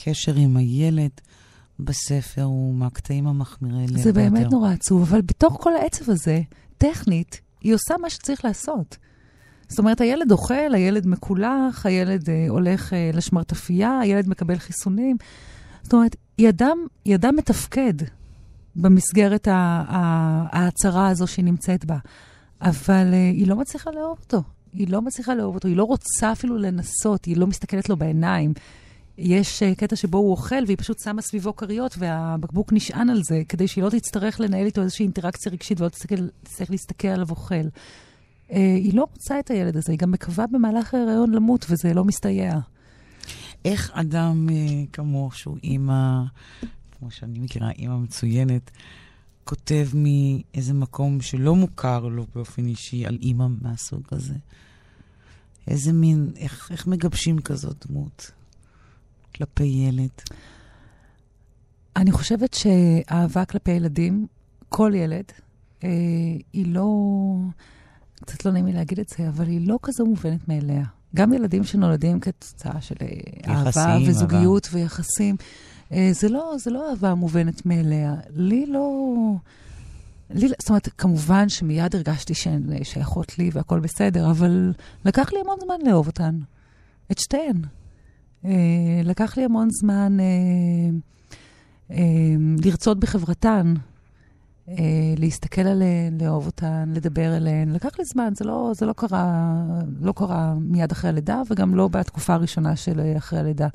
הקשר 0.01 0.34
עם 0.34 0.57
הילד 0.57 1.11
בספר 1.80 2.42
הוא 2.42 2.74
מהקטעים 2.74 3.26
המחמירי 3.26 3.86
לב. 3.86 3.98
זה 3.98 4.12
באמת 4.12 4.32
ביותר. 4.32 4.48
נורא 4.48 4.72
עצוב, 4.72 5.03
אבל 5.03 5.20
בתוך 5.20 5.59
כל 5.61 5.76
העצב 5.76 6.11
הזה, 6.11 6.40
טכנית, 6.78 7.40
היא 7.61 7.74
עושה 7.74 7.94
מה 8.03 8.11
שצריך 8.11 8.44
לעשות. 8.44 8.96
זאת 9.68 9.78
אומרת, 9.78 10.01
הילד 10.01 10.32
אוכל, 10.32 10.74
הילד 10.74 11.07
מקולח, 11.07 11.86
הילד 11.86 12.30
אה, 12.30 12.46
הולך 12.48 12.92
אה, 12.92 13.11
לשמרטפייה, 13.14 13.98
הילד 13.98 14.28
מקבל 14.28 14.59
חיסונים. 14.59 15.16
זאת 15.82 15.92
אומרת, 15.92 16.16
היא 16.38 16.48
אדם, 16.48 16.78
היא 17.05 17.14
אדם 17.14 17.36
מתפקד 17.36 17.94
במסגרת 18.76 19.48
ההצהרה 19.51 21.09
הזו 21.09 21.26
שהיא 21.26 21.44
נמצאת 21.44 21.84
בה, 21.84 21.98
אבל 22.61 23.11
אה, 23.12 23.30
היא 23.30 23.48
לא 23.48 23.57
מצליחה 23.57 23.90
לאהוב 23.90 24.18
אותו. 24.20 24.42
היא 24.72 24.88
לא 24.88 25.03
מצליחה 25.03 25.34
לאהוב 25.34 25.55
אותו, 25.55 25.68
היא 25.68 25.76
לא 25.76 25.84
רוצה 25.84 26.32
אפילו 26.32 26.59
לנסות, 26.59 27.24
היא 27.24 27.36
לא 27.36 27.46
מסתכלת 27.46 27.88
לו 27.88 27.96
בעיניים. 27.96 28.53
יש 29.19 29.63
uh, 29.63 29.75
קטע 29.75 29.97
שבו 29.97 30.19
הוא 30.19 30.31
אוכל, 30.31 30.65
והיא 30.67 30.77
פשוט 30.77 30.99
שמה 30.99 31.23
סביבו 31.23 31.57
כריות, 31.57 31.95
והבקבוק 31.99 32.73
נשען 32.73 33.11
על 33.11 33.23
זה, 33.23 33.43
כדי 33.49 33.69
שהיא 33.69 33.85
לא 33.85 33.91
תצטרך 33.91 34.41
לנהל 34.41 34.67
איתו 34.67 34.83
איזושהי 34.83 35.03
אינטראקציה 35.05 35.53
רגשית 35.53 35.81
ולא 35.81 35.89
תצטרך, 35.89 36.71
להסתכל 36.71 37.09
עליו 37.09 37.31
אוכל. 37.31 37.55
Uh, 37.55 38.53
היא 38.55 38.95
לא 38.95 39.07
רוצה 39.13 39.41
את 39.41 39.51
הילד 39.51 39.77
הזה, 39.77 39.93
היא 39.93 39.99
גם 39.99 40.11
מקווה 40.11 40.47
במהלך 40.47 40.95
ההיריון 40.95 41.31
למות, 41.31 41.67
וזה 41.69 41.95
לא 41.95 42.05
מסתייע. 42.05 42.59
איך 43.65 43.91
אדם 43.95 44.49
אה, 44.51 44.85
כמו 44.93 45.31
שהוא 45.33 45.57
אימא, 45.63 46.23
כמו 46.99 47.11
שאני 47.11 47.39
מכירה, 47.39 47.71
אימא 47.71 47.99
מצוינת, 47.99 48.71
כותב 49.45 49.89
מאיזה 49.95 50.75
מקום 50.75 51.21
שלא 51.21 51.55
מוכר 51.55 51.99
לו 51.99 52.27
באופן 52.35 52.67
אישי 52.67 53.07
על 53.07 53.19
אימא 53.23 53.47
מהסוג 53.61 54.03
הזה? 54.13 54.35
איזה 55.67 55.93
מין, 55.93 56.33
איך, 56.37 56.69
איך 56.71 56.87
מגבשים 56.87 57.41
כזאת 57.41 57.87
דמות 57.87 58.31
כלפי 59.35 59.64
ילד? 59.64 60.11
אני 61.97 62.12
חושבת 62.12 62.55
שאהבה 62.55 63.45
כלפי 63.45 63.70
ילדים, 63.70 64.26
כל 64.68 64.93
ילד, 64.95 65.24
אה, 65.85 65.89
היא 66.53 66.74
לא, 66.74 66.87
קצת 68.24 68.45
לא 68.45 68.53
נעים 68.53 68.66
לי 68.66 68.72
להגיד 68.72 69.01
את 69.01 69.09
זה, 69.09 69.28
אבל 69.28 69.49
היא 69.49 69.68
לא 69.68 69.78
כזו 69.83 70.07
מובנת 70.07 70.49
מאליה. 70.49 70.85
גם 71.14 71.33
ילדים 71.33 71.64
שנולדים 71.64 72.20
כתוצאה 72.20 72.81
של 72.81 72.95
אה, 73.03 73.09
אהבה 73.55 73.70
יחסים, 73.70 74.09
וזוגיות 74.09 74.68
ויחסים, 74.72 75.37
אה, 75.93 76.09
זה 76.12 76.28
לא, 76.28 76.55
זה 76.59 76.70
לא 76.70 76.91
אהבה 76.91 77.14
מובנת 77.14 77.66
מאליה. 77.66 78.14
לי 78.31 78.66
לא... 78.66 79.05
לי, 80.31 80.49
זאת 80.49 80.68
אומרת, 80.68 80.89
כמובן 80.99 81.49
שמיד 81.49 81.95
הרגשתי 81.95 82.35
שהן 82.35 82.72
אה, 82.72 82.85
שייכות 82.85 83.39
לי 83.39 83.51
והכל 83.53 83.81
בסדר, 83.81 84.31
אבל 84.31 84.72
לקח 85.05 85.33
לי 85.33 85.41
המון 85.41 85.57
זמן 85.64 85.91
לאהוב 85.91 86.07
אותן. 86.07 86.39
את 87.12 87.18
שתיהן. 87.18 87.62
אה, 88.45 89.01
לקח 89.05 89.36
לי 89.36 89.45
המון 89.45 89.70
זמן 89.70 90.16
אה, 90.20 90.26
אה, 91.91 92.34
לרצות 92.64 93.01
בחברתן, 93.01 93.74
להסתכל 95.16 95.61
עליהן, 95.61 96.20
לאהוב 96.20 96.47
אותן, 96.47 96.93
לדבר 96.95 97.36
אליהן. 97.36 97.72
לקח 97.72 97.99
לי 97.99 98.05
זמן, 98.05 98.32
זה 98.36 98.45
לא, 98.45 98.72
זה 98.74 98.86
לא 98.86 98.93
קרה, 98.93 99.55
לא 100.01 100.12
קרה 100.12 100.55
מיד 100.61 100.93
אחרי 100.93 101.11
הלידה, 101.11 101.43
וגם 101.51 101.74
לא 101.74 101.88
בתקופה 101.88 102.34
הראשונה 102.34 102.76
של 102.76 103.01
אחרי 103.16 103.38
הלידה. 103.38 103.68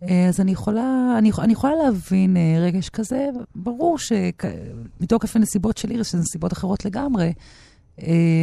אז 0.00 0.40
אני 0.40 0.50
יכולה, 0.50 1.14
אני, 1.18 1.30
אני 1.38 1.52
יכולה 1.52 1.74
להבין 1.84 2.36
רגש 2.60 2.88
כזה, 2.88 3.28
ברור 3.54 3.98
שמתוקף 3.98 5.36
הנסיבות 5.36 5.76
של 5.76 5.90
איריס, 5.90 6.08
שזה 6.08 6.18
נסיבות 6.18 6.52
אחרות 6.52 6.84
לגמרי, 6.84 7.32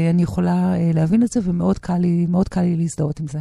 אני 0.10 0.24
יכולה 0.24 0.74
להבין 0.94 1.24
את 1.24 1.32
זה, 1.32 1.40
ומאוד 1.44 1.80
קל 1.80 1.98
לי, 1.98 2.28
קל 2.50 2.62
לי 2.62 2.76
להזדהות 2.76 3.20
עם 3.20 3.28
זה. 3.28 3.40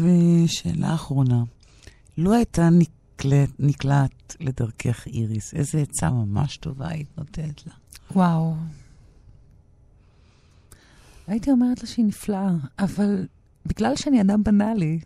ושאלה 0.00 0.94
אחרונה, 0.94 1.42
לו 2.18 2.34
הייתה 2.34 2.68
נקלט, 2.70 3.50
נקלט 3.58 4.36
לדרכך 4.40 5.06
איריס, 5.06 5.54
איזה 5.54 5.78
עצה 5.82 6.10
ממש 6.10 6.56
טובה 6.56 6.88
היית 6.88 7.08
נותנת 7.18 7.66
לה? 7.66 7.72
וואו. 8.10 8.54
הייתי 11.26 11.50
אומרת 11.50 11.82
לה 11.82 11.88
שהיא 11.88 12.04
נפלאה, 12.04 12.50
אבל 12.78 13.26
בגלל 13.66 13.96
שאני 13.96 14.20
אדם 14.20 14.44
בנאלי, 14.44 14.98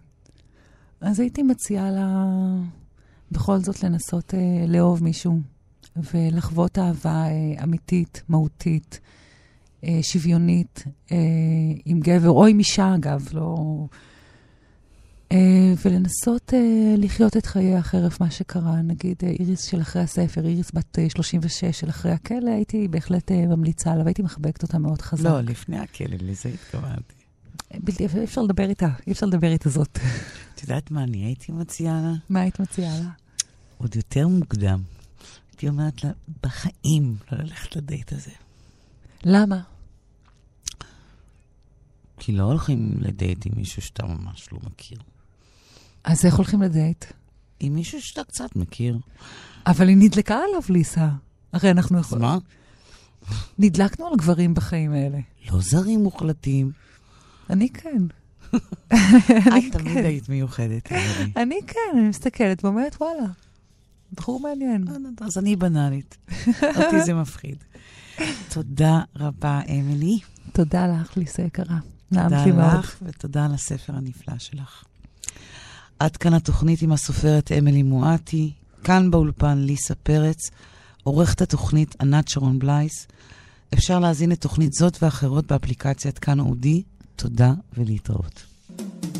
אז 1.00 1.20
הייתי 1.20 1.42
מציעה 1.42 1.90
לה 1.90 2.24
בכל 3.30 3.58
זאת 3.58 3.82
לנסות 3.82 4.34
אה, 4.34 4.64
לאהוב 4.68 5.04
מישהו 5.04 5.40
ולחוות 5.96 6.78
אהבה 6.78 7.24
אה, 7.26 7.64
אמיתית, 7.64 8.22
מהותית, 8.28 9.00
אה, 9.84 9.98
שוויונית, 10.02 10.84
אה, 11.12 11.16
עם 11.84 12.00
גבר 12.00 12.30
או 12.30 12.46
עם 12.46 12.58
אישה, 12.58 12.94
אגב, 12.94 13.28
לא... 13.32 13.56
ולנסות 15.84 16.52
לחיות 16.98 17.36
את 17.36 17.46
חיי 17.46 17.76
החרף 17.76 18.20
מה 18.20 18.30
שקרה. 18.30 18.82
נגיד, 18.82 19.16
איריס 19.22 19.64
של 19.64 19.80
אחרי 19.80 20.02
הספר, 20.02 20.46
איריס 20.46 20.70
בת 20.74 20.98
36 21.08 21.64
של 21.64 21.90
אחרי 21.90 22.12
הכלא, 22.12 22.50
הייתי 22.50 22.88
בהחלט 22.88 23.32
ממליצה 23.32 23.92
עליו, 23.92 24.06
הייתי 24.06 24.22
מחבקת 24.22 24.62
אותה 24.62 24.78
מאוד 24.78 25.02
חזק. 25.02 25.24
לא, 25.24 25.40
לפני 25.40 25.78
הכלא, 25.78 26.16
לזה 26.20 26.48
התכוונתי. 26.48 27.14
בלתי, 27.74 28.06
אי 28.16 28.24
אפשר 28.24 28.42
לדבר 28.42 28.68
איתה, 28.68 28.88
אי 29.06 29.12
אפשר 29.12 29.26
לדבר 29.26 29.52
איתה 29.52 29.68
זאת. 29.68 29.98
את 30.54 30.62
יודעת 30.62 30.90
מה 30.90 31.02
אני 31.02 31.24
הייתי 31.24 31.52
מציעה 31.52 32.00
לה? 32.02 32.12
מה 32.28 32.40
היית 32.40 32.60
מציעה 32.60 32.98
לה? 32.98 33.10
עוד 33.78 33.96
יותר 33.96 34.28
מוקדם. 34.28 34.82
הייתי 35.50 35.68
אומרת 35.68 36.04
לה, 36.04 36.10
בחיים 36.42 37.16
לא 37.32 37.38
ללכת 37.38 37.76
לדייט 37.76 38.12
הזה. 38.12 38.30
למה? 39.24 39.60
כי 42.18 42.32
לא 42.32 42.42
הולכים 42.42 42.92
לדייט 43.00 43.46
עם 43.46 43.52
מישהו 43.56 43.82
שאתה 43.82 44.06
ממש 44.06 44.52
לא 44.52 44.58
מכיר. 44.66 44.98
אז 46.08 46.24
איך 46.24 46.34
הולכים 46.34 46.62
לדייט? 46.62 47.04
עם 47.60 47.74
מישהו 47.74 48.02
שאתה 48.02 48.24
קצת 48.24 48.56
מכיר. 48.56 48.98
אבל 49.66 49.88
היא 49.88 49.96
נדלקה 49.96 50.34
עליו, 50.34 50.62
ליסה. 50.68 51.08
הרי 51.52 51.70
אנחנו 51.70 51.98
יכולים... 51.98 52.24
מה? 52.24 52.38
נדלקנו 53.58 54.06
על 54.06 54.16
גברים 54.16 54.54
בחיים 54.54 54.92
האלה. 54.92 55.18
לא 55.50 55.60
זרים 55.60 56.02
מוחלטים. 56.02 56.72
אני 57.50 57.68
כן. 57.68 58.02
את 58.88 59.72
תמיד 59.72 59.96
היית 59.96 60.28
מיוחדת. 60.28 60.92
אני 61.36 61.58
כן, 61.66 61.98
אני 61.98 62.08
מסתכלת 62.08 62.64
ואומרת, 62.64 62.96
וואלה, 63.00 63.26
בחור 64.12 64.40
מעניין. 64.40 64.84
אז 65.20 65.38
אני 65.38 65.56
בנאלית. 65.56 66.16
אותי 66.62 67.02
זה 67.04 67.14
מפחיד. 67.14 67.64
תודה 68.48 69.00
רבה, 69.16 69.60
אמילי. 69.70 70.18
תודה 70.52 70.86
לך, 70.86 71.16
ליסה 71.16 71.42
יקרה. 71.42 71.78
תודה 72.08 72.44
לך, 72.78 72.96
ותודה 73.02 73.44
על 73.44 73.54
הספר 73.54 73.96
הנפלא 73.96 74.38
שלך. 74.38 74.84
עד 75.98 76.16
כאן 76.16 76.34
התוכנית 76.34 76.82
עם 76.82 76.92
הסופרת 76.92 77.52
אמילי 77.52 77.82
מואטי, 77.82 78.52
כאן 78.84 79.10
באולפן 79.10 79.58
ליסה 79.58 79.94
פרץ, 79.94 80.50
עורכת 81.02 81.40
התוכנית 81.40 81.96
ענת 82.00 82.28
שרון 82.28 82.58
בלייס. 82.58 83.06
אפשר 83.74 83.98
להזין 83.98 84.32
את 84.32 84.40
תוכנית 84.40 84.72
זאת 84.72 85.02
ואחרות 85.02 85.46
באפליקציית 85.46 86.18
כאן 86.18 86.40
אודי. 86.40 86.82
תודה 87.16 87.52
ולהתראות. 87.76 88.42
אני 88.70 88.86
זו 89.14 89.17